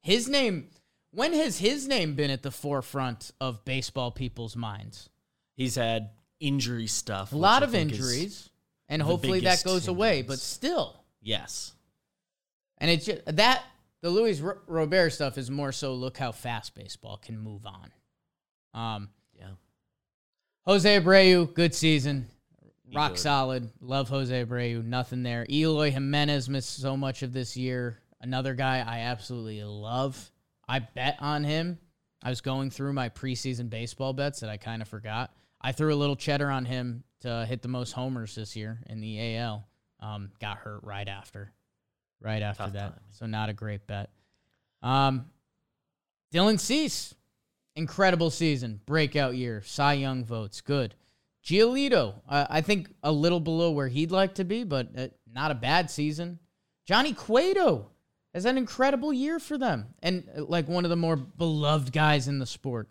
his 0.02 0.28
name, 0.28 0.68
when 1.16 1.32
has 1.32 1.58
his 1.58 1.88
name 1.88 2.14
been 2.14 2.30
at 2.30 2.42
the 2.42 2.50
forefront 2.50 3.30
of 3.40 3.64
baseball 3.64 4.10
people's 4.10 4.54
minds? 4.54 5.08
He's 5.56 5.74
had 5.74 6.10
injury 6.40 6.86
stuff. 6.86 7.32
A 7.32 7.36
lot 7.36 7.62
of 7.62 7.74
injuries, 7.74 8.50
and 8.86 9.00
hopefully 9.00 9.40
that 9.40 9.64
goes 9.64 9.88
away. 9.88 10.20
But 10.20 10.38
still, 10.38 11.02
yes. 11.22 11.72
And 12.76 12.90
it's 12.90 13.06
just 13.06 13.22
that 13.34 13.64
the 14.02 14.10
Luis 14.10 14.42
R- 14.42 14.58
Robert 14.66 15.08
stuff 15.08 15.38
is 15.38 15.50
more 15.50 15.72
so 15.72 15.94
look 15.94 16.18
how 16.18 16.32
fast 16.32 16.74
baseball 16.74 17.16
can 17.16 17.38
move 17.38 17.62
on. 17.64 17.92
Um, 18.74 19.08
yeah. 19.34 19.52
Jose 20.66 21.00
Abreu, 21.00 21.52
good 21.54 21.74
season. 21.74 22.26
Rock 22.94 23.12
good. 23.12 23.20
solid. 23.20 23.70
Love 23.80 24.10
Jose 24.10 24.44
Abreu. 24.44 24.84
Nothing 24.84 25.22
there. 25.22 25.46
Eloy 25.48 25.90
Jimenez 25.90 26.50
missed 26.50 26.76
so 26.78 26.94
much 26.94 27.22
of 27.22 27.32
this 27.32 27.56
year. 27.56 27.96
Another 28.20 28.52
guy 28.52 28.84
I 28.86 28.98
absolutely 29.00 29.64
love. 29.64 30.30
I 30.68 30.80
bet 30.80 31.16
on 31.20 31.44
him. 31.44 31.78
I 32.22 32.30
was 32.30 32.40
going 32.40 32.70
through 32.70 32.92
my 32.92 33.08
preseason 33.08 33.70
baseball 33.70 34.12
bets 34.12 34.40
that 34.40 34.50
I 34.50 34.56
kind 34.56 34.82
of 34.82 34.88
forgot. 34.88 35.34
I 35.60 35.72
threw 35.72 35.94
a 35.94 35.96
little 35.96 36.16
cheddar 36.16 36.50
on 36.50 36.64
him 36.64 37.04
to 37.20 37.46
hit 37.46 37.62
the 37.62 37.68
most 37.68 37.92
homers 37.92 38.34
this 38.34 38.56
year 38.56 38.80
in 38.88 39.00
the 39.00 39.36
AL. 39.36 39.66
Um, 40.00 40.30
got 40.40 40.58
hurt 40.58 40.80
right 40.82 41.08
after 41.08 41.52
right 42.20 42.42
after 42.42 42.64
Tough 42.64 42.72
that. 42.74 42.92
Time. 42.92 43.00
So 43.10 43.26
not 43.26 43.48
a 43.48 43.52
great 43.52 43.86
bet. 43.86 44.10
Um, 44.82 45.26
Dylan 46.32 46.58
Cease, 46.58 47.14
incredible 47.74 48.30
season, 48.30 48.80
breakout 48.86 49.34
year, 49.34 49.62
Cy 49.64 49.94
Young 49.94 50.24
votes, 50.24 50.60
good. 50.60 50.94
Giolito, 51.44 52.14
uh, 52.28 52.46
I 52.50 52.60
think 52.60 52.92
a 53.02 53.12
little 53.12 53.40
below 53.40 53.70
where 53.70 53.88
he'd 53.88 54.10
like 54.10 54.34
to 54.34 54.44
be, 54.44 54.64
but 54.64 54.88
uh, 54.98 55.06
not 55.32 55.50
a 55.50 55.54
bad 55.54 55.90
season. 55.90 56.40
Johnny 56.84 57.12
Cueto 57.12 57.90
has 58.36 58.44
an 58.44 58.58
incredible 58.58 59.14
year 59.14 59.38
for 59.38 59.56
them, 59.56 59.94
and 60.02 60.28
uh, 60.36 60.44
like 60.44 60.68
one 60.68 60.84
of 60.84 60.90
the 60.90 60.96
more 60.96 61.16
beloved 61.16 61.90
guys 61.90 62.28
in 62.28 62.38
the 62.38 62.44
sport. 62.44 62.86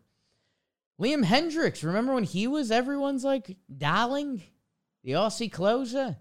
Liam 0.99 1.23
Hendriks, 1.23 1.83
remember 1.83 2.15
when 2.15 2.23
he 2.23 2.47
was 2.47 2.71
everyone's 2.71 3.23
like 3.23 3.55
darling, 3.77 4.41
the 5.03 5.11
Aussie 5.11 5.51
closer? 5.51 6.17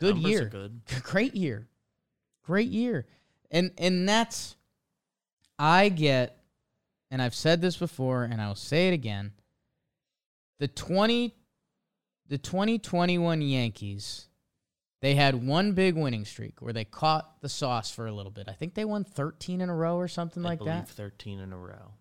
Good 0.00 0.16
Numbers 0.16 0.30
year. 0.32 0.44
good. 0.46 0.80
Great 1.04 1.36
year. 1.36 1.68
Great 2.42 2.70
year. 2.70 3.06
And 3.52 3.70
and 3.78 4.08
that's 4.08 4.56
I 5.56 5.88
get 5.88 6.42
and 7.12 7.22
I've 7.22 7.36
said 7.36 7.62
this 7.62 7.76
before 7.76 8.24
and 8.24 8.42
I'll 8.42 8.56
say 8.56 8.88
it 8.88 8.94
again. 8.94 9.30
The 10.58 10.66
20 10.66 11.36
the 12.28 12.38
2021 12.38 13.42
Yankees 13.42 14.26
they 15.02 15.14
had 15.14 15.46
one 15.46 15.72
big 15.72 15.94
winning 15.96 16.24
streak 16.24 16.60
where 16.60 16.72
they 16.72 16.84
caught 16.84 17.40
the 17.40 17.48
sauce 17.48 17.90
for 17.90 18.06
a 18.06 18.12
little 18.12 18.32
bit. 18.32 18.48
I 18.48 18.52
think 18.52 18.74
they 18.74 18.84
won 18.84 19.04
13 19.04 19.60
in 19.60 19.68
a 19.68 19.74
row 19.74 19.96
or 19.96 20.08
something 20.08 20.44
I 20.44 20.50
like 20.50 20.64
that. 20.64 20.88
13 20.88 21.38
in 21.38 21.52
a 21.52 21.58
row. 21.58 21.94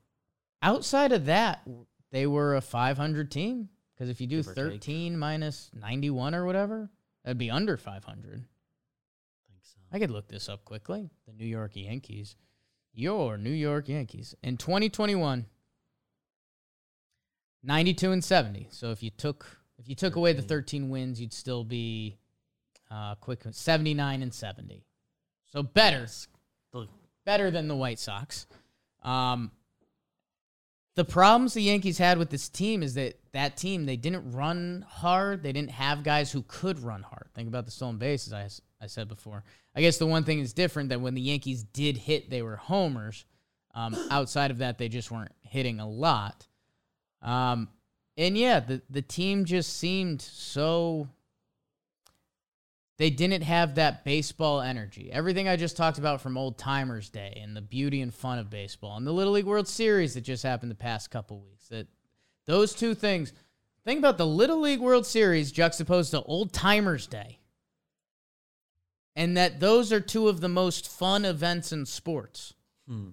Outside 0.61 1.11
of 1.11 1.25
that, 1.25 1.67
they 2.11 2.25
were 2.25 2.55
a 2.55 2.61
500 2.61 3.29
team 3.29 3.69
because 3.93 4.09
if 4.09 4.21
you 4.21 4.27
do 4.27 4.41
13 4.41 5.17
minus 5.17 5.69
91 5.73 6.33
or 6.33 6.45
whatever, 6.45 6.89
That'd 7.25 7.39
be 7.39 7.49
under 7.49 7.75
500. 7.75 8.05
I 8.13 8.37
think 9.49 9.63
so. 9.63 9.79
I 9.91 9.97
could 9.97 10.11
look 10.11 10.27
this 10.27 10.47
up 10.47 10.63
quickly. 10.63 11.09
The 11.25 11.33
New 11.33 11.47
York 11.47 11.71
Yankees. 11.73 12.35
Your 12.93 13.35
New 13.37 13.49
York 13.49 13.89
Yankees. 13.89 14.35
In 14.43 14.57
2021, 14.57 15.47
92 17.63 18.11
and 18.11 18.23
70. 18.23 18.67
So 18.69 18.91
if 18.91 19.01
you 19.01 19.09
took 19.09 19.57
if 19.79 19.89
you 19.89 19.95
took 19.95 20.13
13. 20.13 20.21
away 20.21 20.33
the 20.33 20.43
13 20.43 20.89
wins, 20.89 21.19
you'd 21.19 21.33
still 21.33 21.63
be 21.63 22.19
uh 22.95 23.15
quick 23.15 23.43
79 23.49 24.21
and 24.21 24.33
70. 24.33 24.85
So 25.51 25.63
better. 25.63 26.07
Better 27.25 27.51
than 27.51 27.67
the 27.67 27.75
White 27.75 27.99
Sox. 27.99 28.47
Um 29.03 29.51
the 30.95 31.03
problems 31.03 31.53
the 31.53 31.61
Yankees 31.61 31.97
had 31.97 32.17
with 32.17 32.29
this 32.29 32.47
team 32.47 32.81
is 32.81 32.93
that 32.93 33.19
that 33.33 33.57
team 33.57 33.85
they 33.85 33.97
didn't 33.97 34.31
run 34.31 34.85
hard. 34.87 35.43
They 35.43 35.51
didn't 35.51 35.71
have 35.71 36.03
guys 36.03 36.31
who 36.31 36.43
could 36.47 36.79
run 36.79 37.03
hard. 37.03 37.27
Think 37.33 37.49
about 37.49 37.65
the 37.65 37.71
stolen 37.71 37.97
bases 37.97 38.31
I, 38.31 38.47
I 38.81 38.87
said 38.87 39.09
before. 39.09 39.43
I 39.75 39.81
guess 39.81 39.97
the 39.97 40.05
one 40.05 40.23
thing 40.23 40.39
is 40.39 40.53
different 40.53 40.89
that 40.89 41.01
when 41.01 41.13
the 41.13 41.21
Yankees 41.21 41.63
did 41.63 41.97
hit, 41.97 42.29
they 42.29 42.41
were 42.41 42.55
homers. 42.55 43.25
Um, 43.73 43.93
outside 44.09 44.51
of 44.51 44.59
that, 44.59 44.77
they 44.77 44.87
just 44.87 45.11
weren't 45.11 45.33
hitting 45.41 45.81
a 45.81 45.89
lot. 45.89 46.47
Um, 47.21 47.67
and 48.15 48.37
yeah, 48.37 48.61
the 48.61 48.81
the 48.89 49.01
team 49.01 49.43
just 49.43 49.75
seemed 49.77 50.21
so 50.21 51.09
they 52.97 53.09
didn't 53.09 53.43
have 53.43 53.75
that 53.75 54.05
baseball 54.05 54.61
energy. 54.61 55.09
Everything 55.11 55.47
I 55.47 55.57
just 55.57 55.75
talked 55.75 55.97
about 55.97 56.21
from 56.21 56.37
old 56.37 56.57
timers 56.57 57.09
day 57.09 57.39
and 57.41 57.55
the 57.55 57.61
beauty 57.61 58.01
and 58.01 58.13
fun 58.13 58.39
of 58.39 58.49
baseball 58.49 58.95
and 58.95 59.05
the 59.05 59.11
Little 59.11 59.33
League 59.33 59.45
World 59.45 59.67
Series 59.67 60.13
that 60.13 60.21
just 60.21 60.43
happened 60.43 60.71
the 60.71 60.75
past 60.75 61.11
couple 61.11 61.41
weeks. 61.41 61.67
That 61.67 61.87
those 62.45 62.73
two 62.73 62.95
things. 62.95 63.33
Think 63.83 63.99
about 63.99 64.17
the 64.17 64.25
Little 64.25 64.61
League 64.61 64.79
World 64.79 65.05
Series 65.05 65.51
juxtaposed 65.51 66.11
to 66.11 66.23
old 66.23 66.53
timers 66.53 67.05
day. 67.05 67.39
And 69.15 69.37
that 69.37 69.59
those 69.59 69.93
are 69.93 69.99
two 69.99 70.27
of 70.27 70.41
the 70.41 70.49
most 70.49 70.87
fun 70.87 71.23
events 71.23 71.71
in 71.71 71.85
sports. 71.85 72.53
Hmm. 72.87 73.09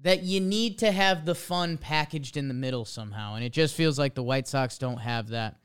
That 0.00 0.22
you 0.22 0.40
need 0.40 0.78
to 0.78 0.92
have 0.92 1.24
the 1.24 1.34
fun 1.34 1.76
packaged 1.76 2.36
in 2.36 2.48
the 2.48 2.54
middle 2.54 2.84
somehow. 2.84 3.34
And 3.34 3.44
it 3.44 3.52
just 3.52 3.74
feels 3.74 3.98
like 3.98 4.14
the 4.14 4.22
White 4.22 4.48
Sox 4.48 4.78
don't 4.78 4.98
have 4.98 5.28
that 5.28 5.56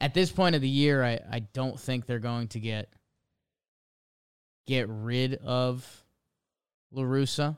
at 0.00 0.14
this 0.14 0.30
point 0.30 0.54
of 0.54 0.62
the 0.62 0.68
year, 0.68 1.04
I, 1.04 1.20
I 1.30 1.40
don't 1.40 1.78
think 1.78 2.06
they're 2.06 2.18
going 2.18 2.48
to 2.48 2.60
get 2.60 2.92
get 4.66 4.86
rid 4.88 5.34
of 5.36 6.04
La 6.92 7.02
Russa. 7.02 7.56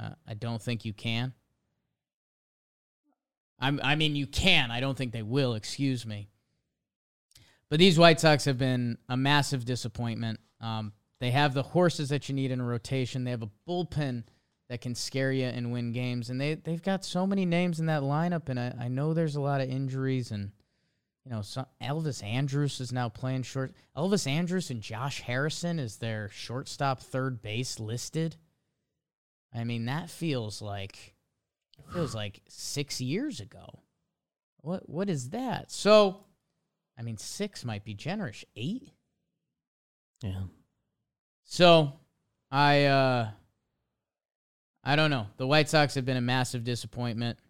Uh, 0.00 0.10
I 0.26 0.34
don't 0.34 0.62
think 0.62 0.84
you 0.84 0.92
can. 0.92 1.32
I'm, 3.58 3.80
I 3.82 3.96
mean, 3.96 4.14
you 4.14 4.26
can. 4.26 4.70
I 4.70 4.80
don't 4.80 4.96
think 4.96 5.12
they 5.12 5.22
will. 5.22 5.54
Excuse 5.54 6.06
me. 6.06 6.28
But 7.68 7.78
these 7.78 7.98
White 7.98 8.20
Sox 8.20 8.44
have 8.44 8.58
been 8.58 8.98
a 9.08 9.16
massive 9.16 9.64
disappointment. 9.64 10.38
Um, 10.60 10.92
they 11.20 11.30
have 11.30 11.54
the 11.54 11.62
horses 11.62 12.10
that 12.10 12.28
you 12.28 12.34
need 12.34 12.50
in 12.50 12.60
a 12.60 12.64
rotation. 12.64 13.24
They 13.24 13.30
have 13.30 13.42
a 13.42 13.50
bullpen 13.68 14.24
that 14.68 14.80
can 14.80 14.94
scare 14.94 15.32
you 15.32 15.46
and 15.46 15.72
win 15.72 15.92
games, 15.92 16.30
and 16.30 16.40
they 16.40 16.54
they've 16.54 16.82
got 16.82 17.04
so 17.04 17.26
many 17.26 17.44
names 17.44 17.80
in 17.80 17.86
that 17.86 18.02
lineup. 18.02 18.48
And 18.48 18.60
I, 18.60 18.74
I 18.82 18.88
know 18.88 19.14
there's 19.14 19.36
a 19.36 19.40
lot 19.40 19.60
of 19.60 19.68
injuries 19.68 20.30
and 20.30 20.52
you 21.26 21.32
know, 21.32 21.40
Elvis 21.82 22.22
Andrus 22.22 22.80
is 22.80 22.92
now 22.92 23.08
playing 23.08 23.42
short. 23.42 23.72
Elvis 23.96 24.28
Andrus 24.28 24.70
and 24.70 24.80
Josh 24.80 25.20
Harrison 25.22 25.80
is 25.80 25.96
their 25.96 26.28
shortstop 26.28 27.00
third 27.00 27.42
base 27.42 27.80
listed. 27.80 28.36
I 29.52 29.64
mean, 29.64 29.86
that 29.86 30.08
feels 30.08 30.62
like 30.62 31.14
it 31.78 31.92
feels 31.92 32.14
like 32.14 32.42
six 32.48 33.00
years 33.00 33.40
ago. 33.40 33.80
what 34.58 34.88
what 34.88 35.10
is 35.10 35.30
that? 35.30 35.72
So, 35.72 36.24
I 36.96 37.02
mean, 37.02 37.16
six 37.16 37.64
might 37.64 37.84
be 37.84 37.94
generous. 37.94 38.44
Eight. 38.54 38.92
Yeah. 40.22 40.44
So, 41.42 41.92
I 42.52 42.84
uh, 42.84 43.30
I 44.84 44.94
don't 44.94 45.10
know. 45.10 45.26
The 45.38 45.46
White 45.46 45.68
Sox 45.68 45.96
have 45.96 46.04
been 46.04 46.16
a 46.16 46.20
massive 46.20 46.62
disappointment. 46.62 47.40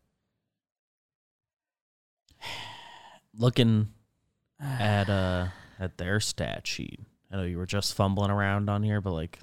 Looking 3.38 3.88
at 4.60 5.08
uh 5.08 5.48
at 5.78 5.98
their 5.98 6.20
stat 6.20 6.66
sheet. 6.66 7.00
I 7.30 7.36
know 7.36 7.42
you 7.42 7.58
were 7.58 7.66
just 7.66 7.94
fumbling 7.94 8.30
around 8.30 8.70
on 8.70 8.82
here, 8.82 9.00
but 9.00 9.12
like 9.12 9.38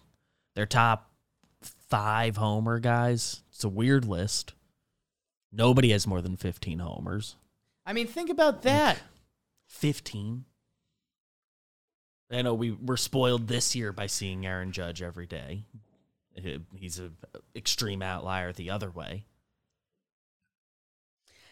their 0.56 0.66
top 0.66 1.12
five 1.62 2.38
homer 2.38 2.80
guys. 2.80 3.44
It's 3.52 3.64
a 3.64 3.70
weird 3.70 4.06
list. 4.06 4.54
Nobody 5.52 5.92
has 5.92 6.08
more 6.08 6.22
than 6.22 6.38
fifteen 6.38 6.80
homers. 6.80 7.36
I 7.86 7.94
mean, 7.94 8.08
think 8.08 8.30
about 8.30 8.64
that. 8.64 9.00
Fifteen. 9.68 10.46
I 12.32 12.42
know 12.42 12.56
we 12.56 12.72
were 12.72 12.98
spoiled 12.98 13.48
this 13.48 13.76
year 13.76 13.92
by 13.92 14.08
seeing 14.08 14.46
Aaron 14.46 14.72
Judge 14.72 15.04
every 15.04 15.28
day. 15.28 15.66
He's 16.76 16.98
an 16.98 17.16
extreme 17.56 18.02
outlier 18.02 18.52
the 18.52 18.72
other 18.72 18.90
way. 18.90 19.26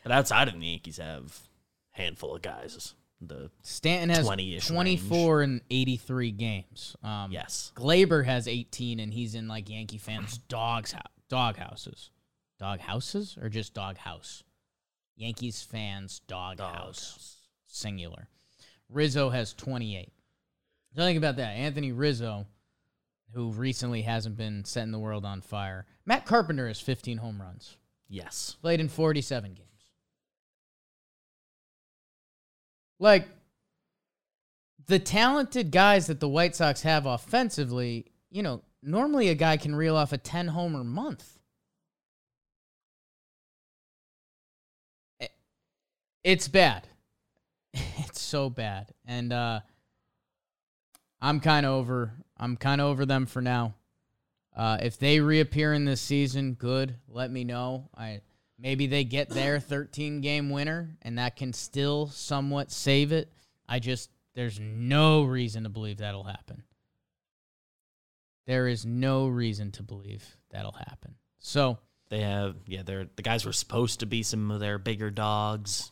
But 0.01 0.11
outside 0.11 0.47
of 0.47 0.59
the 0.59 0.65
Yankees, 0.65 0.97
have 0.97 1.39
handful 1.91 2.35
of 2.35 2.41
guys. 2.41 2.95
The 3.21 3.51
Stanton 3.61 4.09
has 4.09 4.27
20-ish 4.27 4.67
24 4.67 5.43
and 5.43 5.61
83 5.69 6.31
games. 6.31 6.95
Um, 7.03 7.31
yes, 7.31 7.71
Gleyber 7.75 8.25
has 8.25 8.47
18, 8.47 8.99
and 8.99 9.13
he's 9.13 9.35
in 9.35 9.47
like 9.47 9.69
Yankee 9.69 9.99
fans' 9.99 10.39
dogs 10.39 10.91
hou- 10.93 10.99
dog 11.29 11.57
houses, 11.57 12.09
dog 12.57 12.79
houses, 12.79 13.37
or 13.39 13.49
just 13.49 13.75
dog 13.75 13.97
house. 13.97 14.43
Yankees 15.15 15.61
fans' 15.61 16.21
dog, 16.27 16.59
house, 16.59 17.37
singular. 17.67 18.27
Rizzo 18.89 19.29
has 19.29 19.53
28. 19.53 20.11
So 20.95 21.01
think 21.01 21.17
about 21.17 21.37
that. 21.37 21.51
Anthony 21.51 21.91
Rizzo, 21.91 22.47
who 23.33 23.51
recently 23.51 24.01
hasn't 24.01 24.35
been 24.35 24.65
setting 24.65 24.91
the 24.91 24.99
world 24.99 25.25
on 25.25 25.41
fire. 25.41 25.85
Matt 26.05 26.25
Carpenter 26.25 26.67
has 26.67 26.79
15 26.79 27.17
home 27.17 27.41
runs, 27.41 27.77
yes. 28.09 28.57
played 28.61 28.79
in 28.79 28.89
47 28.89 29.53
games. 29.53 29.67
Like 33.01 33.27
the 34.85 34.99
talented 34.99 35.71
guys 35.71 36.05
that 36.05 36.19
the 36.19 36.29
White 36.29 36.55
Sox 36.55 36.83
have 36.83 37.07
offensively, 37.07 38.05
you 38.29 38.43
know, 38.43 38.61
normally 38.83 39.29
a 39.29 39.35
guy 39.35 39.57
can 39.57 39.73
reel 39.75 39.95
off 39.95 40.13
a 40.13 40.19
10 40.19 40.49
homer 40.49 40.83
month. 40.83 41.39
It's 46.23 46.47
bad. 46.47 46.87
It's 47.97 48.21
so 48.21 48.49
bad. 48.49 48.93
And 49.05 49.33
uh 49.33 49.61
I'm 51.21 51.39
kind 51.39 51.65
of 51.65 51.71
over 51.71 52.13
I'm 52.37 52.55
kind 52.55 52.81
of 52.81 52.87
over 52.87 53.05
them 53.05 53.25
for 53.25 53.41
now. 53.41 53.73
Uh 54.55 54.77
if 54.79 54.99
they 54.99 55.19
reappear 55.21 55.73
in 55.73 55.85
this 55.85 56.01
season, 56.01 56.53
good. 56.53 56.97
Let 57.07 57.31
me 57.31 57.45
know. 57.45 57.89
I 57.97 58.21
maybe 58.61 58.87
they 58.87 59.03
get 59.03 59.29
their 59.29 59.59
13 59.59 60.21
game 60.21 60.49
winner 60.49 60.95
and 61.01 61.17
that 61.17 61.35
can 61.35 61.53
still 61.53 62.07
somewhat 62.07 62.71
save 62.71 63.11
it. 63.11 63.31
I 63.67 63.79
just 63.79 64.09
there's 64.35 64.59
no 64.59 65.23
reason 65.23 65.63
to 65.63 65.69
believe 65.69 65.97
that'll 65.97 66.23
happen. 66.23 66.63
There 68.47 68.67
is 68.67 68.85
no 68.85 69.27
reason 69.27 69.71
to 69.71 69.83
believe 69.83 70.25
that'll 70.49 70.73
happen. 70.73 71.15
So, 71.39 71.79
They 72.09 72.21
have 72.21 72.55
yeah, 72.65 72.83
they're 72.83 73.07
the 73.15 73.23
guys 73.23 73.45
were 73.45 73.53
supposed 73.53 74.01
to 74.01 74.05
be 74.05 74.23
some 74.23 74.51
of 74.51 74.59
their 74.59 74.77
bigger 74.77 75.09
dogs, 75.09 75.91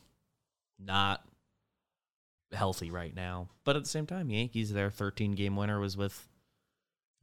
not 0.78 1.24
healthy 2.52 2.92
right 2.92 3.16
now. 3.16 3.50
But 3.64 3.76
at 3.76 3.84
the 3.84 3.90
same 3.90 4.06
time, 4.06 4.30
Yankees 4.30 4.74
their 4.74 4.90
13 4.90 5.34
game 5.34 5.56
winner 5.56 5.80
was 5.80 5.96
with 5.96 6.28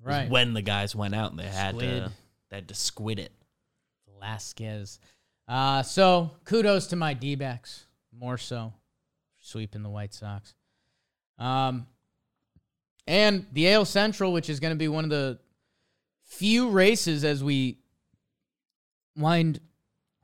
was 0.00 0.16
right. 0.16 0.30
when 0.30 0.54
the 0.54 0.62
guys 0.62 0.94
went 0.94 1.14
out 1.14 1.30
and 1.30 1.40
they 1.40 1.44
had 1.44 1.78
to 1.78 2.12
they 2.50 2.56
had 2.56 2.68
to 2.68 2.74
squid 2.74 3.18
it. 3.18 3.32
Velasquez. 4.08 4.98
Uh, 5.48 5.82
so 5.82 6.32
kudos 6.44 6.88
to 6.88 6.96
my 6.96 7.14
D 7.14 7.34
backs, 7.34 7.86
more 8.12 8.38
so, 8.38 8.72
sweeping 9.40 9.82
the 9.82 9.90
White 9.90 10.12
Sox. 10.12 10.54
Um, 11.38 11.86
and 13.06 13.46
the 13.52 13.72
AL 13.72 13.84
Central, 13.84 14.32
which 14.32 14.50
is 14.50 14.58
going 14.58 14.72
to 14.72 14.78
be 14.78 14.88
one 14.88 15.04
of 15.04 15.10
the 15.10 15.38
few 16.24 16.70
races 16.70 17.24
as 17.24 17.44
we 17.44 17.78
wind 19.16 19.60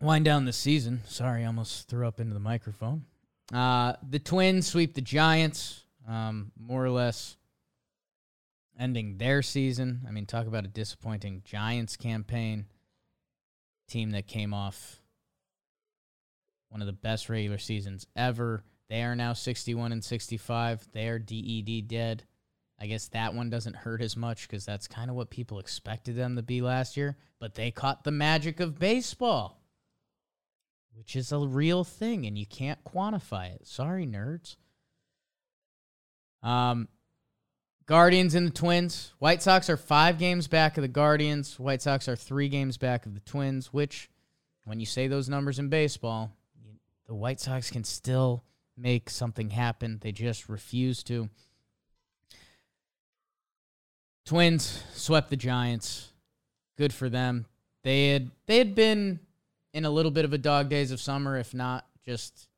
wind 0.00 0.24
down 0.24 0.44
the 0.44 0.52
season. 0.52 1.02
Sorry, 1.06 1.44
I 1.44 1.46
almost 1.46 1.88
threw 1.88 2.06
up 2.06 2.18
into 2.18 2.34
the 2.34 2.40
microphone. 2.40 3.04
Uh, 3.52 3.94
the 4.08 4.18
Twins 4.18 4.66
sweep 4.66 4.94
the 4.94 5.00
Giants, 5.00 5.84
um, 6.08 6.50
more 6.58 6.84
or 6.84 6.90
less 6.90 7.36
ending 8.78 9.18
their 9.18 9.42
season. 9.42 10.00
I 10.08 10.10
mean, 10.10 10.26
talk 10.26 10.46
about 10.46 10.64
a 10.64 10.68
disappointing 10.68 11.42
Giants 11.44 11.96
campaign 11.96 12.66
team 13.86 14.10
that 14.10 14.26
came 14.26 14.52
off 14.52 15.01
one 16.72 16.80
of 16.80 16.86
the 16.86 16.92
best 16.92 17.28
regular 17.28 17.58
seasons 17.58 18.06
ever. 18.16 18.64
They 18.88 19.02
are 19.02 19.14
now 19.14 19.34
61 19.34 19.92
and 19.92 20.02
65. 20.02 20.88
They 20.92 21.08
are 21.08 21.18
DED 21.18 21.86
dead. 21.86 22.24
I 22.80 22.86
guess 22.86 23.08
that 23.08 23.34
one 23.34 23.50
doesn't 23.50 23.76
hurt 23.76 24.02
as 24.02 24.16
much 24.16 24.48
because 24.48 24.64
that's 24.64 24.88
kind 24.88 25.08
of 25.08 25.14
what 25.14 25.30
people 25.30 25.60
expected 25.60 26.16
them 26.16 26.36
to 26.36 26.42
be 26.42 26.62
last 26.62 26.96
year. 26.96 27.16
But 27.38 27.54
they 27.54 27.70
caught 27.70 28.04
the 28.04 28.10
magic 28.10 28.58
of 28.58 28.78
baseball, 28.78 29.62
which 30.94 31.14
is 31.14 31.30
a 31.30 31.38
real 31.38 31.84
thing, 31.84 32.26
and 32.26 32.36
you 32.36 32.46
can't 32.46 32.82
quantify 32.84 33.54
it. 33.54 33.66
Sorry, 33.68 34.06
nerds. 34.06 34.56
Um, 36.42 36.88
Guardians 37.86 38.34
and 38.34 38.48
the 38.48 38.52
Twins. 38.52 39.12
White 39.18 39.42
Sox 39.42 39.68
are 39.70 39.76
five 39.76 40.18
games 40.18 40.48
back 40.48 40.76
of 40.76 40.82
the 40.82 40.88
Guardians. 40.88 41.60
White 41.60 41.82
Sox 41.82 42.08
are 42.08 42.16
three 42.16 42.48
games 42.48 42.78
back 42.78 43.06
of 43.06 43.14
the 43.14 43.20
Twins, 43.20 43.72
which, 43.72 44.10
when 44.64 44.80
you 44.80 44.86
say 44.86 45.06
those 45.06 45.28
numbers 45.28 45.58
in 45.58 45.68
baseball, 45.68 46.36
the 47.06 47.14
White 47.14 47.40
Sox 47.40 47.70
can 47.70 47.84
still 47.84 48.44
make 48.76 49.10
something 49.10 49.50
happen. 49.50 49.98
They 50.00 50.12
just 50.12 50.48
refuse 50.48 51.02
to. 51.04 51.28
Twins 54.24 54.82
swept 54.94 55.30
the 55.30 55.36
Giants. 55.36 56.12
Good 56.78 56.92
for 56.92 57.08
them. 57.08 57.46
They 57.82 58.08
had 58.10 58.30
they 58.46 58.58
had 58.58 58.74
been 58.74 59.20
in 59.74 59.84
a 59.84 59.90
little 59.90 60.10
bit 60.12 60.24
of 60.24 60.32
a 60.32 60.38
dog 60.38 60.68
days 60.68 60.90
of 60.90 61.00
summer, 61.00 61.36
if 61.36 61.52
not 61.54 61.86
just 62.04 62.48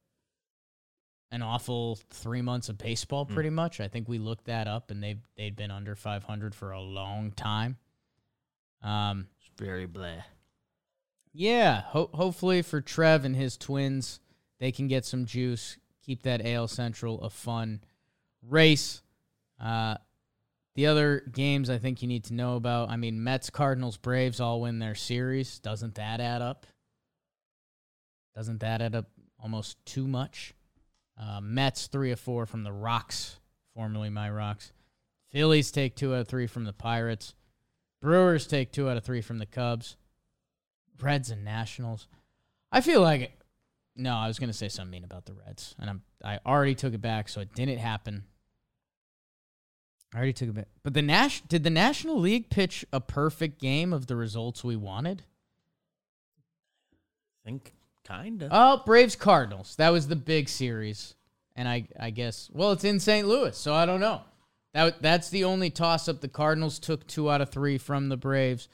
an 1.31 1.43
awful 1.43 1.99
three 2.11 2.43
months 2.43 2.69
of 2.69 2.79
baseball, 2.79 3.25
pretty 3.27 3.51
much. 3.51 3.81
I 3.81 3.89
think 3.89 4.09
we 4.09 4.19
looked 4.19 4.45
that 4.45 4.69
up, 4.69 4.91
and 4.91 5.03
they 5.03 5.17
they'd 5.37 5.57
been 5.57 5.71
under 5.71 5.95
500 5.97 6.55
for 6.55 6.71
a 6.73 6.81
long 6.81 7.33
time. 7.33 7.77
Um, 8.83 9.27
It's 9.39 9.51
very 9.59 9.87
blah. 9.87 10.23
yeah, 11.33 11.81
ho- 11.87 12.11
hopefully 12.13 12.61
for 12.61 12.81
Trev 12.83 13.25
and 13.25 13.35
his 13.35 13.57
twins, 13.57 14.21
they 14.65 14.73
can 14.73 14.89
get 14.89 15.05
some 15.05 15.27
juice, 15.27 15.77
keep 16.01 16.23
that 16.23 16.41
AL 16.43 16.69
Central 16.69 17.21
a 17.21 17.29
fun 17.29 17.83
race. 18.49 19.03
Uh, 19.63 19.97
the 20.75 20.87
other 20.87 21.23
games 21.31 21.69
I 21.69 21.77
think 21.77 22.01
you 22.01 22.09
need 22.09 22.25
to 22.25 22.35
know 22.35 22.57
about. 22.57 22.89
I 22.89 22.97
mean, 22.97 23.23
Mets, 23.23 23.51
Cardinals, 23.51 23.99
Braves 23.99 24.41
all 24.41 24.63
win 24.63 24.79
their 24.79 24.95
series. 24.95 25.59
Doesn't 25.59 25.97
that 25.97 26.19
add 26.19 26.41
up? 26.41 26.67
Doesn't 28.35 28.61
that 28.61 28.81
add 28.81 28.95
up 28.95 29.11
almost 29.39 29.85
too 29.85 30.09
much? 30.09 30.55
Uh, 31.21 31.43
Mets 31.43 31.87
three 31.89 32.11
of 32.11 32.19
four 32.19 32.47
from 32.47 32.65
the 32.65 32.73
Rocks, 32.73 33.39
formerly 33.75 34.09
my 34.09 34.31
Rocks. 34.31 34.73
Phillies 35.31 35.71
take 35.73 35.95
two 35.95 36.15
out 36.15 36.23
of 36.23 36.29
three 36.29 36.47
from 36.47 36.65
the 36.65 36.73
Pirates. 36.73 37.35
Brewers 38.01 38.47
take 38.47 38.73
two 38.73 38.89
out 38.89 38.97
of 38.97 39.05
three 39.05 39.21
from 39.21 39.37
the 39.37 39.47
Cubs. 39.47 39.99
Reds 40.99 41.31
and 41.31 41.45
Nationals. 41.45 42.09
I 42.73 42.81
feel 42.81 43.03
like. 43.03 43.39
No, 43.97 44.15
I 44.15 44.27
was 44.27 44.39
gonna 44.39 44.53
say 44.53 44.69
something 44.69 44.91
mean 44.91 45.05
about 45.05 45.27
the 45.27 45.35
Reds, 45.35 45.75
and 45.79 45.89
I'm 45.89 46.03
I 46.25 46.41
already 46.45 46.75
took 46.75 46.95
it 46.95 47.01
back, 47.01 47.29
so 47.29 47.41
it 47.41 47.55
didn't 47.55 47.79
happen. 47.79 48.25
I 50.13 50.19
already 50.19 50.33
took 50.33 50.49
it 50.49 50.55
back. 50.55 50.69
But 50.83 50.95
the 50.95 51.03
Nash 51.03 51.43
did 51.43 51.65
the 51.65 51.71
National 51.71 52.19
League 52.19 52.51
pitch 52.51 52.85
a 52.93 53.01
perfect 53.01 53.61
game 53.61 53.93
of 53.93 54.07
the 54.07 54.17
results 54.17 54.65
we 54.65 54.77
wanted? 54.77 55.23
I 57.45 57.51
think 57.51 57.75
kinda. 58.07 58.49
Oh, 58.51 58.83
Braves 58.85 59.17
Cardinals. 59.17 59.77
That 59.77 59.91
was 59.91 60.09
the 60.09 60.17
big 60.17 60.49
series. 60.49 61.15
And 61.57 61.69
I 61.69 61.87
I 61.99 62.11
guess 62.11 62.51
well, 62.53 62.73
it's 62.73 62.85
in 62.85 62.99
St. 63.01 63.27
Louis, 63.27 63.57
so 63.57 63.75
I 63.75 63.87
don't 63.87 64.01
know. 64.01 64.23
That 64.73 65.01
that's 65.01 65.31
the 65.31 65.45
only 65.45 65.71
toss 65.71 66.09
up 66.09 66.21
the 66.21 66.29
Cardinals 66.29 66.81
took 66.81 67.07
2 67.07 67.31
out 67.31 67.41
of 67.41 67.51
3 67.51 67.79
from 67.79 68.09
the 68.09 68.17
Braves. 68.17 68.69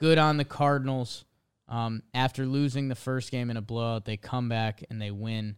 Good 0.00 0.18
on 0.18 0.36
the 0.36 0.44
Cardinals. 0.44 1.24
Um, 1.68 2.02
after 2.12 2.44
losing 2.44 2.88
the 2.88 2.94
first 2.94 3.30
game 3.30 3.50
in 3.50 3.56
a 3.56 3.62
blowout, 3.62 4.04
they 4.04 4.16
come 4.16 4.48
back 4.48 4.84
and 4.90 5.00
they 5.00 5.10
win 5.10 5.56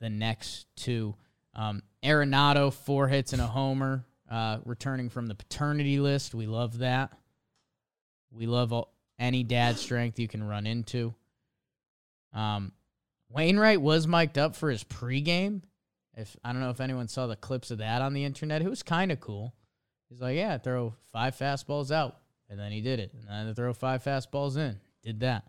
the 0.00 0.10
next 0.10 0.66
two. 0.76 1.14
Um, 1.54 1.82
Arenado, 2.04 2.72
four 2.72 3.08
hits 3.08 3.32
and 3.32 3.40
a 3.40 3.46
homer, 3.46 4.04
uh, 4.30 4.58
returning 4.64 5.08
from 5.08 5.26
the 5.26 5.34
paternity 5.34 5.98
list. 5.98 6.34
We 6.34 6.46
love 6.46 6.78
that. 6.78 7.12
We 8.30 8.46
love 8.46 8.72
all, 8.72 8.94
any 9.18 9.42
dad 9.42 9.76
strength 9.78 10.18
you 10.18 10.28
can 10.28 10.42
run 10.42 10.66
into. 10.66 11.14
Um, 12.32 12.72
Wainwright 13.28 13.80
was 13.80 14.06
mic'd 14.06 14.38
up 14.38 14.56
for 14.56 14.70
his 14.70 14.84
pregame. 14.84 15.62
If 16.16 16.36
I 16.44 16.52
don't 16.52 16.60
know 16.60 16.70
if 16.70 16.80
anyone 16.80 17.08
saw 17.08 17.26
the 17.26 17.36
clips 17.36 17.70
of 17.70 17.78
that 17.78 18.02
on 18.02 18.12
the 18.12 18.24
internet, 18.24 18.62
it 18.62 18.68
was 18.68 18.82
kind 18.82 19.12
of 19.12 19.20
cool. 19.20 19.54
He's 20.08 20.20
like, 20.20 20.36
yeah, 20.36 20.58
throw 20.58 20.94
five 21.12 21.36
fastballs 21.36 21.92
out, 21.92 22.16
and 22.48 22.58
then 22.58 22.72
he 22.72 22.80
did 22.80 22.98
it, 22.98 23.12
and 23.14 23.48
then 23.48 23.54
throw 23.54 23.72
five 23.72 24.02
fastballs 24.02 24.56
in, 24.56 24.80
did 25.02 25.20
that. 25.20 25.44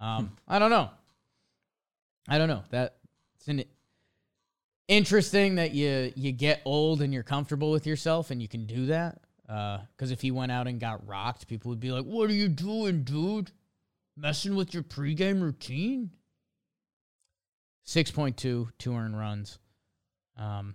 Um, 0.00 0.36
I 0.46 0.58
don't 0.58 0.70
know. 0.70 0.90
I 2.28 2.38
don't 2.38 2.48
know. 2.48 2.64
That 2.70 2.96
it's 3.36 3.48
an 3.48 3.64
interesting 4.88 5.56
that 5.56 5.72
you 5.72 6.12
you 6.16 6.32
get 6.32 6.62
old 6.64 7.02
and 7.02 7.12
you're 7.12 7.22
comfortable 7.22 7.70
with 7.70 7.86
yourself 7.86 8.30
and 8.30 8.42
you 8.42 8.48
can 8.48 8.66
do 8.66 8.86
that. 8.86 9.20
Because 9.46 10.10
if 10.10 10.20
he 10.20 10.30
went 10.30 10.50
out 10.50 10.66
and 10.66 10.80
got 10.80 11.06
rocked, 11.06 11.46
people 11.46 11.68
would 11.70 11.80
be 11.80 11.92
like, 11.92 12.04
"What 12.04 12.28
are 12.28 12.34
you 12.34 12.48
doing, 12.48 13.04
dude? 13.04 13.52
Messing 14.16 14.56
with 14.56 14.74
your 14.74 14.82
pregame 14.82 15.40
routine?" 15.40 16.10
Six 17.84 18.10
point 18.10 18.36
two, 18.36 18.70
two 18.78 18.94
earned 18.94 19.16
runs. 19.16 19.58
Um, 20.36 20.74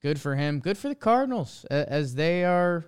good 0.00 0.20
for 0.20 0.36
him. 0.36 0.60
Good 0.60 0.78
for 0.78 0.88
the 0.88 0.94
Cardinals 0.94 1.64
as 1.64 2.14
they 2.14 2.44
are. 2.44 2.84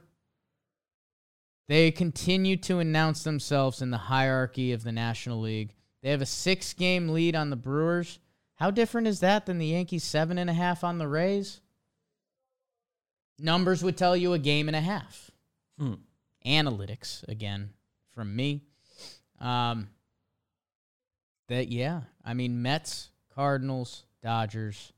They 1.69 1.91
continue 1.91 2.57
to 2.59 2.81
announce 2.81 3.23
themselves 3.23 3.81
in 3.81 3.91
the 3.91 3.97
hierarchy 3.97 4.73
of 4.73 4.83
the 4.83 4.93
National 4.93 5.41
League. 5.41 5.75
They 6.03 6.11
have 6.11 6.21
a 6.21 6.27
six 6.27 6.73
game 6.73 7.09
lead 7.09 7.37
on 7.37 7.51
the 7.51 7.57
Brewers. 7.57 8.19
How 8.57 8.71
different 8.71 9.07
is 9.07 9.21
that 9.21 9.47
than 9.47 9.59
the 9.59 9.67
Yankees' 9.67 10.05
seven 10.05 10.39
and 10.39 10.51
a 10.51 10.55
half 10.55 10.85
on 10.85 10.99
the 10.99 11.09
Rays? 11.09 11.61
Numbers 13.39 13.83
would 13.83 13.97
tell 13.97 14.17
you 14.17 14.33
a 14.33 14.39
game 14.39 14.69
and 14.69 14.77
a 14.77 14.81
half. 14.81 15.31
Hmm. 15.79 15.95
Analytics, 16.47 17.27
again, 17.29 17.71
from 18.15 18.35
me. 18.35 18.63
Um, 19.41 19.89
that, 21.49 21.69
yeah. 21.69 22.03
I 22.25 22.35
mean, 22.35 22.63
Mets, 22.63 23.11
Cardinals, 23.35 24.05
Dodgers, 24.23 24.93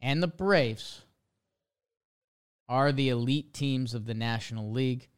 and 0.00 0.22
the 0.22 0.28
Braves 0.28 1.02
are 2.68 2.92
the 2.92 3.08
elite 3.08 3.54
teams 3.54 3.94
of 3.94 4.04
the 4.04 4.14
National 4.14 4.70
League. 4.70 5.08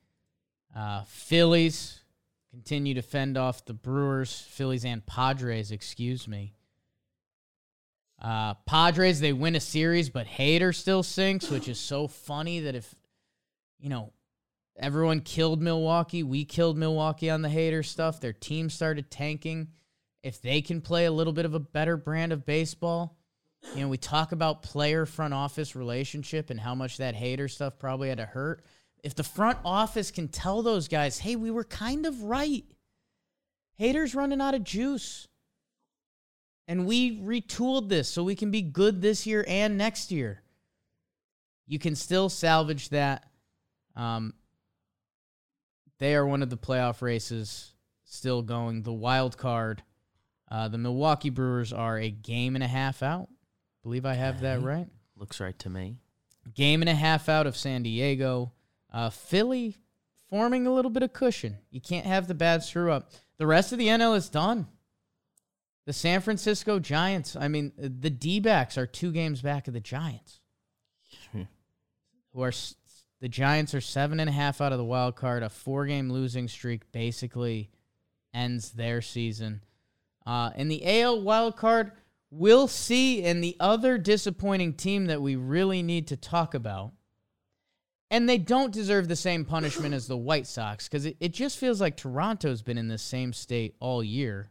Uh, 0.75 1.03
Phillies 1.05 2.01
continue 2.51 2.95
to 2.95 3.03
fend 3.03 3.37
off 3.37 3.65
the 3.65 3.75
Brewers, 3.75 4.41
Phillies 4.51 4.85
and 4.85 5.05
Padres, 5.05 5.71
excuse 5.71 6.29
me. 6.29 6.55
Uh, 8.21 8.55
Padres, 8.67 9.21
they 9.21 9.33
win 9.33 9.57
a 9.57 9.61
series, 9.61 10.11
but 10.11 10.27
Hader 10.27 10.75
still 10.75 11.03
sinks, 11.03 11.51
which 11.51 11.69
is 11.69 11.79
so 11.79 12.07
funny 12.07 12.61
that 12.61 12.75
if, 12.75 12.95
you 13.79 13.89
know, 13.89 14.13
everyone 14.79 15.21
killed 15.21 15.63
Milwaukee, 15.63 16.23
we 16.23 16.45
killed 16.45 16.77
Milwaukee 16.77 17.31
on 17.31 17.43
the 17.43 17.49
Hader 17.49 17.85
stuff, 17.85 18.21
their 18.21 18.33
team 18.33 18.69
started 18.69 19.11
tanking. 19.11 19.69
If 20.23 20.43
they 20.43 20.61
can 20.61 20.83
play 20.83 21.07
a 21.07 21.13
little 21.13 21.33
bit 21.33 21.47
of 21.47 21.55
a 21.55 21.61
better 21.61 21.97
brand 21.97 22.33
of 22.33 22.45
baseball, 22.45 23.17
you 23.75 23.83
know, 23.83 23.89
we 23.89 23.99
talk 23.99 24.33
about 24.33 24.63
player 24.63 25.07
front 25.07 25.35
office 25.35 25.77
relationship 25.77 26.51
and 26.51 26.59
how 26.59 26.75
much 26.75 26.97
that 26.97 27.15
Hader 27.15 27.51
stuff 27.51 27.79
probably 27.79 28.09
had 28.09 28.19
to 28.19 28.27
hurt. 28.27 28.65
If 29.03 29.15
the 29.15 29.23
front 29.23 29.59
office 29.65 30.11
can 30.11 30.29
tell 30.29 30.63
those 30.63 30.89
guys, 30.89 31.19
hey, 31.19 31.37
we 31.37 31.51
were 31.51 31.65
kind 31.65 32.07
of 32.07 32.23
right. 32.23 32.65
Hader's 33.79 34.15
running 34.15 34.41
out 34.41 34.55
of 34.55 34.65
juice. 34.65 35.29
And 36.69 36.87
we 36.87 37.19
retooled 37.21 37.89
this 37.89 38.09
so 38.09 38.23
we 38.23 38.37
can 38.37 38.51
be 38.51 38.63
good 38.63 39.03
this 39.03 39.27
year 39.27 39.45
and 39.49 39.77
next 39.77 40.13
year. 40.13 40.43
You 41.67 41.79
can 41.79 41.95
still 41.95 42.29
salvage 42.29 42.91
that. 42.91 43.27
Um, 43.97 44.35
they 45.99 46.15
are 46.15 46.27
one 46.27 46.43
of 46.43 46.51
the 46.51 46.57
playoff 46.57 47.03
races 47.03 47.73
still 48.05 48.43
going. 48.43 48.83
The 48.83 48.93
wild 48.93 49.37
card. 49.37 49.83
Uh, 50.51 50.69
the 50.69 50.79
Milwaukee 50.79 51.31
Brewers 51.31 51.73
are 51.73 51.99
a 51.99 52.11
game 52.11 52.55
and 52.55 52.65
a 52.65 52.69
half 52.69 53.03
out. 53.03 53.29
Believe 53.83 54.05
I 54.05 54.15
have 54.15 54.41
that 54.41 54.63
right. 54.63 54.87
Looks 55.17 55.41
right 55.41 55.59
to 55.61 55.71
me. 55.71 55.97
Game 56.55 56.83
and 56.83 56.89
a 56.89 56.95
half 56.95 57.29
out 57.29 57.47
of 57.47 57.57
San 57.57 57.83
Diego. 57.83 58.53
Uh, 58.93 59.11
Philly 59.11 59.79
forming 60.29 60.67
a 60.67 60.73
little 60.73 60.91
bit 60.91 61.03
of 61.03 61.13
cushion. 61.13 61.59
You 61.71 61.81
can't 61.81 62.07
have 62.07 62.29
the 62.29 62.35
bad 62.35 62.63
screw 62.63 62.91
up. 62.93 63.11
The 63.39 63.47
rest 63.47 63.73
of 63.73 63.79
the 63.79 63.89
NL 63.89 64.17
is 64.17 64.29
done. 64.29 64.67
The 65.87 65.93
San 65.93 66.21
Francisco 66.21 66.79
Giants, 66.79 67.37
I 67.37 67.49
mean, 67.49 67.73
uh, 67.83 67.89
the 67.91 68.11
D 68.11 68.39
backs 68.39 68.79
are 68.79 68.87
two 68.87 69.13
games 69.13 69.43
back 69.43 69.67
of 69.67 69.75
the 69.75 69.81
Giants. 69.81 70.41
Who 72.33 72.43
are 72.43 72.53
the 73.21 73.29
Giants 73.29 73.75
are 73.75 73.81
seven 73.81 74.21
and 74.21 74.31
a 74.31 74.33
half 74.33 74.61
out 74.61 74.73
of 74.73 74.79
the 74.79 74.85
wild 74.85 75.17
card. 75.17 75.43
A 75.43 75.49
four 75.49 75.87
game 75.87 76.11
losing 76.11 76.49
streak 76.49 76.91
basically 76.93 77.71
ends 78.33 78.71
their 78.71 79.03
season. 79.03 79.63
Uh, 80.25 80.51
in 80.55 80.69
the 80.69 81.01
AL 81.03 81.23
wild 81.23 81.57
card, 81.57 81.93
we'll 82.31 82.69
see. 82.69 83.25
And 83.25 83.43
the 83.43 83.57
other 83.61 83.99
disappointing 83.99 84.75
team 84.75 85.07
that 85.07 85.23
we 85.23 85.37
really 85.37 85.83
need 85.83 86.09
to 86.09 86.17
talk 86.17 86.55
about, 86.55 86.93
and 88.11 88.29
they 88.29 88.39
don't 88.39 88.73
deserve 88.73 89.09
the 89.09 89.17
same 89.17 89.45
punishment 89.45 89.95
as 89.95 90.07
the 90.07 90.17
White 90.17 90.47
Sox 90.47 90.89
because 90.89 91.07
it, 91.07 91.17
it 91.21 91.33
just 91.33 91.59
feels 91.59 91.81
like 91.81 91.97
Toronto's 91.97 92.63
been 92.63 92.79
in 92.79 92.89
the 92.89 92.99
same 92.99 93.33
state 93.33 93.77
all 93.79 94.03
year. 94.03 94.51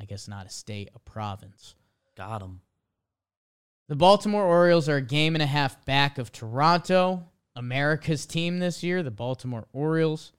I 0.00 0.04
guess 0.04 0.28
not 0.28 0.46
a 0.46 0.50
state, 0.50 0.90
a 0.94 0.98
province. 0.98 1.74
Got 2.16 2.40
them. 2.40 2.60
The 3.88 3.96
Baltimore 3.96 4.44
Orioles 4.44 4.88
are 4.88 4.96
a 4.96 5.02
game 5.02 5.34
and 5.34 5.42
a 5.42 5.46
half 5.46 5.84
back 5.84 6.18
of 6.18 6.32
Toronto, 6.32 7.28
America's 7.54 8.26
team 8.26 8.58
this 8.58 8.82
year, 8.82 9.02
the 9.02 9.10
Baltimore 9.10 9.66
Orioles. 9.72 10.32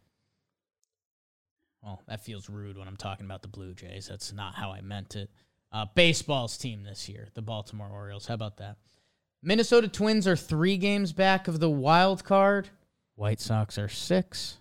Well, 1.84 2.01
that 2.07 2.21
feels 2.21 2.49
rude 2.49 2.78
when 2.78 2.88
I'm 2.88 2.97
talking 2.97 3.26
about 3.26 3.43
the 3.43 3.47
Blue 3.47 3.76
Jays. 3.76 4.07
That's 4.07 4.34
not 4.34 4.55
how 4.55 4.71
I 4.71 4.82
meant 4.82 5.15
it. 5.15 5.30
Uh, 5.76 5.86
baseball's 5.93 6.57
team 6.57 6.84
this 6.84 7.09
year, 7.09 7.28
the 7.34 7.41
Baltimore 7.41 7.89
Orioles. 7.89 8.26
How 8.28 8.34
about 8.34 8.55
that? 8.57 8.78
Minnesota 9.43 9.89
Twins 9.89 10.26
are 10.26 10.38
three 10.38 10.78
games 10.78 11.11
back 11.11 11.49
of 11.49 11.59
the 11.59 11.69
wild 11.69 12.23
card. 12.23 12.69
White 13.15 13.41
Sox 13.41 13.78
are 13.78 13.89
six. 13.89 14.55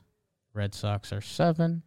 Red 0.55 0.75
Sox 0.75 1.13
are 1.13 1.21
seven. 1.21 1.85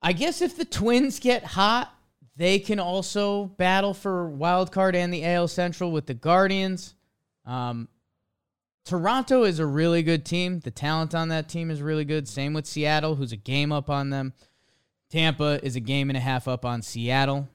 I 0.00 0.14
guess 0.14 0.40
if 0.40 0.56
the 0.56 0.64
Twins 0.64 1.20
get 1.20 1.44
hot, 1.44 1.94
they 2.36 2.58
can 2.58 2.80
also 2.80 3.44
battle 3.58 3.92
for 3.92 4.26
wild 4.26 4.72
card 4.72 4.96
and 4.96 5.12
the 5.12 5.26
AL 5.26 5.48
Central 5.48 5.92
with 5.92 6.06
the 6.06 6.14
Guardians. 6.14 6.94
Um, 7.44 7.86
Toronto 8.86 9.42
is 9.42 9.58
a 9.58 9.66
really 9.66 10.02
good 10.02 10.24
team. 10.24 10.60
The 10.60 10.70
talent 10.70 11.14
on 11.14 11.28
that 11.28 11.50
team 11.50 11.70
is 11.70 11.82
really 11.82 12.06
good. 12.06 12.26
Same 12.26 12.54
with 12.54 12.64
Seattle, 12.64 13.14
who's 13.14 13.32
a 13.32 13.36
game 13.36 13.72
up 13.72 13.90
on 13.90 14.08
them. 14.08 14.32
Tampa 15.10 15.64
is 15.64 15.76
a 15.76 15.80
game 15.80 16.10
and 16.10 16.16
a 16.16 16.20
half 16.20 16.48
up 16.48 16.64
on 16.64 16.82
Seattle. 16.82 17.48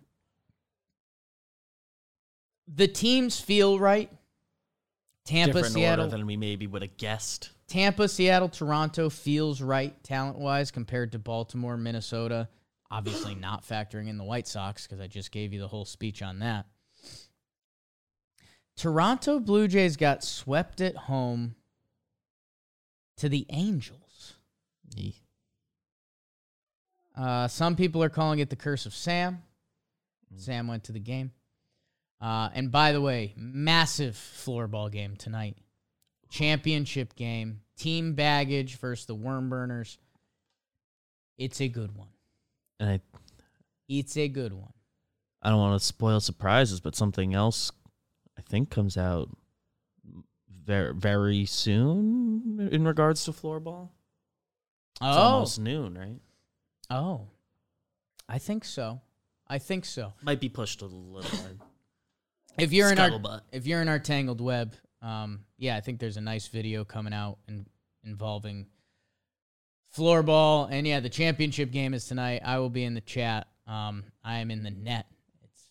The 2.68 2.88
teams 2.88 3.40
feel 3.40 3.80
right. 3.80 4.10
Tampa, 5.26 5.54
Different 5.54 5.74
Seattle, 5.74 6.06
order 6.06 6.18
than 6.18 6.26
we 6.26 6.38
maybe 6.38 6.68
would 6.68 6.82
have 6.82 6.98
guessed. 6.98 7.52
Tampa, 7.68 8.08
Seattle, 8.08 8.50
Toronto 8.50 9.10
feels 9.10 9.62
right 9.62 10.02
talent 10.04 10.38
wise 10.38 10.72
compared 10.72 11.12
to 11.12 11.20
Baltimore, 11.20 11.78
Minnesota. 11.78 12.50
Obviously, 12.90 13.36
not 13.36 13.66
factoring 13.66 14.10
in 14.10 14.18
the 14.18 14.24
White 14.24 14.48
Sox 14.48 14.86
because 14.86 15.00
I 15.00 15.08
just 15.08 15.32
gave 15.32 15.54
you 15.54 15.60
the 15.60 15.68
whole 15.68 15.86
speech 15.86 16.22
on 16.22 16.40
that. 16.40 16.66
Toronto 18.76 19.40
Blue 19.40 19.68
Jays 19.68 19.96
got 19.96 20.24
swept 20.24 20.82
at 20.82 20.96
home 20.96 21.56
to 23.18 23.30
the 23.30 23.46
Angels. 23.50 24.34
Uh, 27.22 27.48
some 27.48 27.76
people 27.76 28.02
are 28.04 28.10
calling 28.10 28.40
it 28.40 28.50
the 28.50 28.56
curse 28.56 28.86
of 28.86 28.94
Sam. 28.96 29.44
Sam 30.38 30.68
went 30.68 30.86
to 30.86 30.92
the 30.92 31.00
game. 31.00 31.32
Uh, 32.20 32.50
and 32.54 32.72
by 32.72 32.92
the 32.94 33.02
way, 33.02 33.34
massive 33.36 34.16
floorball 34.16 34.92
game 34.92 35.16
tonight. 35.16 35.58
Championship 36.30 37.16
game. 37.16 37.62
Team 37.78 38.14
baggage 38.14 38.78
versus 38.78 39.06
the 39.06 39.16
worm 39.16 39.50
burners. 39.50 39.98
It's 41.38 41.62
a 41.62 41.68
good 41.68 41.96
one. 41.96 42.08
And 42.80 42.90
I, 42.90 43.00
It's 43.90 44.16
a 44.18 44.28
good 44.28 44.54
one. 44.54 44.74
I 45.42 45.50
don't 45.50 45.60
want 45.60 45.80
to 45.80 45.86
spoil 45.86 46.20
surprises, 46.20 46.80
but 46.80 46.96
something 46.96 47.34
else 47.34 47.72
I 48.38 48.42
think 48.42 48.70
comes 48.70 48.98
out 48.98 49.30
very 50.64 50.94
very 50.96 51.46
soon 51.46 52.70
in 52.72 52.86
regards 52.86 53.26
to 53.26 53.32
floorball. 53.32 53.90
It's 54.96 55.02
Oh, 55.02 55.08
almost 55.08 55.60
noon, 55.60 55.98
right? 55.98 56.20
Oh, 56.92 57.28
I 58.30 58.38
think 58.38 58.66
so. 58.66 59.02
I 59.48 59.58
think 59.58 59.86
so. 59.86 60.14
Might 60.22 60.40
be 60.40 60.50
pushed 60.50 60.82
a 60.82 60.86
little 60.86 61.38
hard. 61.38 61.60
If 62.58 62.74
you're 62.74 62.92
in 62.92 63.00
our 63.00 63.42
if 63.52 63.66
you're 63.66 63.82
in 63.82 63.88
our 63.88 64.00
tangled 64.00 64.42
web, 64.42 64.74
um, 65.02 65.46
yeah, 65.58 65.76
I 65.76 65.82
think 65.82 66.00
there's 66.00 66.18
a 66.18 66.22
nice 66.22 66.48
video 66.48 66.84
coming 66.84 67.14
out 67.14 67.38
and 67.48 67.66
involving 68.04 68.68
floorball, 69.96 70.68
and 70.72 70.86
yeah, 70.86 71.00
the 71.00 71.10
championship 71.10 71.72
game 71.72 71.94
is 71.94 72.06
tonight. 72.06 72.42
I 72.44 72.60
will 72.60 72.70
be 72.70 72.84
in 72.84 72.94
the 72.94 73.02
chat. 73.02 73.48
Um, 73.68 74.04
I 74.24 74.40
am 74.40 74.52
in 74.52 74.64
the 74.64 74.72
net. 74.72 75.06
It's 75.44 75.64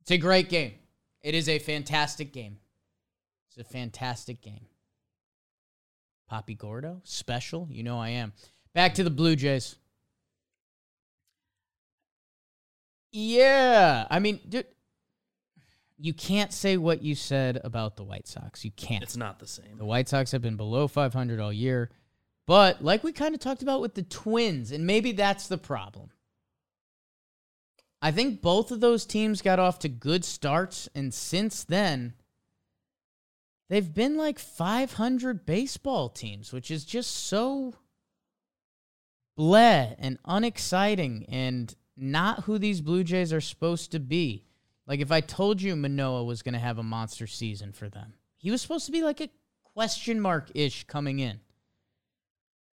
it's 0.00 0.10
a 0.12 0.18
great 0.18 0.48
game. 0.48 0.74
It 1.22 1.34
is 1.34 1.48
a 1.48 1.58
fantastic 1.58 2.32
game. 2.32 2.58
It's 3.48 3.58
a 3.58 3.72
fantastic 3.72 4.40
game. 4.40 4.66
Poppy 6.28 6.54
Gordo 6.54 7.00
special, 7.04 7.68
you 7.70 7.82
know 7.82 7.98
I 7.98 8.10
am. 8.10 8.32
Back 8.74 8.94
to 8.94 9.04
the 9.04 9.10
Blue 9.10 9.34
Jays. 9.34 9.76
Yeah, 13.10 14.06
I 14.10 14.18
mean, 14.18 14.40
dude, 14.48 14.66
you 15.98 16.12
can't 16.12 16.52
say 16.52 16.76
what 16.76 17.02
you 17.02 17.14
said 17.14 17.60
about 17.64 17.96
the 17.96 18.04
White 18.04 18.28
Sox. 18.28 18.64
You 18.64 18.70
can't. 18.70 19.02
It's 19.02 19.16
not 19.16 19.38
the 19.40 19.46
same. 19.46 19.78
The 19.78 19.84
White 19.84 20.08
Sox 20.08 20.30
have 20.32 20.42
been 20.42 20.56
below 20.56 20.86
500 20.88 21.40
all 21.40 21.52
year. 21.52 21.90
But 22.46 22.82
like 22.82 23.04
we 23.04 23.12
kind 23.12 23.34
of 23.34 23.40
talked 23.40 23.62
about 23.62 23.80
with 23.80 23.94
the 23.94 24.02
Twins, 24.02 24.72
and 24.72 24.86
maybe 24.86 25.12
that's 25.12 25.48
the 25.48 25.58
problem. 25.58 26.10
I 28.00 28.12
think 28.12 28.40
both 28.40 28.70
of 28.70 28.80
those 28.80 29.04
teams 29.04 29.42
got 29.42 29.58
off 29.58 29.80
to 29.80 29.88
good 29.88 30.24
starts, 30.24 30.88
and 30.94 31.12
since 31.12 31.64
then, 31.64 32.14
they've 33.68 33.92
been 33.92 34.16
like 34.16 34.38
500 34.38 35.44
baseball 35.44 36.08
teams, 36.08 36.52
which 36.52 36.70
is 36.70 36.84
just 36.84 37.10
so 37.10 37.74
bleh 39.38 39.94
and 39.98 40.18
unexciting 40.24 41.26
and 41.28 41.74
not 41.98 42.44
who 42.44 42.58
these 42.58 42.80
Blue 42.80 43.04
Jays 43.04 43.32
are 43.32 43.40
supposed 43.40 43.92
to 43.92 43.98
be. 43.98 44.44
Like 44.86 45.00
if 45.00 45.12
I 45.12 45.20
told 45.20 45.60
you 45.60 45.76
Manoah 45.76 46.24
was 46.24 46.42
going 46.42 46.54
to 46.54 46.58
have 46.58 46.78
a 46.78 46.82
monster 46.82 47.26
season 47.26 47.72
for 47.72 47.88
them, 47.88 48.14
he 48.36 48.50
was 48.50 48.62
supposed 48.62 48.86
to 48.86 48.92
be 48.92 49.02
like 49.02 49.20
a 49.20 49.28
question 49.62 50.20
mark 50.20 50.50
ish 50.54 50.84
coming 50.84 51.18
in. 51.18 51.40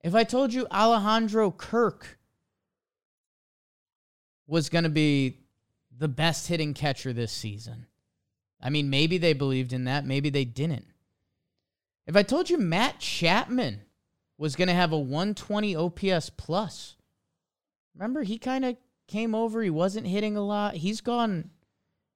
If 0.03 0.15
I 0.15 0.23
told 0.23 0.53
you 0.53 0.67
Alejandro 0.71 1.51
Kirk 1.51 2.19
was 4.47 4.69
going 4.69 4.83
to 4.83 4.89
be 4.89 5.39
the 5.97 6.07
best 6.07 6.47
hitting 6.47 6.73
catcher 6.73 7.11
this 7.11 7.31
season, 7.31 7.87
I 8.61 8.69
mean, 8.69 8.89
maybe 8.89 9.17
they 9.17 9.33
believed 9.33 9.73
in 9.73 9.85
that, 9.85 10.05
maybe 10.05 10.29
they 10.29 10.45
didn't. 10.45 10.85
If 12.07 12.15
I 12.15 12.23
told 12.23 12.49
you 12.49 12.57
Matt 12.57 12.99
Chapman 12.99 13.81
was 14.37 14.55
going 14.55 14.67
to 14.67 14.73
have 14.73 14.91
a 14.91 14.99
120 14.99 15.75
OPS 15.75 16.29
plus, 16.29 16.95
remember 17.95 18.23
he 18.23 18.37
kind 18.37 18.63
of 18.63 18.77
came 19.07 19.35
over, 19.35 19.61
he 19.61 19.69
wasn't 19.69 20.07
hitting 20.07 20.35
a 20.37 20.41
lot. 20.41 20.75
He's 20.75 21.01
gone 21.01 21.49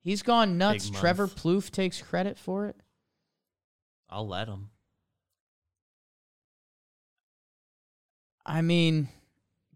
he's 0.02 0.22
gone 0.22 0.58
nuts. 0.58 0.90
Trevor 0.90 1.28
Plouffe 1.28 1.72
takes 1.72 2.02
credit 2.02 2.38
for 2.38 2.66
it. 2.66 2.76
I'll 4.10 4.28
let 4.28 4.48
him. 4.48 4.70
I 8.46 8.62
mean, 8.62 9.10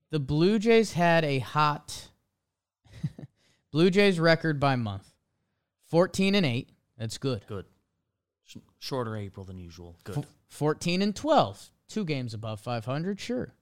the 0.10 0.20
Blue 0.20 0.58
Jays 0.58 0.94
had 0.94 1.24
a 1.24 1.40
hot 1.40 2.10
Blue 3.72 3.90
Jays 3.90 4.20
record 4.20 4.60
by 4.60 4.76
month. 4.76 5.08
14 5.90 6.34
and 6.34 6.46
8. 6.46 6.70
That's 6.98 7.20
good. 7.20 7.46
Good. 7.46 7.66
Sh- 8.46 8.58
Shorter 8.80 9.16
April 9.16 9.46
than 9.46 9.60
usual. 9.60 9.96
Good. 10.04 10.18
F- 10.20 10.26
14 10.50 11.04
and 11.04 11.16
12. 11.16 11.70
Two 11.88 12.06
games 12.06 12.34
above 12.34 12.60
500, 12.62 13.20
sure. 13.20 13.54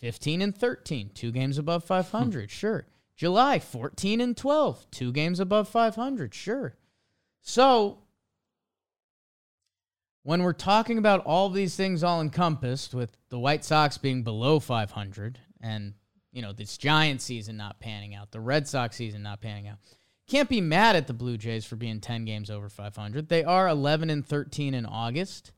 15 0.00 0.42
and 0.42 0.56
13. 0.56 1.10
Two 1.14 1.30
games 1.30 1.58
above 1.58 1.84
500, 1.84 2.42
hmm. 2.42 2.46
sure. 2.48 2.86
July 3.16 3.58
14 3.58 4.20
and 4.20 4.36
12. 4.36 4.90
Two 4.90 5.12
games 5.12 5.40
above 5.40 5.68
500, 5.68 6.34
sure. 6.34 6.74
So, 7.42 7.98
when 10.22 10.42
we're 10.42 10.52
talking 10.52 10.98
about 10.98 11.24
all 11.24 11.48
these 11.50 11.76
things 11.76 12.02
all 12.02 12.20
encompassed, 12.20 12.94
with 12.94 13.16
the 13.28 13.38
White 13.38 13.64
Sox 13.64 13.98
being 13.98 14.22
below 14.22 14.58
500 14.58 15.38
and, 15.60 15.94
you 16.32 16.42
know, 16.42 16.52
this 16.52 16.76
Giant 16.78 17.20
season 17.20 17.56
not 17.56 17.80
panning 17.80 18.14
out, 18.14 18.30
the 18.30 18.40
Red 18.40 18.68
Sox 18.68 18.96
season 18.96 19.22
not 19.22 19.40
panning 19.40 19.68
out, 19.68 19.78
can't 20.26 20.48
be 20.48 20.60
mad 20.60 20.96
at 20.96 21.06
the 21.06 21.12
Blue 21.12 21.36
Jays 21.36 21.64
for 21.64 21.76
being 21.76 22.00
10 22.00 22.24
games 22.24 22.50
over 22.50 22.68
500. 22.68 23.28
They 23.28 23.44
are 23.44 23.68
11 23.68 24.10
and 24.10 24.24
13 24.24 24.74
in 24.74 24.86
August, 24.86 25.52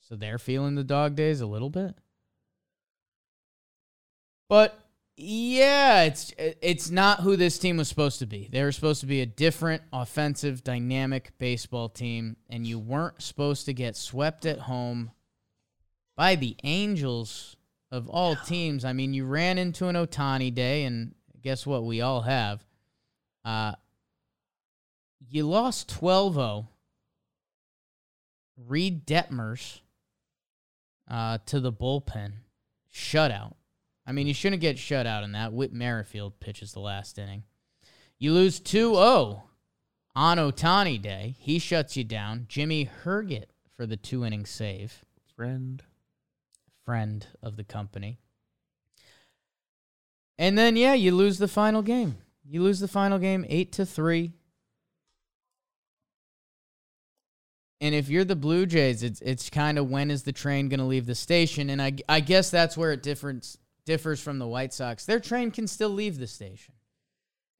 so 0.00 0.16
they're 0.16 0.38
feeling 0.38 0.74
the 0.74 0.84
dog 0.84 1.14
days 1.14 1.40
a 1.40 1.46
little 1.46 1.70
bit. 1.70 1.94
But 4.48 4.78
yeah, 5.16 6.02
it's 6.02 6.32
it's 6.38 6.90
not 6.90 7.20
who 7.20 7.36
this 7.36 7.58
team 7.58 7.76
was 7.76 7.88
supposed 7.88 8.18
to 8.18 8.26
be. 8.26 8.48
They 8.50 8.62
were 8.62 8.72
supposed 8.72 9.00
to 9.00 9.06
be 9.06 9.20
a 9.20 9.26
different, 9.26 9.82
offensive, 9.92 10.64
dynamic 10.64 11.32
baseball 11.38 11.88
team, 11.88 12.36
and 12.50 12.66
you 12.66 12.78
weren't 12.78 13.22
supposed 13.22 13.66
to 13.66 13.72
get 13.72 13.96
swept 13.96 14.44
at 14.44 14.60
home 14.60 15.12
by 16.16 16.34
the 16.34 16.56
Angels 16.64 17.56
of 17.92 18.08
all 18.08 18.34
teams. 18.34 18.84
I 18.84 18.92
mean, 18.92 19.14
you 19.14 19.24
ran 19.24 19.56
into 19.56 19.86
an 19.86 19.94
Ohtani 19.94 20.52
day, 20.52 20.82
and 20.84 21.14
guess 21.42 21.64
what? 21.64 21.84
We 21.84 22.00
all 22.00 22.22
have. 22.22 22.64
Uh, 23.44 23.74
you 25.28 25.46
lost 25.46 25.88
12 25.90 26.34
0. 26.34 26.68
Reid 28.56 29.06
Detmers 29.06 29.80
uh, 31.08 31.38
to 31.46 31.60
the 31.60 31.72
bullpen. 31.72 32.32
Shutout. 32.92 33.54
I 34.06 34.12
mean, 34.12 34.26
you 34.26 34.34
shouldn't 34.34 34.60
get 34.60 34.78
shut 34.78 35.06
out 35.06 35.24
in 35.24 35.32
that. 35.32 35.52
Whit 35.52 35.72
Merrifield 35.72 36.38
pitches 36.40 36.72
the 36.72 36.80
last 36.80 37.18
inning. 37.18 37.44
You 38.18 38.32
lose 38.32 38.60
2 38.60 38.94
0 38.94 39.44
on 40.14 40.38
Ohtani 40.38 41.00
Day. 41.00 41.34
He 41.38 41.58
shuts 41.58 41.96
you 41.96 42.04
down. 42.04 42.46
Jimmy 42.48 42.88
Herget 43.04 43.46
for 43.76 43.86
the 43.86 43.96
two 43.96 44.24
inning 44.24 44.46
save. 44.46 45.04
Friend. 45.36 45.82
Friend 46.84 47.26
of 47.42 47.56
the 47.56 47.64
company. 47.64 48.18
And 50.38 50.58
then, 50.58 50.76
yeah, 50.76 50.94
you 50.94 51.14
lose 51.14 51.38
the 51.38 51.48
final 51.48 51.82
game. 51.82 52.18
You 52.46 52.62
lose 52.62 52.80
the 52.80 52.88
final 52.88 53.18
game 53.18 53.46
8 53.48 53.72
to 53.72 53.86
3. 53.86 54.32
And 57.80 57.94
if 57.94 58.08
you're 58.08 58.24
the 58.24 58.36
Blue 58.36 58.64
Jays, 58.64 59.02
it's 59.02 59.20
it's 59.20 59.50
kind 59.50 59.78
of 59.78 59.90
when 59.90 60.10
is 60.10 60.22
the 60.22 60.32
train 60.32 60.70
going 60.70 60.80
to 60.80 60.86
leave 60.86 61.04
the 61.04 61.14
station? 61.14 61.68
And 61.68 61.82
I 61.82 61.92
I 62.08 62.20
guess 62.20 62.50
that's 62.50 62.78
where 62.78 62.92
it 62.92 63.02
difference 63.02 63.58
differs 63.84 64.20
from 64.20 64.38
the 64.38 64.46
White 64.46 64.72
Sox. 64.72 65.04
Their 65.04 65.20
train 65.20 65.50
can 65.50 65.66
still 65.66 65.90
leave 65.90 66.18
the 66.18 66.26
station. 66.26 66.74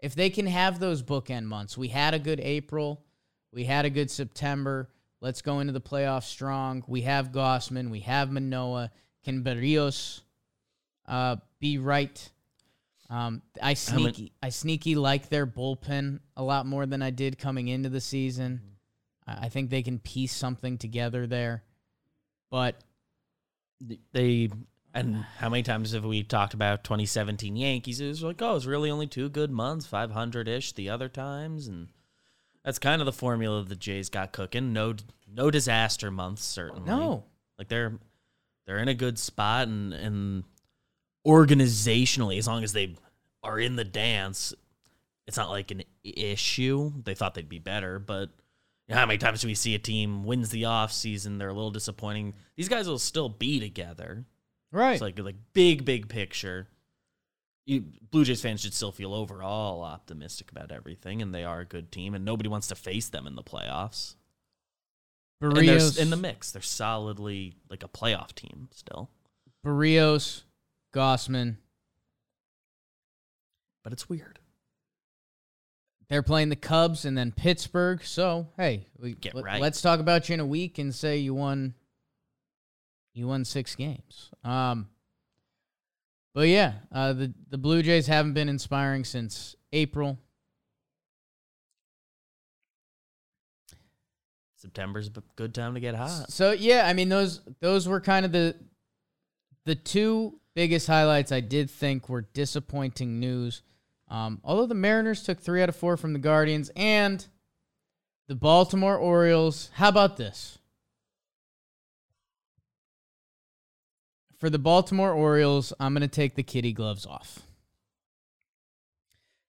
If 0.01 0.14
they 0.14 0.31
can 0.31 0.47
have 0.47 0.79
those 0.79 1.03
bookend 1.03 1.45
months. 1.45 1.79
We 1.79 1.89
had 1.89 2.14
a 2.14 2.18
good 2.18 2.41
April, 2.41 3.05
we 3.53 3.64
had 3.64 3.85
a 3.85 3.91
good 3.91 4.11
September. 4.11 4.91
Let's 5.20 5.41
go 5.43 5.61
into 5.61 5.72
the 5.72 5.81
playoffs 5.81 6.25
strong. 6.25 6.85
We 6.87 7.03
have 7.03 7.33
Gausman, 7.33 7.91
we 7.91 8.01
have 8.01 8.31
Manoah. 8.31 8.91
Can 9.25 9.43
Berrios 9.43 10.20
uh, 11.07 11.37
be 11.61 11.79
right? 11.79 12.31
Um, 13.09 13.43
I 13.62 13.75
sneaky, 13.75 14.33
I 14.43 14.51
sneaky 14.51 14.95
like 14.97 15.29
their 15.29 15.47
bullpen 15.47 16.20
a 16.37 16.43
lot 16.43 16.66
more 16.66 16.85
than 16.85 17.01
I 17.01 17.11
did 17.11 17.39
coming 17.39 17.68
into 17.68 17.89
the 17.89 18.01
season. 18.01 18.61
I 19.27 19.47
I 19.47 19.49
think 19.49 19.70
they 19.70 19.83
can 19.83 19.99
piece 19.99 20.35
something 20.35 20.77
together 20.77 21.27
there, 21.27 21.64
but 22.51 22.83
They 24.12 24.51
and 24.95 25.24
how 25.38 25.49
many 25.49 25.62
times 25.62 25.92
have 25.92 26.05
we 26.05 26.22
talked 26.22 26.55
about 26.55 26.84
2017 26.84 27.57
Yankees? 27.57 28.01
It 28.01 28.07
was 28.07 28.22
like, 28.22 28.40
oh, 28.40 28.57
it's 28.57 28.64
really 28.64 28.90
only 28.90 29.07
two 29.07 29.28
good 29.28 29.51
months, 29.51 29.86
500 29.86 30.47
ish 30.49 30.72
the 30.72 30.88
other 30.88 31.09
times, 31.09 31.66
and 31.66 31.88
that's 32.64 32.78
kind 32.78 33.03
of 33.03 33.07
the 33.07 33.12
formula 33.12 33.64
the 33.64 33.76
Jays 33.76 34.09
got 34.09 34.32
cooking. 34.32 34.72
No, 34.72 34.95
no 35.30 35.51
disaster 35.51 36.11
months 36.11 36.45
certainly. 36.45 36.88
no, 36.88 37.24
like 37.59 37.68
they're 37.68 37.99
they're 38.66 38.78
in 38.78 38.88
a 38.88 38.95
good 38.95 39.18
spot, 39.18 39.68
and 39.68 39.92
and 39.92 40.45
organizationally, 41.26 42.38
as 42.38 42.47
long 42.47 42.62
as 42.62 42.72
they 42.72 42.95
are 43.42 43.59
in 43.59 43.76
the 43.76 43.84
dance, 43.84 44.55
it's 45.26 45.36
not 45.36 45.51
like 45.51 45.70
an 45.70 45.82
issue. 46.05 46.92
They 47.05 47.14
thought 47.14 47.34
they'd 47.34 47.49
be 47.49 47.59
better, 47.59 47.99
but 47.99 48.30
you 48.86 48.95
know, 48.95 49.01
how 49.01 49.07
many 49.07 49.18
times 49.18 49.40
do 49.40 49.49
we 49.49 49.55
see 49.55 49.74
a 49.74 49.78
team 49.78 50.24
wins 50.24 50.51
the 50.51 50.66
off 50.66 50.92
season? 50.92 51.38
They're 51.38 51.49
a 51.49 51.55
little 51.55 51.70
disappointing. 51.70 52.34
These 52.57 52.68
guys 52.68 52.86
will 52.86 52.99
still 52.99 53.28
be 53.28 53.59
together. 53.59 54.24
Right? 54.75 54.95
It's 54.95 55.03
like 55.03 55.18
like 55.18 55.37
big 55.53 55.85
big 55.85 56.09
picture. 56.09 56.66
You, 57.64 57.85
Blue 58.11 58.25
Jays 58.25 58.43
fans 58.43 58.61
should 58.61 58.75
still 58.75 58.93
feel 58.93 59.14
overall 59.14 59.83
optimistic 59.83 60.51
about 60.51 60.70
everything, 60.70 61.22
and 61.22 61.35
they 61.35 61.45
are 61.45 61.61
a 61.61 61.64
good 61.64 61.91
team, 61.91 62.14
and 62.14 62.25
nobody 62.25 62.49
wants 62.49 62.66
to 62.68 62.75
face 62.75 63.09
them 63.09 63.27
in 63.27 63.37
the 63.37 63.43
playoffs. 63.43 64.16
Berrios 65.43 65.99
in 65.99 66.11
the 66.11 66.16
mix. 66.16 66.51
They're 66.51 66.61
solidly 66.61 67.55
like 67.70 67.83
a 67.83 67.89
playoff 67.89 68.35
team 68.35 68.68
still, 68.72 69.11
Berrios, 69.64 70.43
Gausman. 70.93 71.57
but 73.83 73.93
it's 73.93 74.09
weird. 74.09 74.41
They're 76.09 76.22
playing 76.22 76.49
the 76.51 76.57
Cubs 76.57 77.05
and 77.05 77.16
then 77.16 77.33
Pittsburgh. 77.33 78.05
So 78.05 78.49
hey, 78.57 78.89
we, 78.99 79.14
Get 79.14 79.35
let, 79.35 79.45
right. 79.45 79.62
us 79.62 79.81
talk 79.81 80.01
about 80.01 80.29
you 80.29 80.35
in 80.35 80.41
a 80.41 80.47
week 80.47 80.79
and 80.79 80.95
say 80.95 81.18
you 81.18 81.33
won. 81.35 81.75
You 83.15 83.29
won 83.29 83.45
six 83.45 83.77
games. 83.77 84.31
Um, 84.43 84.89
but 86.35 86.49
yeah, 86.49 86.75
uh, 86.93 87.12
the 87.12 87.33
the 87.49 87.59
Blue 87.59 87.83
Jays 87.83 88.09
haven't 88.09 88.35
been 88.35 88.49
inspiring 88.49 89.05
since 89.05 89.55
April. 89.73 90.19
September's 94.57 95.09
a 95.09 95.23
good 95.37 95.55
time 95.55 95.75
to 95.75 95.81
get 95.81 95.95
hot. 95.95 96.33
So 96.33 96.53
yeah, 96.53 96.87
I 96.87 96.93
mean 96.93 97.09
those 97.09 97.41
those 97.61 97.87
were 97.87 98.01
kind 98.01 98.27
of 98.27 98.33
the 98.33 98.57
the 99.65 99.77
two 99.77 100.41
biggest 100.55 100.87
highlights 100.87 101.31
I 101.31 101.41
did 101.41 101.71
think 101.71 102.09
were 102.09 102.23
disappointing 102.23 103.21
news. 103.21 103.62
Um, 104.09 104.41
although 104.43 104.67
the 104.67 104.75
Mariners 104.75 105.23
took 105.23 105.41
three 105.41 105.62
out 105.62 105.69
of 105.69 105.77
four 105.77 105.97
from 105.97 106.12
the 106.12 106.19
Guardians 106.19 106.71
and 106.75 107.25
the 108.27 108.35
Baltimore 108.35 108.97
Orioles. 108.97 109.71
How 109.75 109.89
about 109.89 110.17
this? 110.17 110.59
For 114.45 114.51
the 114.51 114.59
Baltimore 114.59 115.11
Orioles, 115.11 115.72
I'm 115.80 115.95
going 115.95 116.03
to 116.03 116.07
take 116.07 116.34
the 116.34 116.42
kitty 116.42 116.74
gloves 116.74 117.07
off. 117.07 117.38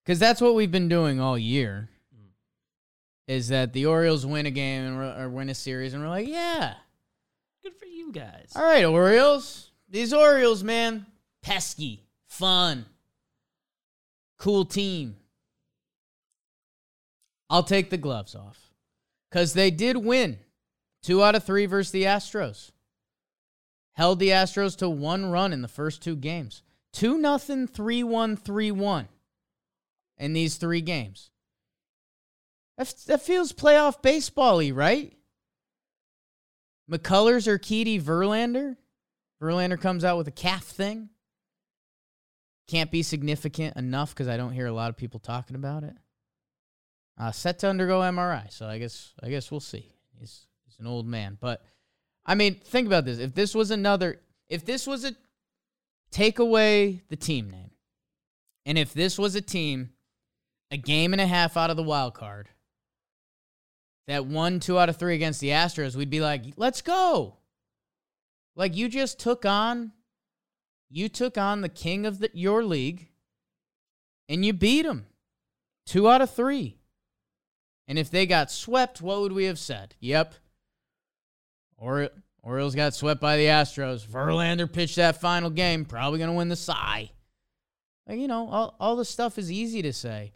Because 0.01 0.19
that's 0.19 0.39
what 0.39 0.55
we've 0.55 0.71
been 0.71 0.87
doing 0.87 1.19
all 1.19 1.37
year. 1.37 1.89
Mm. 2.15 2.29
Is 3.27 3.49
that 3.49 3.73
the 3.73 3.87
Orioles 3.87 4.25
win 4.25 4.45
a 4.45 4.51
game 4.51 4.97
or 4.97 5.27
win 5.27 5.49
a 5.49 5.53
series, 5.53 5.93
and 5.93 6.01
we're 6.01 6.07
like, 6.07 6.29
yeah, 6.29 6.75
Good 7.61 7.75
for 7.75 7.87
you 7.87 8.13
guys. 8.13 8.53
all 8.55 8.63
right, 8.63 8.85
Orioles. 8.85 9.69
These 9.89 10.13
Orioles, 10.13 10.63
man, 10.63 11.05
pesky, 11.41 12.05
fun, 12.29 12.85
cool 14.37 14.63
team. 14.63 15.17
I'll 17.49 17.63
take 17.63 17.89
the 17.89 17.97
gloves 17.97 18.33
off 18.33 18.71
because 19.29 19.51
they 19.51 19.71
did 19.71 19.97
win 19.97 20.39
two 21.03 21.21
out 21.21 21.35
of 21.35 21.43
three 21.43 21.65
versus 21.65 21.91
the 21.91 22.03
Astros. 22.03 22.71
Held 23.95 24.19
the 24.19 24.29
Astros 24.29 24.77
to 24.77 24.89
one 24.89 25.31
run 25.31 25.53
in 25.53 25.61
the 25.61 25.67
first 25.67 26.01
two 26.01 26.15
games. 26.15 26.61
2 26.93 27.17
nothing, 27.17 27.67
3 27.67 28.03
1, 28.03 28.37
3 28.37 28.71
1 28.71 29.07
in 30.17 30.33
these 30.33 30.55
three 30.55 30.81
games. 30.81 31.31
That, 32.77 32.93
that 33.07 33.21
feels 33.21 33.53
playoff 33.53 34.01
baseball 34.01 34.57
y, 34.57 34.71
right? 34.71 35.13
McCullers 36.89 37.47
or 37.47 37.57
Keedy 37.57 38.01
Verlander? 38.01 38.77
Verlander 39.41 39.79
comes 39.79 40.03
out 40.03 40.17
with 40.17 40.27
a 40.27 40.31
calf 40.31 40.63
thing. 40.63 41.09
Can't 42.67 42.91
be 42.91 43.03
significant 43.03 43.77
enough 43.77 44.09
because 44.09 44.27
I 44.27 44.37
don't 44.37 44.53
hear 44.53 44.67
a 44.67 44.73
lot 44.73 44.89
of 44.89 44.97
people 44.97 45.19
talking 45.19 45.55
about 45.55 45.83
it. 45.83 45.95
Uh, 47.17 47.31
set 47.31 47.59
to 47.59 47.69
undergo 47.69 48.01
MRI, 48.01 48.51
so 48.51 48.65
I 48.65 48.77
guess 48.77 49.13
I 49.23 49.29
guess 49.29 49.49
we'll 49.49 49.59
see. 49.61 49.93
He's 50.19 50.47
he's 50.65 50.79
an 50.79 50.87
old 50.87 51.07
man, 51.07 51.37
but 51.39 51.63
I 52.25 52.35
mean, 52.35 52.55
think 52.55 52.87
about 52.87 53.05
this. 53.05 53.19
If 53.19 53.35
this 53.35 53.53
was 53.53 53.71
another, 53.71 54.21
if 54.49 54.65
this 54.65 54.87
was 54.87 55.05
a 55.05 55.15
take 56.11 56.39
away 56.39 57.01
the 57.09 57.15
team 57.15 57.49
name, 57.49 57.71
and 58.65 58.77
if 58.77 58.93
this 58.93 59.17
was 59.17 59.35
a 59.35 59.41
team 59.41 59.91
a 60.71 60.77
game 60.77 61.13
and 61.13 61.21
a 61.21 61.27
half 61.27 61.55
out 61.55 61.69
of 61.69 61.77
the 61.77 61.83
wild 61.83 62.13
card 62.13 62.49
that 64.07 64.25
won 64.25 64.59
two 64.59 64.77
out 64.77 64.89
of 64.89 64.97
three 64.97 65.15
against 65.15 65.39
the 65.39 65.49
Astros, 65.49 65.95
we'd 65.95 66.09
be 66.09 66.21
like, 66.21 66.43
let's 66.57 66.81
go. 66.81 67.37
Like 68.55 68.75
you 68.75 68.87
just 68.87 69.19
took 69.19 69.45
on, 69.45 69.91
you 70.89 71.09
took 71.09 71.37
on 71.37 71.61
the 71.61 71.69
king 71.69 72.05
of 72.05 72.19
the, 72.19 72.29
your 72.33 72.63
league, 72.63 73.09
and 74.29 74.45
you 74.45 74.53
beat 74.53 74.85
him, 74.85 75.05
two 75.85 76.09
out 76.09 76.21
of 76.21 76.31
three. 76.31 76.77
And 77.87 77.99
if 77.99 78.09
they 78.09 78.25
got 78.25 78.51
swept, 78.51 79.01
what 79.01 79.21
would 79.21 79.31
we 79.31 79.45
have 79.45 79.59
said? 79.59 79.95
Yep. 79.99 80.35
Or 81.77 82.09
Orioles 82.41 82.75
got 82.75 82.93
swept 82.93 83.19
by 83.19 83.37
the 83.37 83.45
Astros. 83.45 84.05
Verlander 84.05 84.71
pitched 84.71 84.97
that 84.97 85.19
final 85.19 85.49
game, 85.49 85.83
probably 85.83 86.19
going 86.19 86.29
to 86.29 86.35
win 86.35 86.49
the 86.49 86.55
Cy. 86.55 87.11
Like, 88.07 88.19
you 88.19 88.27
know, 88.27 88.47
all, 88.47 88.75
all 88.79 88.95
the 88.95 89.05
stuff 89.05 89.37
is 89.37 89.51
easy 89.51 89.81
to 89.81 89.91
say. 89.91 90.33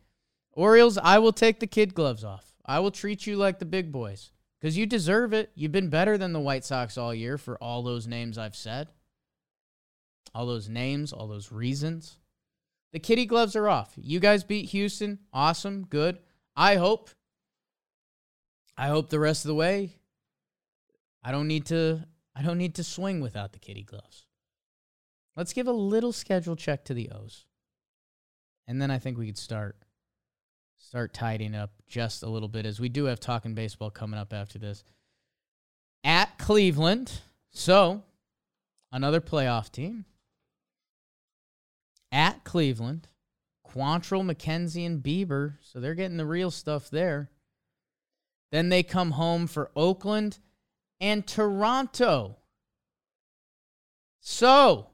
Orioles, 0.53 0.97
I 0.97 1.19
will 1.19 1.31
take 1.31 1.59
the 1.59 1.67
kid 1.67 1.93
gloves 1.93 2.23
off. 2.23 2.55
I 2.65 2.79
will 2.79 2.91
treat 2.91 3.27
you 3.27 3.35
like 3.35 3.59
the 3.59 3.65
big 3.65 3.91
boys 3.91 4.31
because 4.59 4.77
you 4.77 4.85
deserve 4.85 5.33
it. 5.33 5.51
You've 5.55 5.71
been 5.71 5.89
better 5.89 6.17
than 6.17 6.33
the 6.33 6.39
White 6.39 6.65
Sox 6.65 6.97
all 6.97 7.13
year 7.13 7.37
for 7.37 7.57
all 7.63 7.83
those 7.83 8.07
names 8.07 8.37
I've 8.37 8.55
said. 8.55 8.89
All 10.33 10.45
those 10.45 10.67
names, 10.67 11.13
all 11.13 11.27
those 11.27 11.51
reasons. 11.51 12.17
The 12.91 12.99
kitty 12.99 13.25
gloves 13.25 13.55
are 13.55 13.69
off. 13.69 13.93
You 13.95 14.19
guys 14.19 14.43
beat 14.43 14.69
Houston. 14.69 15.19
Awesome. 15.31 15.85
Good. 15.85 16.19
I 16.55 16.75
hope 16.75 17.11
I 18.77 18.87
hope 18.87 19.09
the 19.09 19.19
rest 19.19 19.45
of 19.45 19.49
the 19.49 19.55
way 19.55 19.98
I 21.23 21.31
don't 21.31 21.47
need 21.47 21.65
to 21.67 22.05
I 22.35 22.41
don't 22.41 22.57
need 22.57 22.75
to 22.75 22.83
swing 22.83 23.21
without 23.21 23.53
the 23.53 23.59
kitty 23.59 23.83
gloves. 23.83 24.25
Let's 25.35 25.53
give 25.53 25.67
a 25.67 25.73
little 25.73 26.13
schedule 26.13 26.55
check 26.55 26.85
to 26.85 26.93
the 26.93 27.09
O's. 27.11 27.45
And 28.67 28.81
then 28.81 28.91
I 28.91 28.99
think 28.99 29.17
we 29.17 29.25
could 29.25 29.37
start 29.37 29.77
start 30.77 31.13
tidying 31.13 31.55
up 31.55 31.71
just 31.87 32.23
a 32.23 32.29
little 32.29 32.47
bit 32.47 32.65
as 32.65 32.79
we 32.79 32.89
do 32.89 33.05
have 33.05 33.19
talking 33.19 33.53
baseball 33.53 33.89
coming 33.89 34.19
up 34.19 34.33
after 34.33 34.57
this. 34.57 34.83
At 36.03 36.37
Cleveland. 36.37 37.21
So, 37.51 38.03
another 38.91 39.19
playoff 39.19 39.71
team. 39.71 40.05
At 42.11 42.43
Cleveland. 42.43 43.07
Quantrill, 43.67 44.23
McKenzie, 44.23 44.85
and 44.85 45.03
Bieber. 45.03 45.55
So 45.61 45.79
they're 45.79 45.95
getting 45.95 46.17
the 46.17 46.25
real 46.25 46.51
stuff 46.51 46.89
there. 46.89 47.29
Then 48.51 48.69
they 48.69 48.81
come 48.81 49.11
home 49.11 49.45
for 49.45 49.71
Oakland 49.75 50.39
and 50.99 51.25
Toronto. 51.25 52.37
So, 54.19 54.87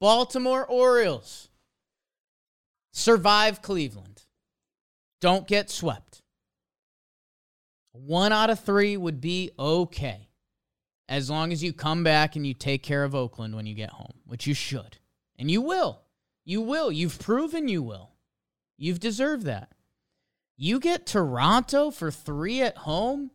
Baltimore 0.00 0.66
Orioles 0.66 1.48
survive 2.92 3.62
Cleveland. 3.62 4.22
Don't 5.20 5.46
get 5.46 5.70
swept. 5.70 6.22
One 7.92 8.32
out 8.32 8.50
of 8.50 8.60
three 8.60 8.96
would 8.96 9.20
be 9.20 9.50
okay 9.58 10.28
as 11.08 11.30
long 11.30 11.52
as 11.52 11.62
you 11.62 11.72
come 11.72 12.04
back 12.04 12.36
and 12.36 12.46
you 12.46 12.54
take 12.54 12.82
care 12.82 13.02
of 13.02 13.14
Oakland 13.14 13.56
when 13.56 13.66
you 13.66 13.74
get 13.74 13.90
home, 13.90 14.14
which 14.26 14.46
you 14.46 14.54
should. 14.54 14.98
And 15.38 15.50
you 15.50 15.60
will. 15.60 16.02
You 16.44 16.60
will. 16.60 16.92
You've 16.92 17.18
proven 17.18 17.66
you 17.66 17.82
will. 17.82 18.10
You've 18.76 19.00
deserved 19.00 19.46
that. 19.46 19.72
You 20.56 20.78
get 20.80 21.06
Toronto 21.06 21.90
for 21.90 22.10
three 22.10 22.60
at 22.62 22.78
home, 22.78 23.30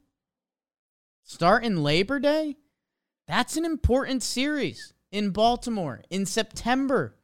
starting 1.24 1.78
Labor 1.78 2.20
Day. 2.20 2.58
That's 3.28 3.58
an 3.58 3.66
important 3.66 4.22
series 4.22 4.94
in 5.12 5.32
Baltimore 5.32 6.02
in 6.10 6.26
September. 6.26 7.16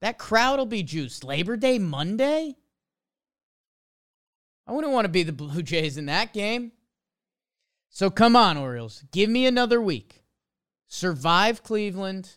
That 0.00 0.18
crowd 0.18 0.58
will 0.58 0.66
be 0.66 0.82
juiced. 0.82 1.24
Labor 1.24 1.56
Day 1.56 1.78
Monday? 1.78 2.56
I 4.66 4.72
wouldn't 4.72 4.92
want 4.92 5.06
to 5.06 5.10
be 5.10 5.22
the 5.22 5.32
Blue 5.32 5.62
Jays 5.62 5.96
in 5.96 6.06
that 6.06 6.32
game. 6.32 6.72
So 7.90 8.10
come 8.10 8.36
on, 8.36 8.56
Orioles. 8.56 9.02
Give 9.10 9.30
me 9.30 9.46
another 9.46 9.80
week. 9.80 10.22
Survive 10.86 11.62
Cleveland. 11.62 12.36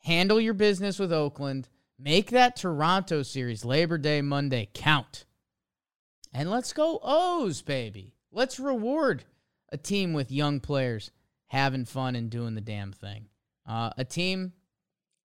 Handle 0.00 0.40
your 0.40 0.54
business 0.54 0.98
with 0.98 1.12
Oakland. 1.12 1.68
Make 1.98 2.30
that 2.30 2.56
Toronto 2.56 3.22
series, 3.22 3.64
Labor 3.64 3.96
Day 3.96 4.20
Monday, 4.22 4.68
count. 4.74 5.24
And 6.32 6.50
let's 6.50 6.72
go 6.72 6.98
O's, 7.02 7.62
baby. 7.62 8.14
Let's 8.30 8.58
reward 8.58 9.24
a 9.72 9.76
team 9.76 10.12
with 10.12 10.30
young 10.30 10.60
players 10.60 11.10
having 11.46 11.84
fun 11.84 12.14
and 12.14 12.30
doing 12.30 12.54
the 12.54 12.60
damn 12.60 12.92
thing. 12.92 13.26
Uh, 13.66 13.90
a 13.98 14.04
team 14.04 14.52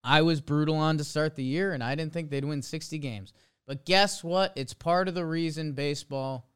I 0.04 0.22
was 0.22 0.42
brutal 0.42 0.76
on 0.76 0.98
to 0.98 1.04
start 1.04 1.36
the 1.36 1.44
year, 1.44 1.74
and 1.74 1.84
I 1.84 1.94
didn't 1.96 2.14
think 2.14 2.30
they'd 2.30 2.46
win 2.46 2.62
60 2.62 2.98
games. 2.98 3.34
But 3.66 3.86
guess 3.86 4.24
what? 4.24 4.54
It's 4.56 4.74
part 4.74 5.10
of 5.10 5.16
the 5.16 5.26
reason 5.26 5.74
baseball 5.74 6.50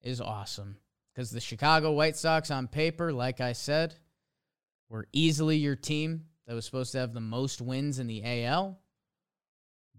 is 0.00 0.20
awesome. 0.20 0.78
Because 1.14 1.30
the 1.30 1.40
Chicago 1.40 1.92
White 1.92 2.16
Sox, 2.16 2.50
on 2.50 2.66
paper, 2.66 3.12
like 3.12 3.40
I 3.40 3.52
said, 3.52 3.94
were 4.88 5.06
easily 5.12 5.58
your 5.58 5.76
team 5.76 6.24
that 6.46 6.54
was 6.54 6.64
supposed 6.64 6.92
to 6.92 6.98
have 6.98 7.12
the 7.12 7.20
most 7.20 7.60
wins 7.60 7.98
in 7.98 8.06
the 8.06 8.22
AL. 8.44 8.78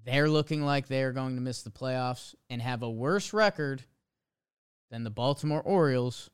They're 0.05 0.30
looking 0.30 0.63
like 0.63 0.88
they're 0.88 1.11
going 1.11 1.36
to 1.36 1.41
miss 1.41 1.61
the 1.61 1.69
playoffs 1.69 2.34
and 2.49 2.61
have 2.61 2.82
a 2.82 2.89
worse 2.89 3.34
record 3.34 3.84
than 4.89 5.03
the 5.03 5.11
Baltimore 5.11 5.61
Orioles, 5.61 6.32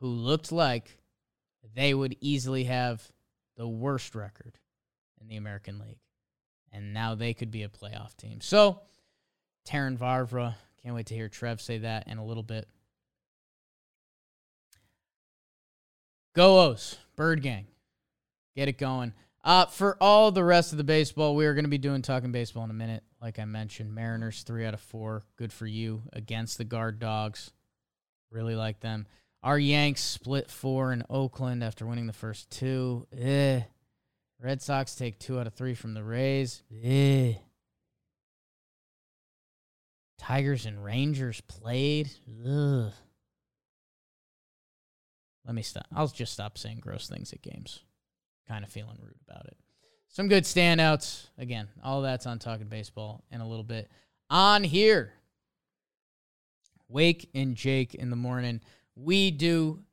who 0.00 0.06
looked 0.06 0.52
like 0.52 0.98
they 1.74 1.94
would 1.94 2.16
easily 2.20 2.64
have 2.64 3.10
the 3.56 3.68
worst 3.68 4.14
record 4.14 4.58
in 5.20 5.28
the 5.28 5.36
American 5.36 5.78
League. 5.78 6.00
And 6.72 6.92
now 6.92 7.14
they 7.14 7.32
could 7.32 7.50
be 7.50 7.62
a 7.62 7.68
playoff 7.68 8.16
team. 8.16 8.40
So, 8.40 8.80
Terrin 9.66 9.96
Vavra, 9.96 10.54
can't 10.82 10.94
wait 10.94 11.06
to 11.06 11.14
hear 11.14 11.28
Trev 11.28 11.60
say 11.60 11.78
that 11.78 12.06
in 12.06 12.18
a 12.18 12.24
little 12.24 12.42
bit. 12.42 12.68
Go 16.34 16.60
O's, 16.60 16.98
Bird 17.16 17.42
Gang. 17.42 17.66
Get 18.54 18.68
it 18.68 18.78
going. 18.78 19.14
Uh, 19.42 19.66
for 19.66 19.96
all 20.02 20.30
the 20.32 20.44
rest 20.44 20.72
of 20.72 20.78
the 20.78 20.84
baseball, 20.84 21.34
we 21.34 21.46
are 21.46 21.54
going 21.54 21.64
to 21.64 21.70
be 21.70 21.78
doing 21.78 22.02
talking 22.02 22.32
baseball 22.32 22.64
in 22.64 22.70
a 22.70 22.74
minute. 22.74 23.04
Like 23.22 23.38
I 23.38 23.44
mentioned, 23.44 23.94
Mariners 23.94 24.42
three 24.42 24.66
out 24.66 24.74
of 24.74 24.80
four, 24.80 25.24
good 25.36 25.52
for 25.52 25.66
you 25.66 26.02
against 26.12 26.58
the 26.58 26.64
guard 26.64 26.98
dogs. 26.98 27.52
Really 28.30 28.54
like 28.54 28.80
them. 28.80 29.06
Our 29.46 29.60
Yanks 29.60 30.00
split 30.00 30.50
four 30.50 30.92
in 30.92 31.04
Oakland 31.08 31.62
after 31.62 31.86
winning 31.86 32.08
the 32.08 32.12
first 32.12 32.50
two. 32.50 33.06
Eh. 33.16 33.60
Red 34.42 34.60
Sox 34.60 34.96
take 34.96 35.20
two 35.20 35.38
out 35.38 35.46
of 35.46 35.54
three 35.54 35.74
from 35.74 35.94
the 35.94 36.02
Rays. 36.02 36.64
Eh. 36.82 37.34
Tigers 40.18 40.66
and 40.66 40.82
Rangers 40.82 41.40
played. 41.42 42.10
Ugh. 42.44 42.92
Let 45.44 45.54
me 45.54 45.62
stop. 45.62 45.86
I'll 45.94 46.08
just 46.08 46.32
stop 46.32 46.58
saying 46.58 46.80
gross 46.80 47.08
things 47.08 47.32
at 47.32 47.40
games. 47.40 47.84
Kind 48.48 48.64
of 48.64 48.70
feeling 48.72 48.98
rude 49.00 49.20
about 49.28 49.46
it. 49.46 49.56
Some 50.08 50.26
good 50.26 50.42
standouts. 50.42 51.28
Again, 51.38 51.68
all 51.84 52.02
that's 52.02 52.26
on 52.26 52.40
Talking 52.40 52.66
Baseball 52.66 53.22
in 53.30 53.40
a 53.40 53.48
little 53.48 53.62
bit. 53.62 53.92
On 54.28 54.64
here, 54.64 55.12
Wake 56.88 57.30
and 57.32 57.54
Jake 57.54 57.94
in 57.94 58.10
the 58.10 58.16
morning. 58.16 58.60
We 58.96 59.30
do 59.30 59.84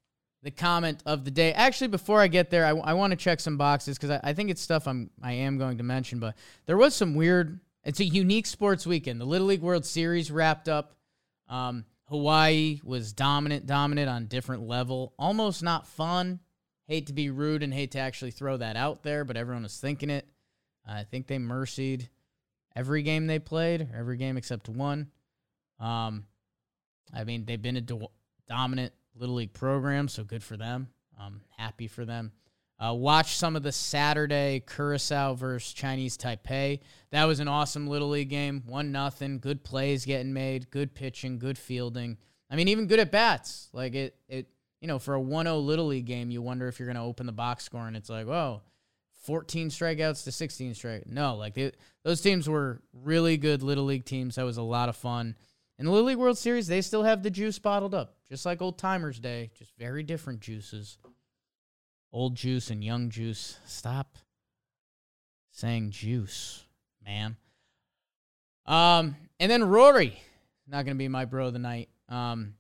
the 0.41 0.51
comment 0.51 1.03
of 1.05 1.25
the 1.25 1.31
day. 1.31 1.53
Actually, 1.53 1.87
before 1.89 2.19
I 2.19 2.27
get 2.27 2.49
there, 2.49 2.65
I, 2.65 2.71
I 2.71 2.93
want 2.93 3.11
to 3.11 3.17
check 3.17 3.39
some 3.39 3.57
boxes 3.57 3.97
because 3.97 4.09
I, 4.09 4.19
I 4.23 4.33
think 4.33 4.49
it's 4.49 4.61
stuff 4.61 4.87
I'm 4.87 5.09
I 5.21 5.33
am 5.33 5.57
going 5.57 5.77
to 5.77 5.83
mention. 5.83 6.19
But 6.19 6.35
there 6.65 6.77
was 6.77 6.95
some 6.95 7.15
weird 7.15 7.59
it's 7.83 7.99
a 7.99 8.05
unique 8.05 8.45
sports 8.45 8.87
weekend. 8.87 9.19
The 9.19 9.25
Little 9.25 9.47
League 9.47 9.61
World 9.61 9.85
Series 9.85 10.31
wrapped 10.31 10.69
up. 10.69 10.95
Um, 11.49 11.85
Hawaii 12.07 12.79
was 12.83 13.13
dominant, 13.13 13.65
dominant 13.65 14.09
on 14.09 14.27
different 14.27 14.67
level. 14.67 15.13
Almost 15.19 15.63
not 15.63 15.87
fun. 15.87 16.39
Hate 16.87 17.07
to 17.07 17.13
be 17.13 17.29
rude 17.29 17.63
and 17.63 17.73
hate 17.73 17.91
to 17.91 17.99
actually 17.99 18.31
throw 18.31 18.57
that 18.57 18.75
out 18.75 19.03
there, 19.03 19.23
but 19.25 19.37
everyone 19.37 19.63
was 19.63 19.77
thinking 19.77 20.09
it. 20.09 20.27
I 20.85 21.03
think 21.03 21.27
they 21.27 21.37
mercied 21.39 22.09
every 22.75 23.03
game 23.03 23.27
they 23.27 23.39
played, 23.39 23.87
every 23.95 24.17
game 24.17 24.37
except 24.37 24.67
one. 24.67 25.09
Um, 25.79 26.25
I 27.13 27.23
mean, 27.23 27.45
they've 27.45 27.61
been 27.61 27.77
a 27.77 27.81
dominant 28.47 28.93
Little 29.15 29.35
League 29.35 29.53
program, 29.53 30.07
so 30.07 30.23
good 30.23 30.43
for 30.43 30.57
them. 30.57 30.87
I'm 31.19 31.41
happy 31.57 31.87
for 31.87 32.05
them. 32.05 32.31
Uh, 32.83 32.93
watch 32.93 33.37
some 33.37 33.55
of 33.55 33.63
the 33.63 33.71
Saturday 33.71 34.61
Curacao 34.67 35.35
versus 35.35 35.71
Chinese 35.73 36.17
Taipei. 36.17 36.79
That 37.11 37.25
was 37.25 37.39
an 37.39 37.47
awesome 37.47 37.87
Little 37.87 38.09
League 38.09 38.29
game. 38.29 38.63
One 38.65 38.91
nothing. 38.91 39.39
Good 39.39 39.63
plays 39.63 40.05
getting 40.05 40.33
made. 40.33 40.69
Good 40.69 40.93
pitching. 40.93 41.39
Good 41.39 41.57
fielding. 41.57 42.17
I 42.49 42.55
mean, 42.55 42.67
even 42.67 42.87
good 42.87 42.99
at 42.99 43.11
bats. 43.11 43.69
Like 43.73 43.95
it, 43.95 44.15
it. 44.27 44.47
You 44.81 44.87
know, 44.87 44.99
for 44.99 45.15
a 45.15 45.19
1-0 45.19 45.63
Little 45.63 45.87
League 45.87 46.05
game, 46.05 46.29
you 46.29 46.41
wonder 46.41 46.67
if 46.67 46.77
you're 46.77 46.87
going 46.87 46.97
to 46.97 47.03
open 47.03 47.25
the 47.25 47.31
box 47.31 47.63
score 47.63 47.87
and 47.87 47.95
it's 47.95 48.09
like, 48.09 48.27
whoa, 48.27 48.63
14 49.23 49.69
strikeouts 49.69 50.25
to 50.25 50.31
16 50.33 50.73
strike. 50.73 51.07
No, 51.07 51.35
like 51.35 51.57
it, 51.57 51.77
those 52.03 52.19
teams 52.19 52.49
were 52.49 52.81
really 52.91 53.37
good 53.37 53.63
Little 53.63 53.85
League 53.85 54.03
teams. 54.03 54.35
That 54.35 54.43
was 54.43 54.57
a 54.57 54.61
lot 54.61 54.89
of 54.89 54.97
fun. 54.97 55.37
In 55.79 55.85
the 55.85 55.91
Little 55.91 56.07
League 56.07 56.17
World 56.17 56.37
Series, 56.37 56.67
they 56.67 56.81
still 56.81 57.03
have 57.03 57.23
the 57.23 57.31
juice 57.31 57.59
bottled 57.59 57.95
up, 57.95 58.15
just 58.27 58.45
like 58.45 58.61
Old 58.61 58.77
Timers 58.77 59.19
Day, 59.19 59.51
just 59.57 59.71
very 59.77 60.03
different 60.03 60.39
juices 60.39 60.97
old 62.13 62.35
juice 62.35 62.69
and 62.69 62.83
young 62.83 63.09
juice. 63.09 63.57
Stop 63.65 64.17
saying 65.51 65.91
juice, 65.91 66.63
man. 67.03 67.35
Um, 68.65 69.15
and 69.39 69.51
then 69.51 69.63
Rory, 69.63 70.21
not 70.67 70.85
gonna 70.85 70.95
be 70.95 71.09
my 71.09 71.25
bro 71.25 71.49
the 71.49 71.59
night. 71.59 71.89
Um, 72.07 72.53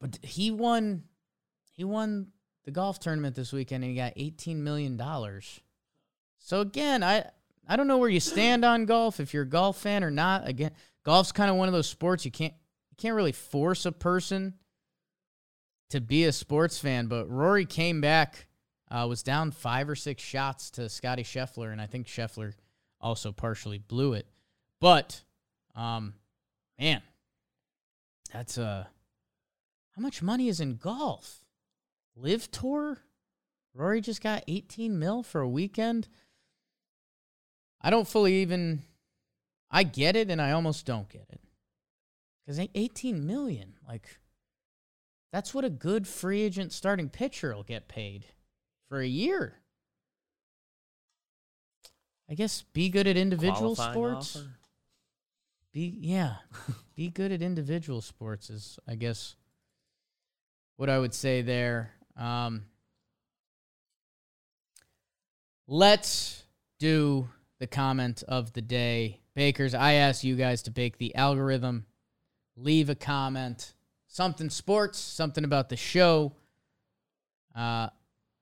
but 0.00 0.18
he 0.22 0.50
won, 0.50 1.02
he 1.72 1.84
won 1.84 2.28
the 2.64 2.70
golf 2.70 3.00
tournament 3.00 3.34
this 3.34 3.52
weekend, 3.52 3.82
and 3.82 3.90
he 3.90 3.98
got 3.98 4.12
eighteen 4.16 4.62
million 4.64 4.96
dollars. 4.96 5.60
So 6.38 6.60
again, 6.60 7.02
I 7.02 7.24
I 7.66 7.76
don't 7.76 7.88
know 7.88 7.98
where 7.98 8.08
you 8.08 8.20
stand 8.20 8.64
on 8.64 8.86
golf 8.86 9.20
if 9.20 9.34
you're 9.34 9.42
a 9.42 9.48
golf 9.48 9.78
fan 9.78 10.04
or 10.04 10.10
not. 10.10 10.48
Again, 10.48 10.70
golf's 11.08 11.32
kind 11.32 11.50
of 11.50 11.56
one 11.56 11.68
of 11.68 11.72
those 11.72 11.88
sports 11.88 12.26
you 12.26 12.30
can't 12.30 12.52
you 12.90 12.96
can't 12.98 13.14
really 13.14 13.32
force 13.32 13.86
a 13.86 13.92
person 13.92 14.52
to 15.88 16.02
be 16.02 16.24
a 16.24 16.32
sports 16.32 16.78
fan. 16.78 17.06
But 17.06 17.30
Rory 17.30 17.64
came 17.64 18.02
back 18.02 18.46
uh, 18.90 19.06
was 19.08 19.22
down 19.22 19.50
five 19.50 19.88
or 19.88 19.96
six 19.96 20.22
shots 20.22 20.70
to 20.72 20.90
Scotty 20.90 21.22
Scheffler, 21.22 21.72
and 21.72 21.80
I 21.80 21.86
think 21.86 22.08
Scheffler 22.08 22.52
also 23.00 23.32
partially 23.32 23.78
blew 23.78 24.12
it. 24.12 24.26
But, 24.80 25.22
um, 25.74 26.12
man, 26.78 27.00
that's 28.30 28.58
uh, 28.58 28.84
how 29.96 30.02
much 30.02 30.20
money 30.20 30.48
is 30.48 30.60
in 30.60 30.76
golf? 30.76 31.42
LIV 32.16 32.50
Tour. 32.50 32.98
Rory 33.72 34.02
just 34.02 34.22
got 34.22 34.44
18 34.46 34.98
mil 34.98 35.22
for 35.22 35.40
a 35.40 35.48
weekend. 35.48 36.06
I 37.80 37.88
don't 37.88 38.06
fully 38.06 38.42
even. 38.42 38.82
I 39.70 39.82
get 39.82 40.16
it, 40.16 40.30
and 40.30 40.40
I 40.40 40.52
almost 40.52 40.86
don't 40.86 41.08
get 41.08 41.26
it. 41.30 41.40
Because 42.44 42.66
18 42.74 43.26
million, 43.26 43.74
like, 43.86 44.18
that's 45.32 45.52
what 45.52 45.64
a 45.64 45.70
good 45.70 46.06
free 46.06 46.40
agent 46.42 46.72
starting 46.72 47.10
pitcher 47.10 47.54
will 47.54 47.62
get 47.62 47.88
paid 47.88 48.24
for 48.88 49.00
a 49.00 49.06
year. 49.06 49.56
I 52.30 52.34
guess 52.34 52.62
be 52.72 52.88
good 52.88 53.06
at 53.06 53.16
individual 53.16 53.74
Qualifying 53.74 53.92
sports. 53.92 54.36
offer? 54.36 54.46
Be 55.72 55.96
yeah, 56.00 56.36
be 56.94 57.08
good 57.08 57.32
at 57.32 57.42
individual 57.42 58.00
sports 58.00 58.50
is 58.50 58.78
I 58.86 58.94
guess 58.94 59.36
what 60.76 60.90
I 60.90 60.98
would 60.98 61.14
say 61.14 61.42
there. 61.42 61.92
Um, 62.16 62.64
let's 65.66 66.42
do 66.78 67.28
the 67.60 67.66
comment 67.66 68.22
of 68.28 68.52
the 68.52 68.62
day. 68.62 69.20
Bakers, 69.38 69.72
I 69.72 69.92
asked 69.92 70.24
you 70.24 70.34
guys 70.34 70.62
to 70.62 70.72
bake 70.72 70.98
the 70.98 71.14
algorithm. 71.14 71.86
Leave 72.56 72.90
a 72.90 72.96
comment, 72.96 73.72
something 74.08 74.50
sports, 74.50 74.98
something 74.98 75.44
about 75.44 75.68
the 75.68 75.76
show. 75.76 76.32
Uh, 77.54 77.86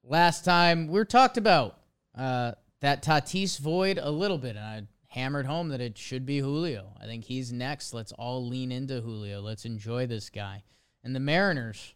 last 0.03 0.43
time 0.43 0.87
we 0.87 1.05
talked 1.05 1.37
about 1.37 1.77
uh, 2.17 2.53
that 2.81 3.03
Tatis 3.03 3.59
void 3.59 3.99
a 3.99 4.11
little 4.11 4.39
bit, 4.39 4.57
and 4.57 4.65
I 4.65 4.83
hammered 5.09 5.45
home 5.45 5.69
that 5.69 5.83
it 5.83 5.99
should 5.99 6.25
be 6.25 6.39
Julio. 6.39 6.95
I 6.99 7.05
think 7.05 7.25
he's 7.25 7.53
next. 7.53 7.93
Let's 7.93 8.13
all 8.13 8.49
lean 8.49 8.73
into 8.73 9.03
Julio. 9.03 9.43
Let's 9.43 9.67
enjoy 9.67 10.07
this 10.07 10.31
guy. 10.31 10.63
And 11.05 11.15
the 11.15 11.21
Mariners, 11.21 11.93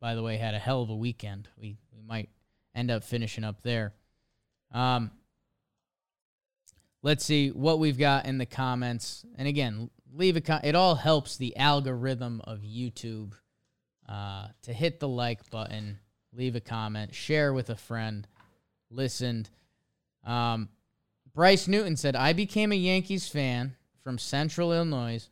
by 0.00 0.14
the 0.14 0.22
way, 0.22 0.36
had 0.36 0.54
a 0.54 0.60
hell 0.60 0.82
of 0.82 0.90
a 0.90 0.94
weekend. 0.94 1.48
We 1.60 1.78
we 1.92 2.00
might 2.06 2.28
end 2.76 2.92
up 2.92 3.02
finishing 3.02 3.42
up 3.42 3.64
there. 3.64 3.92
Um, 4.70 5.10
let's 7.02 7.24
see 7.24 7.50
what 7.50 7.78
we've 7.78 7.98
got 7.98 8.26
in 8.26 8.38
the 8.38 8.46
comments. 8.46 9.24
And 9.36 9.48
again, 9.48 9.90
leave 10.12 10.36
a 10.36 10.40
com- 10.40 10.60
it 10.64 10.74
all 10.74 10.94
helps 10.94 11.36
the 11.36 11.56
algorithm 11.56 12.40
of 12.44 12.60
YouTube 12.60 13.32
uh, 14.08 14.48
to 14.62 14.72
hit 14.72 15.00
the 15.00 15.08
like 15.08 15.48
button, 15.50 15.98
leave 16.32 16.56
a 16.56 16.60
comment, 16.60 17.14
share 17.14 17.52
with 17.52 17.70
a 17.70 17.76
friend, 17.76 18.26
listened. 18.90 19.50
Um, 20.24 20.68
Bryce 21.32 21.68
Newton 21.68 21.96
said, 21.96 22.16
I 22.16 22.32
became 22.32 22.72
a 22.72 22.76
Yankees 22.76 23.28
fan 23.28 23.76
from 24.02 24.18
Central 24.18 24.72
Illinois 24.72 25.28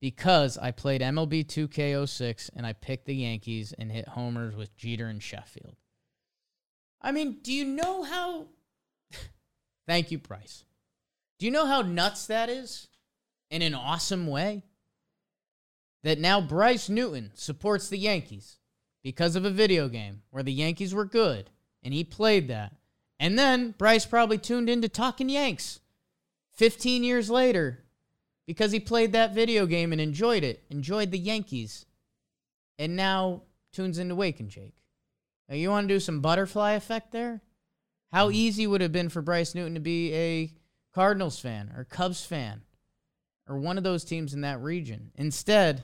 because 0.00 0.58
I 0.58 0.72
played 0.72 1.00
MLB 1.00 1.46
2K06 1.46 2.50
and 2.54 2.66
I 2.66 2.74
picked 2.74 3.06
the 3.06 3.14
Yankees 3.14 3.72
and 3.78 3.90
hit 3.90 4.08
homers 4.08 4.54
with 4.54 4.76
Jeter 4.76 5.06
and 5.06 5.22
Sheffield. 5.22 5.76
I 7.00 7.12
mean, 7.12 7.38
do 7.42 7.52
you 7.52 7.64
know 7.64 8.02
how. 8.02 8.46
Thank 9.86 10.10
you, 10.10 10.18
Bryce. 10.18 10.64
Do 11.42 11.46
you 11.46 11.52
know 11.52 11.66
how 11.66 11.82
nuts 11.82 12.26
that 12.26 12.48
is? 12.48 12.86
In 13.50 13.62
an 13.62 13.74
awesome 13.74 14.28
way? 14.28 14.62
That 16.04 16.20
now 16.20 16.40
Bryce 16.40 16.88
Newton 16.88 17.32
supports 17.34 17.88
the 17.88 17.98
Yankees 17.98 18.60
because 19.02 19.34
of 19.34 19.44
a 19.44 19.50
video 19.50 19.88
game 19.88 20.22
where 20.30 20.44
the 20.44 20.52
Yankees 20.52 20.94
were 20.94 21.04
good 21.04 21.50
and 21.82 21.92
he 21.92 22.04
played 22.04 22.46
that. 22.46 22.76
And 23.18 23.36
then 23.36 23.74
Bryce 23.76 24.06
probably 24.06 24.38
tuned 24.38 24.70
into 24.70 24.88
Talking 24.88 25.28
Yanks 25.28 25.80
15 26.52 27.02
years 27.02 27.28
later 27.28 27.80
because 28.46 28.70
he 28.70 28.78
played 28.78 29.10
that 29.10 29.34
video 29.34 29.66
game 29.66 29.90
and 29.90 30.00
enjoyed 30.00 30.44
it, 30.44 30.62
enjoyed 30.70 31.10
the 31.10 31.18
Yankees, 31.18 31.86
and 32.78 32.94
now 32.94 33.42
tunes 33.72 33.98
into 33.98 34.14
Wake 34.14 34.38
and 34.38 34.48
Jake. 34.48 34.76
Now, 35.48 35.56
you 35.56 35.70
want 35.70 35.88
to 35.88 35.94
do 35.94 35.98
some 35.98 36.20
butterfly 36.20 36.74
effect 36.74 37.10
there? 37.10 37.40
How 38.12 38.26
mm-hmm. 38.28 38.36
easy 38.36 38.68
would 38.68 38.80
it 38.80 38.84
have 38.84 38.92
been 38.92 39.08
for 39.08 39.22
Bryce 39.22 39.56
Newton 39.56 39.74
to 39.74 39.80
be 39.80 40.14
a 40.14 40.52
Cardinals 40.94 41.38
fan 41.38 41.72
or 41.76 41.84
Cubs 41.84 42.24
fan 42.24 42.62
or 43.48 43.58
one 43.58 43.78
of 43.78 43.84
those 43.84 44.04
teams 44.04 44.34
in 44.34 44.42
that 44.42 44.60
region? 44.60 45.10
Instead, 45.14 45.82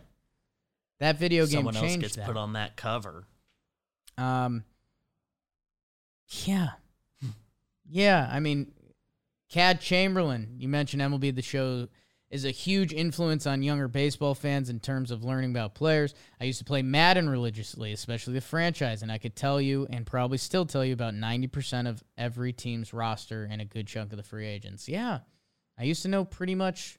that 1.00 1.18
video 1.18 1.46
game 1.46 1.58
Someone 1.58 1.76
else 1.76 1.96
gets 1.96 2.16
that. 2.16 2.26
put 2.26 2.36
on 2.36 2.54
that 2.54 2.76
cover. 2.76 3.24
Um, 4.16 4.64
yeah, 6.44 6.70
yeah. 7.88 8.28
I 8.30 8.40
mean, 8.40 8.72
Cad 9.50 9.80
Chamberlain. 9.80 10.56
You 10.58 10.68
mentioned 10.68 11.00
MLB 11.02 11.34
the 11.34 11.42
Show 11.42 11.88
is 12.30 12.44
a 12.44 12.50
huge 12.50 12.92
influence 12.92 13.46
on 13.46 13.62
younger 13.62 13.88
baseball 13.88 14.34
fans 14.34 14.68
in 14.68 14.80
terms 14.80 15.10
of 15.10 15.24
learning 15.24 15.50
about 15.50 15.74
players. 15.74 16.14
I 16.40 16.44
used 16.44 16.58
to 16.58 16.64
play 16.64 16.82
Madden 16.82 17.28
religiously, 17.28 17.92
especially 17.92 18.34
the 18.34 18.40
franchise, 18.40 19.02
and 19.02 19.10
I 19.10 19.18
could 19.18 19.34
tell 19.34 19.60
you 19.60 19.86
and 19.90 20.04
probably 20.04 20.38
still 20.38 20.66
tell 20.66 20.84
you 20.84 20.92
about 20.92 21.14
ninety 21.14 21.46
percent 21.46 21.88
of 21.88 22.02
every 22.16 22.52
team's 22.52 22.92
roster 22.92 23.48
and 23.50 23.60
a 23.60 23.64
good 23.64 23.86
chunk 23.86 24.12
of 24.12 24.18
the 24.18 24.22
free 24.22 24.46
agents. 24.46 24.88
Yeah, 24.88 25.20
I 25.78 25.84
used 25.84 26.02
to 26.02 26.08
know 26.08 26.24
pretty 26.24 26.54
much 26.54 26.98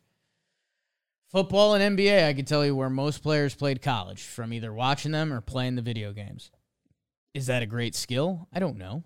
football 1.29 1.75
and 1.75 1.97
NBA. 1.97 2.27
I 2.27 2.33
could 2.33 2.47
tell 2.47 2.65
you 2.65 2.75
where 2.75 2.89
most 2.89 3.21
players 3.21 3.53
played 3.53 3.81
college 3.81 4.23
from 4.23 4.51
either 4.51 4.73
watching 4.73 5.11
them 5.11 5.31
or 5.31 5.41
playing 5.41 5.75
the 5.75 5.81
video 5.81 6.11
games. 6.11 6.51
Is 7.33 7.45
that 7.45 7.61
a 7.61 7.67
great 7.67 7.93
skill? 7.95 8.47
I 8.51 8.59
don't 8.59 8.77
know. 8.77 9.03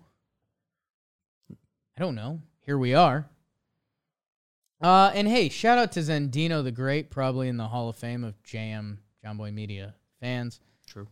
I 1.50 2.00
don't 2.00 2.14
know. 2.14 2.40
Here 2.60 2.78
we 2.78 2.94
are. 2.94 3.28
Uh, 4.84 5.10
and 5.14 5.26
hey, 5.26 5.48
shout 5.48 5.78
out 5.78 5.92
to 5.92 6.00
Zendino 6.00 6.62
the 6.62 6.70
Great, 6.70 7.10
probably 7.10 7.48
in 7.48 7.56
the 7.56 7.68
Hall 7.68 7.88
of 7.88 7.96
Fame 7.96 8.22
of 8.22 8.34
JM 8.42 8.98
Jomboy 9.24 9.50
Media 9.50 9.94
fans. 10.20 10.60
True. 10.86 11.08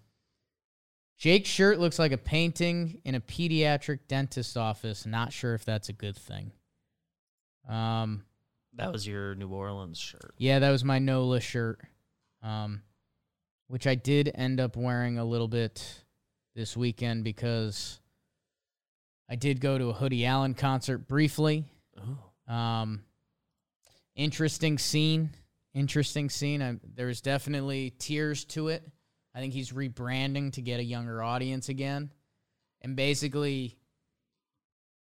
Jake's 1.16 1.48
shirt 1.48 1.78
looks 1.80 1.98
like 1.98 2.12
a 2.12 2.18
painting 2.18 3.00
in 3.06 3.14
a 3.14 3.20
pediatric 3.20 4.00
dentist's 4.08 4.58
office. 4.58 5.06
Not 5.06 5.32
sure 5.32 5.54
if 5.54 5.64
that's 5.64 5.88
a 5.88 5.94
good 5.94 6.16
thing. 6.18 6.52
Um, 7.66 8.24
That 8.74 8.92
was 8.92 9.06
your 9.06 9.34
New 9.36 9.48
Orleans 9.48 9.98
shirt. 9.98 10.34
yeah, 10.36 10.58
that 10.58 10.70
was 10.70 10.84
my 10.84 10.98
NOLA 10.98 11.40
shirt, 11.40 11.80
um, 12.42 12.82
which 13.68 13.86
I 13.86 13.94
did 13.94 14.30
end 14.34 14.60
up 14.60 14.76
wearing 14.76 15.16
a 15.18 15.24
little 15.24 15.48
bit 15.48 16.04
this 16.54 16.76
weekend 16.76 17.24
because 17.24 18.00
I 19.30 19.36
did 19.36 19.62
go 19.62 19.78
to 19.78 19.88
a 19.88 19.92
Hoodie 19.94 20.26
Allen 20.26 20.52
concert 20.52 21.08
briefly. 21.08 21.64
Oh. 21.96 22.52
Um, 22.54 23.04
interesting 24.14 24.78
scene. 24.78 25.30
Interesting 25.74 26.28
scene. 26.28 26.62
I, 26.62 26.78
there 26.94 27.06
was 27.06 27.20
definitely 27.20 27.94
tears 27.98 28.44
to 28.46 28.68
it. 28.68 28.86
I 29.34 29.40
think 29.40 29.54
he's 29.54 29.72
rebranding 29.72 30.52
to 30.52 30.62
get 30.62 30.80
a 30.80 30.84
younger 30.84 31.22
audience 31.22 31.68
again. 31.68 32.10
And 32.82 32.96
basically, 32.96 33.78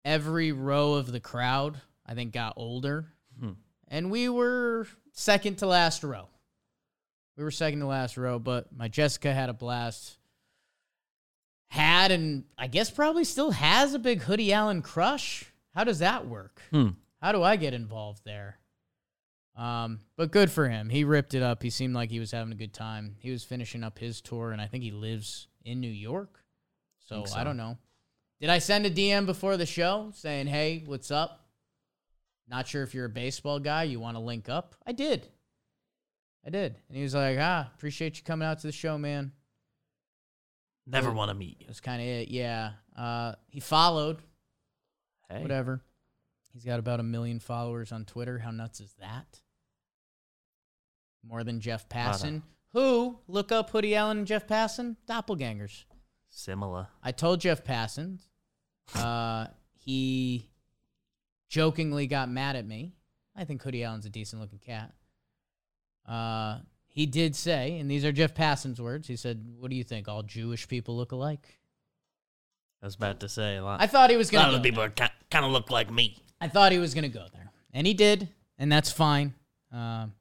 every 0.05 0.53
row 0.53 0.95
of 0.95 1.11
the 1.11 1.21
crowd, 1.21 1.81
I 2.05 2.15
think, 2.15 2.33
got 2.33 2.55
older. 2.57 3.07
Hmm. 3.41 3.53
And 3.89 4.11
we 4.11 4.29
were 4.29 4.87
second 5.13 5.59
to 5.59 5.67
last 5.67 6.05
row. 6.05 6.29
We 7.37 7.45
were 7.45 7.51
second 7.51 7.81
to 7.81 7.87
last 7.87 8.17
row, 8.17 8.39
but 8.39 8.67
my 8.77 8.89
Jessica 8.89 9.33
had 9.33 9.49
a 9.49 9.55
blast. 9.55 10.19
Had 11.69 12.11
and 12.11 12.45
I 12.57 12.67
guess 12.67 12.91
probably 12.91 13.25
still 13.25 13.51
has 13.53 13.95
a 13.95 13.99
big 13.99 14.23
Hoodie 14.23 14.53
Allen 14.53 14.83
crush. 14.83 15.45
How 15.75 15.85
does 15.85 16.01
that 16.01 16.27
work? 16.27 16.61
Hmm. 16.71 16.89
How 17.23 17.33
do 17.33 17.43
I 17.43 17.57
get 17.57 17.75
involved 17.75 18.23
there? 18.25 18.58
Um, 19.59 19.99
but 20.17 20.31
good 20.31 20.53
for 20.53 20.69
him. 20.69 20.89
He 20.89 21.03
ripped 21.03 21.35
it 21.35 21.43
up. 21.43 21.65
He 21.65 21.71
seemed 21.71 21.93
like 21.95 22.11
he 22.11 22.21
was 22.21 22.31
having 22.31 22.53
a 22.53 22.57
good 22.57 22.73
time. 22.73 23.17
He 23.19 23.33
was 23.33 23.43
finishing 23.43 23.83
up 23.83 23.99
his 23.99 24.21
tour, 24.21 24.53
and 24.53 24.63
I 24.63 24.67
think 24.67 24.85
he 24.85 24.93
lives 24.93 25.49
in 25.65 25.81
New 25.81 25.91
York. 25.91 26.45
So, 27.01 27.25
so. 27.25 27.37
I 27.37 27.43
don't 27.43 27.57
know. 27.57 27.77
Did 28.41 28.51
I 28.51 28.61
send 28.61 28.87
a 28.87 28.91
DM 28.91 29.27
before 29.27 29.57
the 29.57 29.67
show 29.67 30.13
saying, 30.15 30.47
"Hey, 30.47 30.85
what's 30.87 31.11
up? 31.11 31.49
Not 32.49 32.69
sure 32.69 32.85
if 32.85 32.95
you're 32.95 33.07
a 33.07 33.11
baseball 33.11 33.59
guy. 33.59 33.83
You 33.83 33.99
want 33.99 34.17
to 34.17 34.21
link 34.21 34.49
up?" 34.49 34.77
I 34.87 34.93
did. 34.93 35.27
I 36.47 36.51
did, 36.51 36.77
and 36.89 36.97
he 36.97 37.03
was 37.03 37.15
like, 37.15 37.37
"Ah, 37.41 37.69
appreciate 37.75 38.17
you 38.17 38.23
coming 38.23 38.47
out 38.47 38.61
to 38.61 38.69
the 38.69 38.73
show, 38.73 38.97
man." 38.97 39.33
Never 40.87 41.11
want 41.13 41.31
to 41.31 41.35
meet 41.35 41.61
you. 41.61 41.67
That's 41.67 41.81
kind 41.81 42.01
of 42.01 42.07
it. 42.07 42.29
Yeah. 42.29 42.71
Uh, 42.97 43.35
he 43.49 43.61
followed. 43.61 44.23
Hey, 45.29 45.43
Whatever. 45.43 45.83
He's 46.55 46.65
got 46.65 46.79
about 46.79 47.01
a 47.01 47.03
million 47.03 47.41
followers 47.41 47.93
on 47.93 48.05
Twitter. 48.05 48.39
How 48.39 48.51
nuts 48.51 48.81
is 48.81 48.95
that? 49.01 49.41
More 51.27 51.45
than 51.45 51.61
Jeff 51.61 51.89
Passan. 51.89 52.43
Who, 52.73 53.19
look 53.27 53.51
up 53.51 53.71
Hoodie 53.71 53.95
Allen 53.95 54.19
and 54.19 54.27
Jeff 54.27 54.47
Passan, 54.47 54.97
doppelgangers. 55.09 55.85
Similar. 56.29 56.89
I 57.03 57.13
told 57.13 57.41
Jeff 57.41 57.65
Passan. 57.65 58.19
Uh, 58.95 59.47
he 59.75 60.51
jokingly 61.49 62.07
got 62.07 62.31
mad 62.31 62.57
at 62.57 62.67
me. 62.67 62.93
I 63.35 63.45
think 63.45 63.63
Hoodie 63.63 63.85
Allen's 63.85 64.07
a 64.07 64.11
decent 64.11 64.43
looking 64.43 64.59
cat. 64.59 64.93
Uh, 66.07 66.59
he 66.87 67.07
did 67.07 67.37
say, 67.37 67.79
and 67.79 67.91
these 67.91 68.05
are 68.05 68.13
Jeff 68.13 68.35
Passan's 68.35 68.81
words. 68.81 69.07
He 69.07 69.17
said, 69.17 69.45
"What 69.59 69.71
do 69.71 69.77
you 69.77 69.85
think? 69.85 70.09
All 70.09 70.23
Jewish 70.23 70.67
people 70.67 70.97
look 70.97 71.13
alike?" 71.13 71.59
I 72.83 72.87
was 72.87 72.95
about 72.95 73.21
to 73.21 73.29
say 73.29 73.57
a 73.57 73.65
lot. 73.65 73.81
I 73.81 73.87
thought 73.87 74.11
he 74.11 74.17
was 74.17 74.31
gonna. 74.31 74.47
lot 74.47 74.55
of 74.55 74.63
go 74.63 74.63
the 74.63 74.71
people 74.71 75.09
kind 75.31 75.45
of 75.45 75.53
look 75.53 75.71
like 75.71 75.91
me. 75.91 76.17
I 76.41 76.49
thought 76.49 76.73
he 76.73 76.79
was 76.79 76.95
going 76.95 77.03
to 77.03 77.09
go 77.09 77.27
there, 77.33 77.51
and 77.73 77.87
he 77.87 77.95
did, 77.95 78.29
and 78.59 78.71
that's 78.71 78.91
fine. 78.91 79.35
Um, 79.73 80.13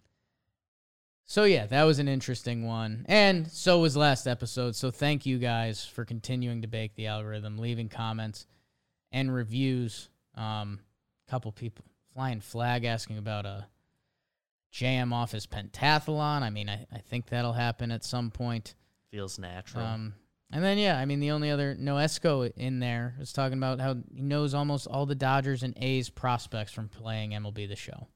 so 1.27 1.43
yeah, 1.43 1.67
that 1.67 1.83
was 1.83 1.99
an 1.99 2.07
interesting 2.07 2.65
one, 2.65 3.05
and 3.07 3.51
so 3.51 3.79
was 3.79 3.95
last 3.95 4.27
episode. 4.27 4.75
So 4.75 4.89
thank 4.91 5.25
you 5.25 5.37
guys 5.37 5.85
for 5.85 6.05
continuing 6.05 6.61
to 6.63 6.67
bake 6.67 6.95
the 6.95 7.07
algorithm, 7.07 7.57
leaving 7.57 7.89
comments 7.89 8.47
and 9.11 9.33
reviews. 9.33 10.09
Um, 10.35 10.79
couple 11.29 11.51
people 11.51 11.83
flying 12.13 12.39
flag 12.39 12.85
asking 12.85 13.17
about 13.17 13.45
a 13.45 13.67
JM 14.73 15.13
office 15.13 15.45
pentathlon. 15.45 16.41
I 16.41 16.49
mean, 16.49 16.69
I, 16.69 16.85
I 16.91 16.99
think 16.99 17.27
that'll 17.27 17.53
happen 17.53 17.91
at 17.91 18.05
some 18.05 18.31
point. 18.31 18.75
Feels 19.11 19.37
natural. 19.37 19.85
Um, 19.85 20.13
and 20.51 20.63
then 20.63 20.77
yeah, 20.77 20.97
I 20.97 21.03
mean 21.03 21.19
the 21.19 21.31
only 21.31 21.51
other 21.51 21.75
Noesco 21.75 22.51
in 22.55 22.79
there 22.79 23.15
is 23.19 23.33
talking 23.33 23.57
about 23.57 23.81
how 23.81 23.97
he 24.13 24.21
knows 24.21 24.53
almost 24.53 24.87
all 24.87 25.05
the 25.05 25.15
Dodgers 25.15 25.63
and 25.63 25.73
A's 25.77 26.09
prospects 26.09 26.71
from 26.71 26.87
playing 26.87 27.31
MLB 27.31 27.67
the 27.67 27.75
Show. 27.75 28.07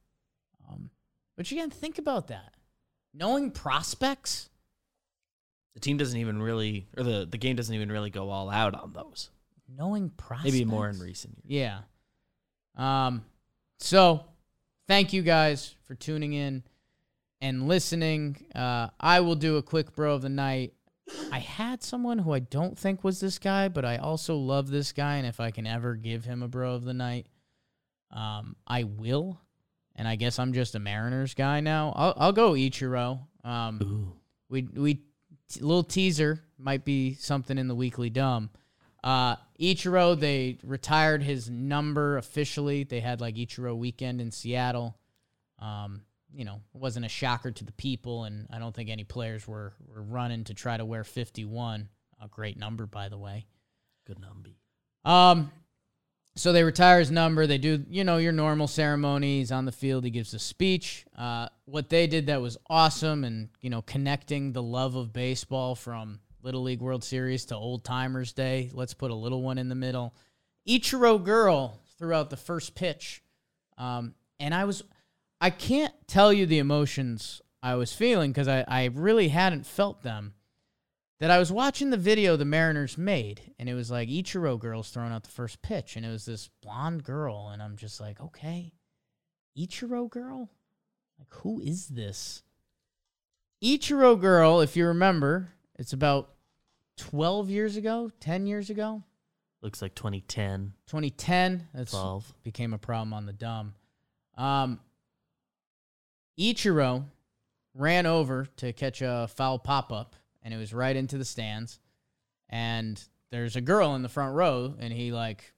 Um, 0.70 0.92
but 1.36 1.52
you 1.52 1.58
gotta 1.58 1.72
think 1.72 1.98
about 1.98 2.28
that. 2.28 2.54
Knowing 3.14 3.52
prospects, 3.52 4.50
the 5.74 5.80
team 5.80 5.98
doesn't 5.98 6.20
even 6.20 6.42
really, 6.42 6.88
or 6.98 7.04
the, 7.04 7.28
the 7.30 7.38
game 7.38 7.56
doesn't 7.56 7.74
even 7.74 7.92
really 7.92 8.10
go 8.10 8.30
all 8.30 8.50
out 8.50 8.74
on 8.74 8.94
those. 8.94 9.30
knowing 9.78 10.10
prospects, 10.10 10.54
Maybe 10.54 10.66
more 10.66 10.90
in 10.90 11.00
recent 11.00 11.38
years. 11.46 11.82
Yeah. 12.78 13.06
Um. 13.08 13.26
So, 13.80 14.26
thank 14.88 15.12
you 15.12 15.22
guys 15.24 15.76
for 15.86 15.96
tuning 15.96 16.34
in 16.34 16.64
and 17.42 17.68
listening. 17.68 18.46
Uh, 18.54 18.90
I 19.00 19.22
will 19.22 19.36
do 19.36 19.58
a 19.58 19.64
quick 19.64 19.96
bro 19.96 20.14
of 20.14 20.22
the 20.22 20.30
night. 20.30 20.74
I 21.32 21.40
had 21.40 21.84
someone 21.84 22.20
who 22.20 22.32
I 22.32 22.40
don't 22.40 22.78
think 22.78 23.04
was 23.04 23.20
this 23.20 23.40
guy, 23.40 23.68
but 23.68 23.84
I 23.84 23.98
also 23.98 24.36
love 24.38 24.70
this 24.70 24.94
guy, 24.94 25.16
and 25.16 25.28
if 25.28 25.40
I 25.40 25.52
can 25.52 25.68
ever 25.68 25.96
give 25.96 26.24
him 26.24 26.44
a 26.44 26.48
bro 26.48 26.76
of 26.76 26.86
the 26.86 26.94
night, 26.94 27.28
um, 28.12 28.56
I 28.68 28.84
will. 28.84 29.42
And 30.02 30.08
I 30.08 30.16
guess 30.16 30.40
I'm 30.40 30.52
just 30.52 30.74
a 30.74 30.80
Mariners 30.80 31.36
guy 31.36 31.60
now. 31.60 31.94
I'll 31.96 32.14
I'll 32.18 32.32
go 32.32 32.54
Ichiro. 32.54 33.20
Um, 33.44 33.80
Ooh. 33.84 34.20
we 34.50 34.64
we 34.64 34.96
t- 34.96 35.60
little 35.60 35.84
teaser 35.84 36.42
might 36.58 36.84
be 36.84 37.14
something 37.14 37.56
in 37.56 37.68
the 37.68 37.76
weekly 37.76 38.10
dumb. 38.10 38.50
Uh, 39.04 39.36
Ichiro 39.60 40.20
they 40.20 40.58
retired 40.64 41.22
his 41.22 41.52
number 41.52 42.18
officially. 42.18 42.84
They 42.84 43.00
had 43.00 43.22
like 43.22 43.36
Ichiro 43.36 43.78
weekend 43.78 44.22
in 44.22 44.32
Seattle. 44.32 44.98
Um, 45.60 46.02
you 46.34 46.46
know, 46.46 46.62
it 46.74 46.82
wasn't 46.82 47.06
a 47.06 47.10
shocker 47.10 47.52
to 47.52 47.64
the 47.64 47.72
people, 47.74 48.24
and 48.24 48.48
I 48.50 48.58
don't 48.58 48.74
think 48.74 48.90
any 48.90 49.04
players 49.04 49.48
were 49.48 49.74
were 49.88 50.02
running 50.02 50.46
to 50.46 50.56
try 50.56 50.78
to 50.78 50.84
wear 50.84 51.04
51. 51.04 51.90
A 52.24 52.28
great 52.28 52.58
number, 52.58 52.88
by 52.88 53.08
the 53.08 53.20
way. 53.20 53.46
Good 54.08 54.18
number. 54.20 54.50
Um, 55.06 55.52
so 56.36 56.54
they 56.54 56.64
retire 56.64 57.00
his 57.00 57.12
number. 57.12 57.46
They 57.46 57.58
do, 57.58 57.84
you 57.90 58.04
know, 58.04 58.18
your 58.18 58.32
normal 58.32 58.68
ceremony. 58.68 59.40
He's 59.40 59.52
on 59.52 59.66
the 59.66 59.72
field. 59.72 60.04
He 60.04 60.10
gives 60.10 60.34
a 60.34 60.40
speech. 60.40 61.06
Uh, 61.18 61.48
what 61.66 61.90
they 61.90 62.08
did 62.08 62.28
that 62.28 62.42
was 62.42 62.58
awesome, 62.70 63.24
and 63.24 63.50
you 63.62 63.70
know, 63.70 63.82
connecting 63.82 64.54
the 64.54 64.64
love 64.64 64.96
of 64.96 65.12
baseball 65.12 65.76
from 65.76 66.20
Little 66.42 66.64
League 66.64 66.82
World 66.82 67.04
Series 67.04 67.46
to 67.46 67.56
Old 67.56 67.84
Timers 67.84 68.34
Day. 68.34 68.70
Let's 68.74 68.94
put 68.94 69.12
a 69.12 69.16
little 69.16 69.42
one 69.42 69.58
in 69.58 69.70
the 69.70 69.76
middle. 69.76 70.16
Ichiro 70.68 71.24
girl 71.24 71.80
threw 71.98 72.14
out 72.14 72.30
the 72.30 72.38
first 72.38 72.76
pitch, 72.76 73.22
um, 73.78 74.16
and 74.40 74.56
I 74.56 74.66
was, 74.66 74.84
I 75.40 75.50
can't 75.50 75.94
tell 76.08 76.32
you 76.32 76.46
the 76.46 76.60
emotions 76.60 77.42
I 77.62 77.76
was 77.76 77.94
feeling 77.94 78.32
because 78.32 78.48
I, 78.48 78.64
I 78.68 78.86
really 78.86 79.28
hadn't 79.28 79.66
felt 79.66 80.02
them 80.02 80.34
that 81.22 81.30
I 81.30 81.38
was 81.38 81.52
watching 81.52 81.92
the 81.92 81.98
video 81.98 82.36
the 82.36 82.46
Mariners 82.46 82.98
made, 82.98 83.54
and 83.60 83.70
it 83.70 83.76
was 83.76 83.92
like 83.92 84.10
Ichiro 84.10 84.60
girls 84.60 84.90
throwing 84.90 85.12
out 85.12 85.22
the 85.22 85.30
first 85.30 85.62
pitch, 85.62 85.96
and 85.96 86.04
it 86.04 86.10
was 86.10 86.26
this 86.26 86.50
blonde 86.64 87.04
girl, 87.04 87.50
and 87.54 87.62
I'm 87.62 87.78
just 87.78 88.02
like, 88.02 88.20
okay, 88.20 88.74
Ichiro 89.56 90.10
girl, 90.10 90.50
like 91.20 91.32
who 91.36 91.62
is 91.62 91.90
this? 91.90 92.42
Ichiro 93.64 94.20
girl, 94.20 94.62
if 94.62 94.76
you 94.76 94.88
remember, 94.88 95.50
it's 95.78 95.94
about 95.94 96.32
12 96.98 97.52
years 97.52 97.78
ago, 97.78 98.12
10 98.20 98.48
years 98.48 98.72
ago, 98.72 99.04
Looks 99.62 99.80
like 99.84 99.94
2010, 99.94 100.74
2010. 100.88 101.68
That's 101.72 101.92
12. 101.92 102.34
became 102.42 102.74
a 102.74 102.80
problem 102.80 103.14
on 103.14 103.28
the 103.28 103.34
dumb. 103.34 103.76
Um, 104.36 104.80
Ichiro 106.40 107.06
ran 107.76 108.08
over 108.08 108.48
to 108.58 108.74
catch 108.74 109.04
a 109.04 109.30
foul 109.36 109.60
pop 109.60 109.94
up, 109.94 110.16
and 110.44 110.54
it 110.54 110.58
was 110.58 110.74
right 110.74 110.96
into 110.96 111.18
the 111.18 111.26
stands. 111.26 111.80
And 112.50 113.02
there's 113.32 113.56
a 113.56 113.62
girl 113.62 113.96
in 113.96 114.02
the 114.02 114.10
front 114.10 114.36
row, 114.36 114.76
and 114.80 114.94
he 114.94 115.12
like 115.12 115.54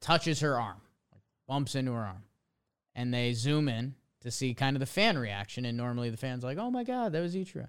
touches 0.00 0.40
her 0.40 0.58
arm, 0.58 0.80
like 1.12 1.22
bumps 1.48 1.74
into 1.74 1.92
her 1.92 2.04
arm, 2.04 2.24
and 2.94 3.12
they 3.12 3.32
zoom 3.32 3.68
in 3.68 3.94
to 4.20 4.30
see 4.30 4.54
kind 4.54 4.76
of 4.76 4.80
the 4.80 4.86
fan 4.86 5.18
reaction. 5.18 5.64
And 5.64 5.76
normally 5.76 6.10
the 6.10 6.16
fans 6.16 6.44
like, 6.44 6.58
"Oh 6.58 6.70
my 6.70 6.84
god, 6.84 7.12
that 7.12 7.20
was 7.20 7.34
Ichiro." 7.34 7.68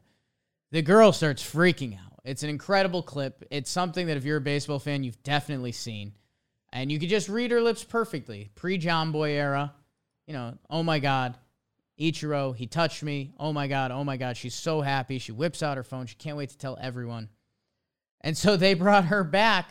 The 0.71 0.81
girl 0.81 1.11
starts 1.11 1.43
freaking 1.43 1.95
out. 1.95 2.19
It's 2.23 2.43
an 2.43 2.49
incredible 2.49 3.03
clip. 3.03 3.45
It's 3.51 3.69
something 3.69 4.07
that 4.07 4.17
if 4.17 4.25
you're 4.25 4.37
a 4.37 4.41
baseball 4.41 4.79
fan, 4.79 5.03
you've 5.03 5.21
definitely 5.21 5.71
seen. 5.71 6.13
And 6.71 6.91
you 6.91 6.99
could 6.99 7.09
just 7.09 7.29
read 7.29 7.51
her 7.51 7.61
lips 7.61 7.83
perfectly. 7.83 8.49
Pre 8.55 8.79
Jomboy 8.79 9.29
era. 9.29 9.73
You 10.25 10.33
know, 10.33 10.57
oh 10.69 10.81
my 10.81 10.99
God. 10.99 11.37
Ichiro, 11.99 12.55
he 12.55 12.65
touched 12.65 13.03
me. 13.03 13.33
Oh 13.39 13.53
my 13.53 13.67
God. 13.67 13.91
Oh 13.91 14.03
my 14.03 14.17
God. 14.17 14.35
She's 14.35 14.55
so 14.55 14.81
happy. 14.81 15.19
She 15.19 15.31
whips 15.31 15.61
out 15.61 15.77
her 15.77 15.83
phone. 15.83 16.05
She 16.07 16.15
can't 16.15 16.37
wait 16.37 16.49
to 16.49 16.57
tell 16.57 16.77
everyone. 16.81 17.29
And 18.21 18.37
so 18.37 18.57
they 18.57 18.73
brought 18.73 19.05
her 19.05 19.23
back 19.23 19.69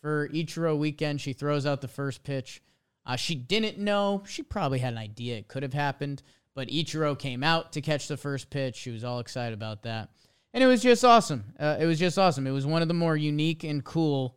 for 0.00 0.28
Ichiro 0.28 0.76
weekend. 0.76 1.20
She 1.20 1.32
throws 1.32 1.66
out 1.66 1.80
the 1.80 1.88
first 1.88 2.24
pitch. 2.24 2.62
Uh, 3.06 3.16
she 3.16 3.34
didn't 3.34 3.78
know. 3.78 4.22
She 4.26 4.42
probably 4.42 4.80
had 4.80 4.92
an 4.92 4.98
idea 4.98 5.36
it 5.36 5.48
could 5.48 5.62
have 5.62 5.72
happened. 5.72 6.22
But 6.54 6.68
Ichiro 6.68 7.18
came 7.18 7.42
out 7.42 7.72
to 7.72 7.80
catch 7.80 8.08
the 8.08 8.16
first 8.16 8.50
pitch. 8.50 8.76
She 8.76 8.90
was 8.90 9.04
all 9.04 9.20
excited 9.20 9.54
about 9.54 9.84
that. 9.84 10.10
And 10.52 10.62
it 10.62 10.66
was 10.66 10.82
just 10.82 11.04
awesome. 11.04 11.54
Uh, 11.58 11.78
it 11.80 11.86
was 11.86 11.98
just 11.98 12.18
awesome. 12.18 12.46
It 12.46 12.50
was 12.50 12.66
one 12.66 12.82
of 12.82 12.88
the 12.88 12.94
more 12.94 13.16
unique 13.16 13.64
and 13.64 13.82
cool 13.82 14.36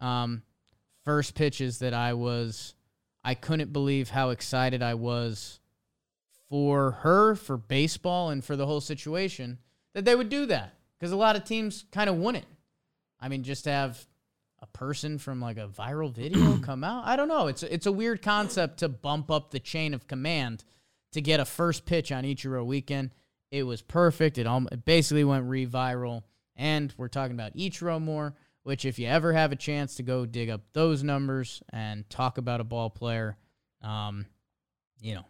um, 0.00 0.42
first 1.04 1.34
pitches 1.34 1.78
that 1.78 1.94
I 1.94 2.12
was. 2.12 2.74
I 3.24 3.34
couldn't 3.34 3.72
believe 3.72 4.10
how 4.10 4.30
excited 4.30 4.82
I 4.82 4.94
was 4.94 5.60
for 6.48 6.92
her, 6.92 7.34
for 7.34 7.56
baseball, 7.56 8.30
and 8.30 8.44
for 8.44 8.56
the 8.56 8.66
whole 8.66 8.80
situation 8.80 9.58
that 9.94 10.04
they 10.04 10.14
would 10.14 10.28
do 10.28 10.46
that. 10.46 10.74
Because 10.98 11.12
a 11.12 11.16
lot 11.16 11.36
of 11.36 11.44
teams 11.44 11.84
kind 11.92 12.08
of 12.08 12.16
wouldn't. 12.16 12.46
I 13.20 13.28
mean, 13.28 13.42
just 13.42 13.64
have 13.64 14.06
a 14.60 14.66
person 14.66 15.18
from 15.18 15.40
like 15.40 15.58
a 15.58 15.68
viral 15.68 16.12
video 16.12 16.58
come 16.62 16.84
out. 16.84 17.06
I 17.06 17.16
don't 17.16 17.28
know. 17.28 17.46
It's 17.48 17.62
it's 17.62 17.86
a 17.86 17.92
weird 17.92 18.22
concept 18.22 18.78
to 18.78 18.88
bump 18.88 19.30
up 19.30 19.50
the 19.50 19.60
chain 19.60 19.94
of 19.94 20.06
command 20.06 20.64
to 21.12 21.20
get 21.20 21.40
a 21.40 21.44
first 21.44 21.86
pitch 21.86 22.12
on 22.12 22.24
Ichiro 22.24 22.64
weekend. 22.64 23.10
It 23.50 23.62
was 23.62 23.80
perfect. 23.80 24.38
It, 24.38 24.46
all, 24.46 24.66
it 24.70 24.84
basically 24.84 25.24
went 25.24 25.48
re-viral. 25.48 26.22
And 26.56 26.92
we're 26.96 27.08
talking 27.08 27.34
about 27.34 27.54
Ichiro 27.56 28.00
more, 28.00 28.34
which 28.64 28.84
if 28.84 28.98
you 28.98 29.06
ever 29.06 29.32
have 29.32 29.52
a 29.52 29.56
chance 29.56 29.94
to 29.96 30.02
go 30.02 30.26
dig 30.26 30.50
up 30.50 30.62
those 30.72 31.02
numbers 31.02 31.62
and 31.70 32.08
talk 32.10 32.38
about 32.38 32.60
a 32.60 32.64
ball 32.64 32.90
player, 32.90 33.36
um, 33.82 34.26
you 35.00 35.14
know, 35.14 35.24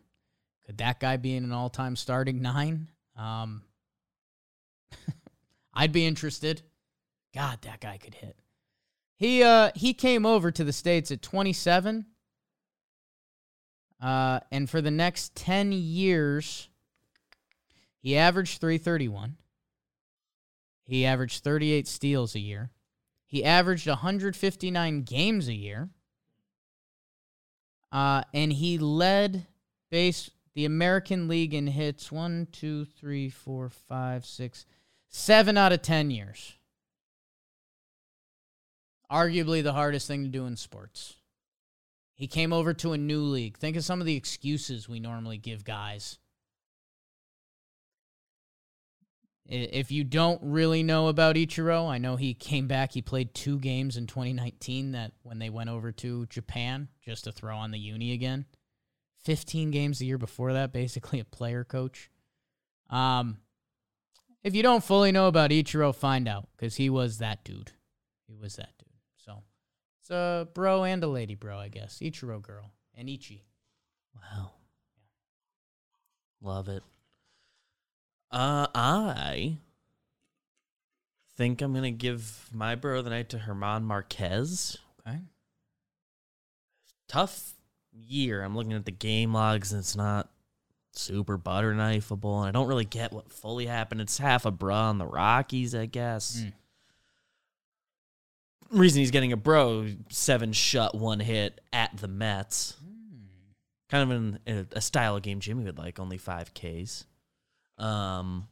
could 0.67 0.79
that 0.79 0.99
guy 0.99 1.17
be 1.17 1.37
in 1.37 1.45
an 1.45 1.53
all-time 1.53 1.95
starting 1.95 2.43
nine? 2.43 2.89
Um, 3.17 3.63
I'd 5.75 5.93
be 5.93 6.05
interested. 6.05 6.63
God, 7.33 7.63
that 7.63 7.81
guy 7.81 7.99
could 7.99 8.15
hit. 8.15 8.37
He 9.17 9.43
uh 9.43 9.71
he 9.75 9.95
came 9.95 10.27
over 10.27 10.51
to 10.51 10.65
the 10.65 10.73
states 10.73 11.11
at 11.11 11.23
27. 11.23 12.07
Uh 14.01 14.41
and 14.53 14.69
for 14.69 14.81
the 14.81 14.91
next 14.91 15.35
10 15.35 15.73
years 15.73 16.69
he 17.99 18.17
averaged 18.17 18.61
331. 18.61 19.37
He 20.85 21.05
averaged 21.07 21.43
38 21.43 21.89
steals 21.89 22.35
a 22.35 22.41
year. 22.41 22.71
He 23.25 23.43
averaged 23.43 23.89
159 23.89 25.03
games 25.03 25.49
a 25.49 25.55
year. 25.55 25.89
Uh 27.91 28.23
and 28.35 28.53
he 28.53 28.79
led 28.79 29.47
base 29.91 30.31
the 30.57 30.65
American 30.65 31.29
League 31.29 31.55
in 31.55 31.69
hits 31.69 32.11
one, 32.11 32.49
two, 32.51 32.85
three, 32.85 33.31
four, 33.31 33.69
five, 33.69 34.27
six, 34.27 34.67
seven 35.09 35.57
out 35.57 35.73
of 35.73 35.83
10 35.83 36.11
years 36.11 36.57
arguably 39.11 39.63
the 39.63 39.73
hardest 39.73 40.07
thing 40.07 40.25
to 40.25 40.29
do 40.29 40.47
in 40.47 40.57
sports. 40.57 41.15
He 42.15 42.27
came 42.27 42.53
over 42.53 42.73
to 42.75 42.93
a 42.93 42.99
new 42.99 43.21
league. 43.21 43.59
Think 43.59 43.77
of 43.77 43.85
some 43.85 44.01
of 44.01 44.07
the 44.07 44.17
excuses 44.17 44.89
we 44.89 45.01
normally 45.01 45.39
give 45.39 45.65
guys. 45.65 46.19
If 49.49 49.93
you 49.93 50.03
don't 50.03 50.41
really 50.43 50.83
know 50.83 51.07
about 51.07 51.37
Ichiro, 51.37 51.89
I 51.89 51.99
know 51.99 52.17
he 52.17 52.35
came 52.35 52.67
back. 52.67 52.93
He 52.93 53.03
played 53.03 53.33
two 53.33 53.61
games 53.61 53.97
in 53.97 54.09
2019 54.09 54.93
that 54.93 55.13
when 55.23 55.39
they 55.39 55.51
went 55.51 55.71
over 55.71 55.93
to 55.93 56.27
Japan 56.27 56.89
just 57.05 57.25
to 57.25 57.33
throw 57.33 57.57
on 57.57 57.71
the 57.71 57.79
uni 57.79 58.13
again. 58.13 58.47
15 59.27 59.73
games 59.73 59.99
the 59.99 60.07
year 60.07 60.19
before 60.19 60.53
that, 60.53 60.73
basically 60.73 61.19
a 61.19 61.25
player 61.25 61.65
coach. 61.65 62.09
Um, 62.89 63.39
if 64.45 64.55
you 64.55 64.63
don't 64.63 64.85
fully 64.85 65.11
know 65.11 65.27
about 65.27 65.51
Ichiro, 65.51 65.93
find 65.93 66.29
out 66.29 66.49
because 66.57 66.77
he 66.77 66.89
was 66.89 67.19
that 67.19 67.43
dude. 67.43 67.73
He 68.29 68.37
was 68.37 68.55
that 68.55 68.71
dude. 68.79 68.89
So 69.17 69.43
it's 70.01 70.11
a 70.11 70.47
bro 70.55 70.85
and 70.85 71.03
a 71.03 71.09
lady 71.09 71.35
bro, 71.35 71.59
I 71.59 71.67
guess. 71.67 71.99
Ichiro 71.99 72.41
girl 72.41 72.71
and 72.95 73.11
Ichi. 73.11 73.45
Wow. 74.15 74.53
Love 76.41 76.69
it. 76.69 76.85
Uh, 78.31 78.69
I 78.73 79.59
think 81.37 81.61
I'm 81.61 81.75
gonna 81.75 81.91
give 81.91 82.49
my 82.53 82.77
bro 82.77 82.99
of 83.01 83.05
the 83.05 83.11
night 83.11 83.31
to 83.31 83.43
German 83.45 83.83
Marquez. 83.83 84.79
Okay. 85.01 85.19
Tough 87.09 87.56
year. 87.97 88.43
I'm 88.43 88.57
looking 88.57 88.73
at 88.73 88.85
the 88.85 88.91
game 88.91 89.33
logs 89.33 89.73
and 89.73 89.81
it's 89.81 89.97
not 89.97 90.29
super 90.93 91.37
butter 91.37 91.75
knifeable, 91.75 92.41
and 92.41 92.49
I 92.49 92.51
don't 92.59 92.69
really 92.69 92.85
get 92.85 93.13
what 93.13 93.33
fully 93.33 93.67
happened. 93.67 94.01
It's 94.01 94.19
half 94.19 94.47
a 94.47 94.51
bra 94.51 94.89
on 94.89 94.99
the 94.99 95.07
Rockies, 95.07 95.75
I 95.75 95.87
guess. 95.87 96.41
Mm. 96.41 96.53
Reason 98.71 99.01
he's 99.01 99.11
getting 99.11 99.33
a 99.33 99.37
bro 99.37 99.87
seven 100.09 100.53
shut 100.53 100.95
one 100.95 101.21
hit 101.21 101.61
at 101.73 101.97
the 101.97 102.09
Mets. 102.09 102.77
Kind 103.89 104.11
of 104.11 104.17
in 104.17 104.39
a, 104.47 104.79
a 104.79 104.81
style 104.81 105.17
of 105.17 105.23
game 105.23 105.39
Jimmy 105.39 105.65
would 105.65 105.79
like, 105.79 106.01
only 106.01 106.19
five 106.19 106.53
Ks. 106.53 107.05
Um, 107.79 108.49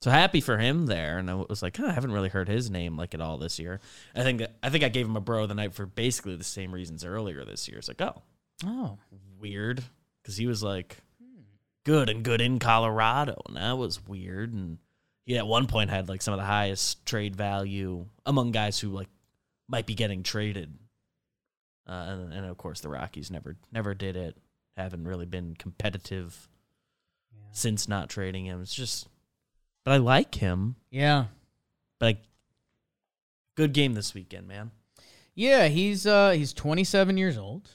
so 0.00 0.10
happy 0.10 0.40
for 0.40 0.56
him 0.56 0.86
there, 0.86 1.18
and 1.18 1.30
I 1.30 1.34
was 1.34 1.62
like, 1.62 1.76
huh, 1.76 1.86
I 1.86 1.92
haven't 1.92 2.12
really 2.12 2.30
heard 2.30 2.48
his 2.48 2.70
name 2.70 2.96
like 2.96 3.12
at 3.12 3.20
all 3.20 3.36
this 3.36 3.58
year. 3.58 3.80
I 4.16 4.22
think 4.22 4.42
I 4.62 4.70
think 4.70 4.82
I 4.82 4.88
gave 4.88 5.06
him 5.06 5.16
a 5.16 5.20
bro 5.20 5.46
the 5.46 5.54
night 5.54 5.74
for 5.74 5.84
basically 5.84 6.36
the 6.36 6.44
same 6.44 6.72
reasons 6.72 7.04
earlier 7.04 7.44
this 7.44 7.68
year. 7.68 7.78
It's 7.78 7.88
like, 7.88 8.00
oh, 8.00 8.22
Oh. 8.64 8.98
weird, 9.40 9.82
because 10.22 10.36
he 10.36 10.46
was 10.46 10.62
like 10.62 10.98
good 11.84 12.08
and 12.08 12.22
good 12.22 12.40
in 12.40 12.58
Colorado, 12.58 13.40
and 13.46 13.56
that 13.56 13.76
was 13.78 14.06
weird. 14.06 14.52
And 14.52 14.78
he 15.24 15.36
at 15.36 15.46
one 15.46 15.66
point 15.66 15.90
had 15.90 16.08
like 16.08 16.22
some 16.22 16.34
of 16.34 16.40
the 16.40 16.46
highest 16.46 17.04
trade 17.06 17.36
value 17.36 18.06
among 18.26 18.52
guys 18.52 18.78
who 18.78 18.88
like 18.88 19.08
might 19.68 19.86
be 19.86 19.94
getting 19.94 20.22
traded. 20.22 20.76
Uh, 21.86 22.06
and, 22.08 22.32
and 22.32 22.46
of 22.46 22.56
course, 22.56 22.80
the 22.80 22.88
Rockies 22.88 23.30
never 23.30 23.56
never 23.72 23.94
did 23.94 24.16
it. 24.16 24.36
Haven't 24.76 25.04
really 25.04 25.26
been 25.26 25.54
competitive 25.54 26.48
since 27.50 27.88
not 27.88 28.08
trading 28.08 28.46
him. 28.46 28.62
It's 28.62 28.74
just, 28.74 29.08
but 29.84 29.92
I 29.92 29.98
like 29.98 30.34
him. 30.36 30.76
Yeah. 30.90 31.26
But 31.98 32.06
I, 32.06 32.18
good 33.56 33.72
game 33.72 33.94
this 33.94 34.14
weekend, 34.14 34.48
man. 34.48 34.70
Yeah, 35.34 35.68
he's 35.68 36.06
uh 36.06 36.30
he's 36.30 36.52
27 36.52 37.16
years 37.16 37.38
old, 37.38 37.68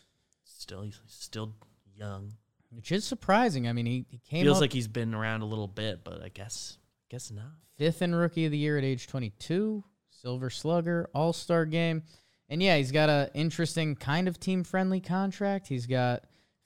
Still, 0.68 0.81
he's 0.81 0.99
still 1.07 1.53
young. 1.95 2.34
which 2.72 2.91
is 2.91 3.06
surprising. 3.06 3.68
I 3.69 3.73
mean, 3.73 3.85
he, 3.85 4.06
he 4.10 4.18
came 4.18 4.44
Feels 4.44 4.57
up 4.57 4.61
like 4.61 4.73
he's 4.73 4.89
been 4.89 5.14
around 5.14 5.41
a 5.41 5.45
little 5.45 5.68
bit, 5.68 6.03
but 6.03 6.22
I 6.22 6.27
guess 6.27 6.77
guess 7.10 7.31
not. 7.31 7.45
fifth 7.77 8.02
in 8.02 8.14
rookie 8.14 8.44
of 8.45 8.52
the 8.52 8.57
year 8.57 8.77
at 8.77 8.84
age 8.84 9.07
22, 9.07 9.81
silver 10.10 10.49
slugger, 10.49 11.10
all-star 11.15 11.65
game. 11.65 12.03
And 12.49 12.61
yeah, 12.61 12.76
he's 12.76 12.91
got 12.91 13.07
a 13.07 13.31
interesting 13.34 13.95
kind 13.95 14.27
of 14.27 14.41
team-friendly 14.41 14.99
contract. 14.99 15.68
He's 15.68 15.85
got 15.85 16.23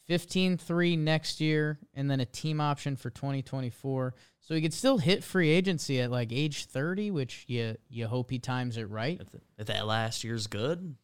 15-3 0.09 0.97
next 0.97 1.39
year 1.39 1.77
and 1.93 2.09
then 2.09 2.19
a 2.19 2.25
team 2.25 2.59
option 2.59 2.95
for 2.95 3.11
2024. 3.11 4.15
So 4.39 4.55
he 4.55 4.61
could 4.61 4.73
still 4.73 4.97
hit 4.97 5.23
free 5.23 5.49
agency 5.49 6.01
at 6.01 6.09
like 6.09 6.29
age 6.31 6.65
30, 6.65 7.11
which 7.11 7.45
you 7.47 7.77
you 7.87 8.07
hope 8.07 8.31
he 8.31 8.39
times 8.39 8.77
it 8.77 8.89
right. 8.89 9.21
If 9.59 9.67
that 9.67 9.85
last 9.85 10.23
year's 10.23 10.47
good, 10.47 10.95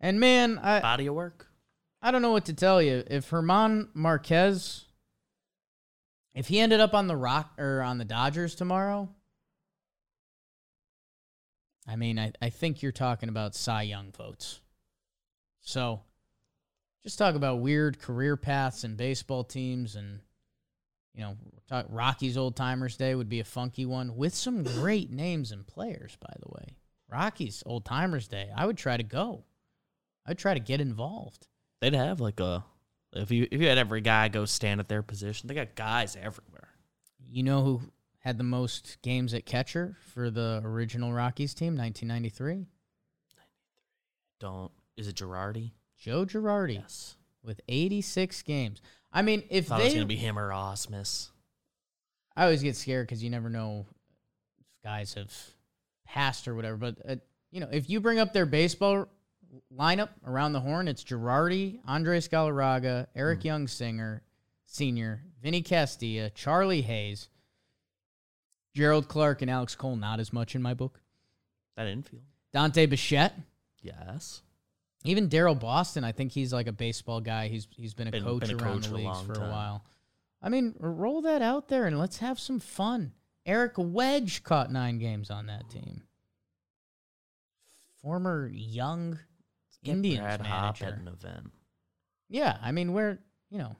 And 0.00 0.20
man, 0.20 0.58
I 0.58 0.80
body 0.80 1.06
of 1.06 1.14
work. 1.16 1.48
I 2.04 2.10
don't 2.10 2.20
know 2.20 2.32
what 2.32 2.44
to 2.44 2.52
tell 2.52 2.82
you. 2.82 3.02
If 3.06 3.30
German 3.30 3.88
Marquez, 3.94 4.84
if 6.34 6.48
he 6.48 6.60
ended 6.60 6.78
up 6.78 6.92
on 6.92 7.06
the 7.06 7.16
Rock 7.16 7.54
or 7.56 7.80
on 7.80 7.96
the 7.96 8.04
Dodgers 8.04 8.54
tomorrow, 8.54 9.08
I 11.88 11.96
mean, 11.96 12.18
I, 12.18 12.32
I 12.42 12.50
think 12.50 12.82
you're 12.82 12.92
talking 12.92 13.30
about 13.30 13.54
Cy 13.54 13.84
Young 13.84 14.12
votes. 14.12 14.60
So 15.62 16.02
just 17.02 17.16
talk 17.16 17.36
about 17.36 17.60
weird 17.60 17.98
career 17.98 18.36
paths 18.36 18.84
and 18.84 18.98
baseball 18.98 19.42
teams 19.42 19.96
and 19.96 20.20
you 21.14 21.22
know, 21.22 21.38
talk 21.70 21.86
Rockies 21.88 22.36
old 22.36 22.54
timers 22.54 22.98
day 22.98 23.14
would 23.14 23.30
be 23.30 23.40
a 23.40 23.44
funky 23.44 23.86
one 23.86 24.14
with 24.14 24.34
some 24.34 24.62
great 24.62 25.10
names 25.10 25.52
and 25.52 25.66
players, 25.66 26.18
by 26.20 26.34
the 26.38 26.52
way. 26.52 26.76
Rockies 27.10 27.62
old 27.64 27.86
timers 27.86 28.28
day. 28.28 28.50
I 28.54 28.66
would 28.66 28.76
try 28.76 28.98
to 28.98 29.02
go. 29.02 29.44
I'd 30.26 30.36
try 30.36 30.52
to 30.52 30.60
get 30.60 30.82
involved. 30.82 31.46
They'd 31.80 31.94
have 31.94 32.20
like 32.20 32.40
a 32.40 32.64
if 33.12 33.30
you 33.30 33.46
if 33.50 33.60
you 33.60 33.68
had 33.68 33.78
every 33.78 34.00
guy 34.00 34.28
go 34.28 34.44
stand 34.44 34.80
at 34.80 34.88
their 34.88 35.02
position, 35.02 35.46
they 35.48 35.54
got 35.54 35.74
guys 35.74 36.16
everywhere. 36.16 36.68
You 37.28 37.42
know 37.42 37.62
who 37.62 37.82
had 38.18 38.38
the 38.38 38.44
most 38.44 38.98
games 39.02 39.34
at 39.34 39.44
catcher 39.46 39.96
for 40.14 40.30
the 40.30 40.60
original 40.64 41.12
Rockies 41.12 41.54
team, 41.54 41.76
1993? 41.76 42.66
Don't 44.40 44.70
is 44.96 45.08
it 45.08 45.16
Girardi? 45.16 45.72
Joe 45.98 46.24
Girardi 46.24 46.74
Yes. 46.74 47.16
with 47.42 47.60
86 47.68 48.42
games. 48.42 48.80
I 49.12 49.22
mean, 49.22 49.42
if 49.48 49.66
Thought 49.68 49.80
it 49.80 49.84
was 49.84 49.92
they, 49.92 49.98
gonna 49.98 50.06
be 50.06 50.16
him 50.16 50.38
or 50.38 50.50
Ausmus. 50.50 51.30
I 52.36 52.44
always 52.44 52.62
get 52.62 52.76
scared 52.76 53.06
because 53.06 53.22
you 53.22 53.30
never 53.30 53.48
know 53.48 53.86
if 54.58 54.66
guys 54.82 55.14
have 55.14 55.32
passed 56.04 56.48
or 56.48 56.54
whatever. 56.54 56.76
But 56.76 56.96
uh, 57.08 57.16
you 57.50 57.60
know, 57.60 57.68
if 57.70 57.88
you 57.88 58.00
bring 58.00 58.18
up 58.18 58.32
their 58.32 58.46
baseball 58.46 59.08
lineup 59.76 60.10
around 60.26 60.52
the 60.52 60.60
horn, 60.60 60.88
it's 60.88 61.04
Girardi, 61.04 61.80
Andres 61.86 62.28
Galarraga, 62.28 63.06
Eric 63.14 63.40
mm-hmm. 63.40 63.46
Young 63.46 63.68
Singer, 63.68 64.22
Senior, 64.66 65.22
Vinny 65.42 65.62
Castilla, 65.62 66.30
Charlie 66.30 66.82
Hayes, 66.82 67.28
Jerald 68.74 69.08
Clark, 69.08 69.42
and 69.42 69.50
Alex 69.50 69.74
Cole. 69.74 69.96
Not 69.96 70.20
as 70.20 70.32
much 70.32 70.54
in 70.54 70.62
my 70.62 70.74
book. 70.74 71.00
That 71.76 71.86
infield. 71.86 72.22
Dante 72.52 72.86
Bichette. 72.86 73.34
Yes. 73.82 74.42
Even 75.04 75.28
Daryl 75.28 75.58
Boston, 75.58 76.02
I 76.02 76.12
think 76.12 76.32
he's 76.32 76.52
like 76.52 76.66
a 76.66 76.72
baseball 76.72 77.20
guy. 77.20 77.48
He's 77.48 77.68
he's 77.76 77.94
been 77.94 78.08
a 78.08 78.10
Been- 78.10 78.24
coach 78.24 78.40
been 78.40 78.58
a 78.58 78.62
around 78.62 78.82
coach 78.82 78.88
the 78.88 78.94
leagues 78.94 79.04
long 79.04 79.26
for 79.26 79.34
a 79.34 79.50
while. 79.50 79.84
I 80.40 80.48
mean, 80.48 80.74
roll 80.78 81.22
that 81.22 81.42
out 81.42 81.68
there 81.68 81.86
and 81.86 81.98
let's 81.98 82.18
have 82.18 82.38
some 82.38 82.60
fun. 82.60 83.12
Eric 83.46 83.72
Wedge 83.76 84.42
caught 84.42 84.70
nine 84.70 84.98
games 84.98 85.30
on 85.30 85.46
that 85.46 85.68
team. 85.68 86.02
Former 88.00 88.50
young 88.52 89.18
Get 89.84 89.92
Indians 89.92 90.20
Brad 90.20 90.40
Hopp 90.46 90.80
manager. 90.80 90.96
at 90.96 91.00
an 91.00 91.08
event. 91.08 91.50
Yeah, 92.28 92.56
I 92.62 92.72
mean, 92.72 92.92
we're 92.92 93.18
you 93.50 93.58
know, 93.58 93.76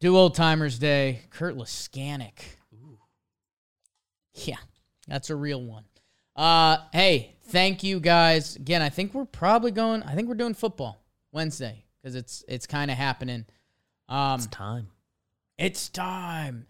do 0.00 0.16
old 0.16 0.34
timers 0.34 0.78
day. 0.78 1.20
Curt 1.30 1.56
Leskanic. 1.56 2.38
Yeah, 4.34 4.56
that's 5.08 5.30
a 5.30 5.36
real 5.36 5.62
one. 5.62 5.84
Uh, 6.34 6.78
hey, 6.92 7.36
thank 7.44 7.82
you 7.82 7.98
guys 8.00 8.56
again. 8.56 8.82
I 8.82 8.90
think 8.90 9.14
we're 9.14 9.24
probably 9.24 9.70
going. 9.70 10.02
I 10.02 10.14
think 10.14 10.28
we're 10.28 10.34
doing 10.34 10.52
football 10.54 11.02
Wednesday 11.32 11.84
because 12.02 12.14
it's 12.14 12.44
it's 12.46 12.66
kind 12.66 12.90
of 12.90 12.98
happening. 12.98 13.46
Um, 14.08 14.34
It's 14.36 14.46
time. 14.48 14.88
it's 15.58 15.88
time. 15.88 16.66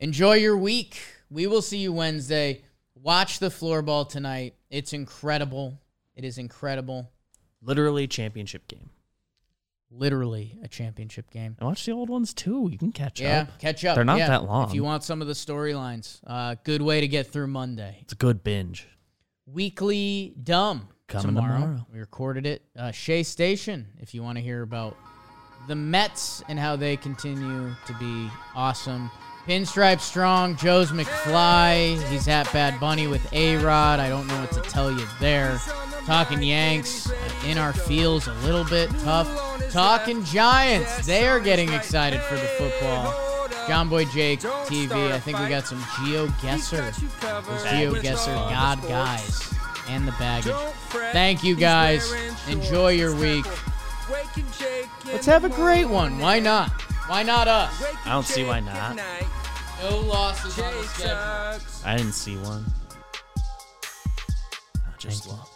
Enjoy 0.00 0.34
your 0.34 0.56
week. 0.58 1.00
We 1.30 1.46
will 1.46 1.62
see 1.62 1.78
you 1.78 1.92
Wednesday. 1.92 2.62
Watch 3.06 3.38
the 3.38 3.50
floorball 3.50 4.08
tonight. 4.08 4.56
It's 4.68 4.92
incredible. 4.92 5.80
It 6.16 6.24
is 6.24 6.38
incredible. 6.38 7.12
Literally 7.62 8.08
championship 8.08 8.66
game. 8.66 8.90
Literally 9.92 10.58
a 10.64 10.66
championship 10.66 11.30
game. 11.30 11.54
And 11.60 11.68
watch 11.68 11.86
the 11.86 11.92
old 11.92 12.10
ones 12.10 12.34
too. 12.34 12.68
You 12.68 12.76
can 12.76 12.90
catch 12.90 13.20
Yeah, 13.20 13.42
up. 13.42 13.60
catch 13.60 13.84
up. 13.84 13.94
They're 13.94 14.04
not 14.04 14.18
Yeah, 14.18 14.26
that 14.30 14.44
long. 14.46 14.68
If 14.70 14.74
you 14.74 14.82
want 14.82 15.04
some 15.04 15.22
of 15.22 15.28
the 15.28 15.34
storylines, 15.34 16.18
uh, 16.26 16.56
good 16.64 16.82
way 16.82 17.00
to 17.00 17.06
get 17.06 17.28
through 17.28 17.46
Monday. 17.46 17.98
It's 18.00 18.12
a 18.12 18.16
good 18.16 18.42
binge. 18.42 18.88
Weekly 19.46 20.34
Dumb 20.42 20.88
Coming 21.06 21.36
tomorrow. 21.36 21.60
tomorrow. 21.60 21.86
We 21.92 22.00
recorded 22.00 22.44
it. 22.44 22.62
Uh, 22.76 22.90
Shea 22.90 23.22
Station, 23.22 23.86
if 24.00 24.14
you 24.14 24.22
want 24.24 24.36
to 24.38 24.42
hear 24.42 24.62
about 24.62 24.96
the 25.68 25.76
Mets 25.76 26.42
and 26.48 26.58
how 26.58 26.74
they 26.74 26.96
continue 26.96 27.72
to 27.86 27.94
be 28.00 28.28
awesome. 28.56 29.12
Pinstripe 29.46 30.00
Strong, 30.00 30.56
Joe's 30.56 30.90
McFly. 30.90 32.02
He's 32.08 32.26
at 32.26 32.52
Bad 32.52 32.80
Bunny 32.80 33.06
with 33.06 33.32
A 33.32 33.56
Rod. 33.58 34.00
I 34.00 34.08
don't 34.08 34.26
know 34.26 34.40
what 34.40 34.50
to 34.52 34.60
tell 34.62 34.90
you 34.90 35.06
there. 35.20 35.60
Talking 36.04 36.42
Yanks 36.42 37.08
uh, 37.08 37.14
in 37.46 37.56
our 37.56 37.72
fields 37.72 38.26
a 38.26 38.34
little 38.44 38.64
bit 38.64 38.90
tough. 39.00 39.28
Talking 39.70 40.24
Giants. 40.24 41.06
They 41.06 41.28
are 41.28 41.38
getting 41.38 41.72
excited 41.72 42.20
for 42.22 42.34
the 42.34 42.46
football. 42.58 43.12
Jomboy 43.68 44.12
Jake 44.12 44.40
TV. 44.40 45.12
I 45.12 45.20
think 45.20 45.38
we 45.38 45.48
got 45.48 45.66
some 45.66 45.82
Geo 45.96 46.26
Guesser. 46.42 46.82
Those 47.20 47.62
GeoGuessr 47.64 48.50
God 48.50 48.82
guys 48.82 49.54
and 49.88 50.08
the 50.08 50.12
baggage. 50.12 50.54
Thank 51.12 51.44
you 51.44 51.54
guys. 51.54 52.12
Enjoy 52.48 52.90
your 52.90 53.14
week. 53.14 53.46
Let's 55.06 55.26
have 55.26 55.44
a 55.44 55.48
great 55.48 55.86
one. 55.86 56.18
Why 56.18 56.40
not? 56.40 56.70
Why 57.08 57.22
not 57.22 57.46
us? 57.46 57.84
I 58.04 58.10
don't 58.10 58.26
see 58.26 58.44
why 58.44 58.60
not. 58.60 59.00
No 59.82 60.00
losses 60.00 60.58
on 60.58 60.74
the 60.74 60.82
schedule. 60.84 61.88
I 61.88 61.96
didn't 61.96 62.12
see 62.12 62.36
one. 62.36 62.64
I 64.74 64.96
just 64.98 65.24
Thank 65.24 65.55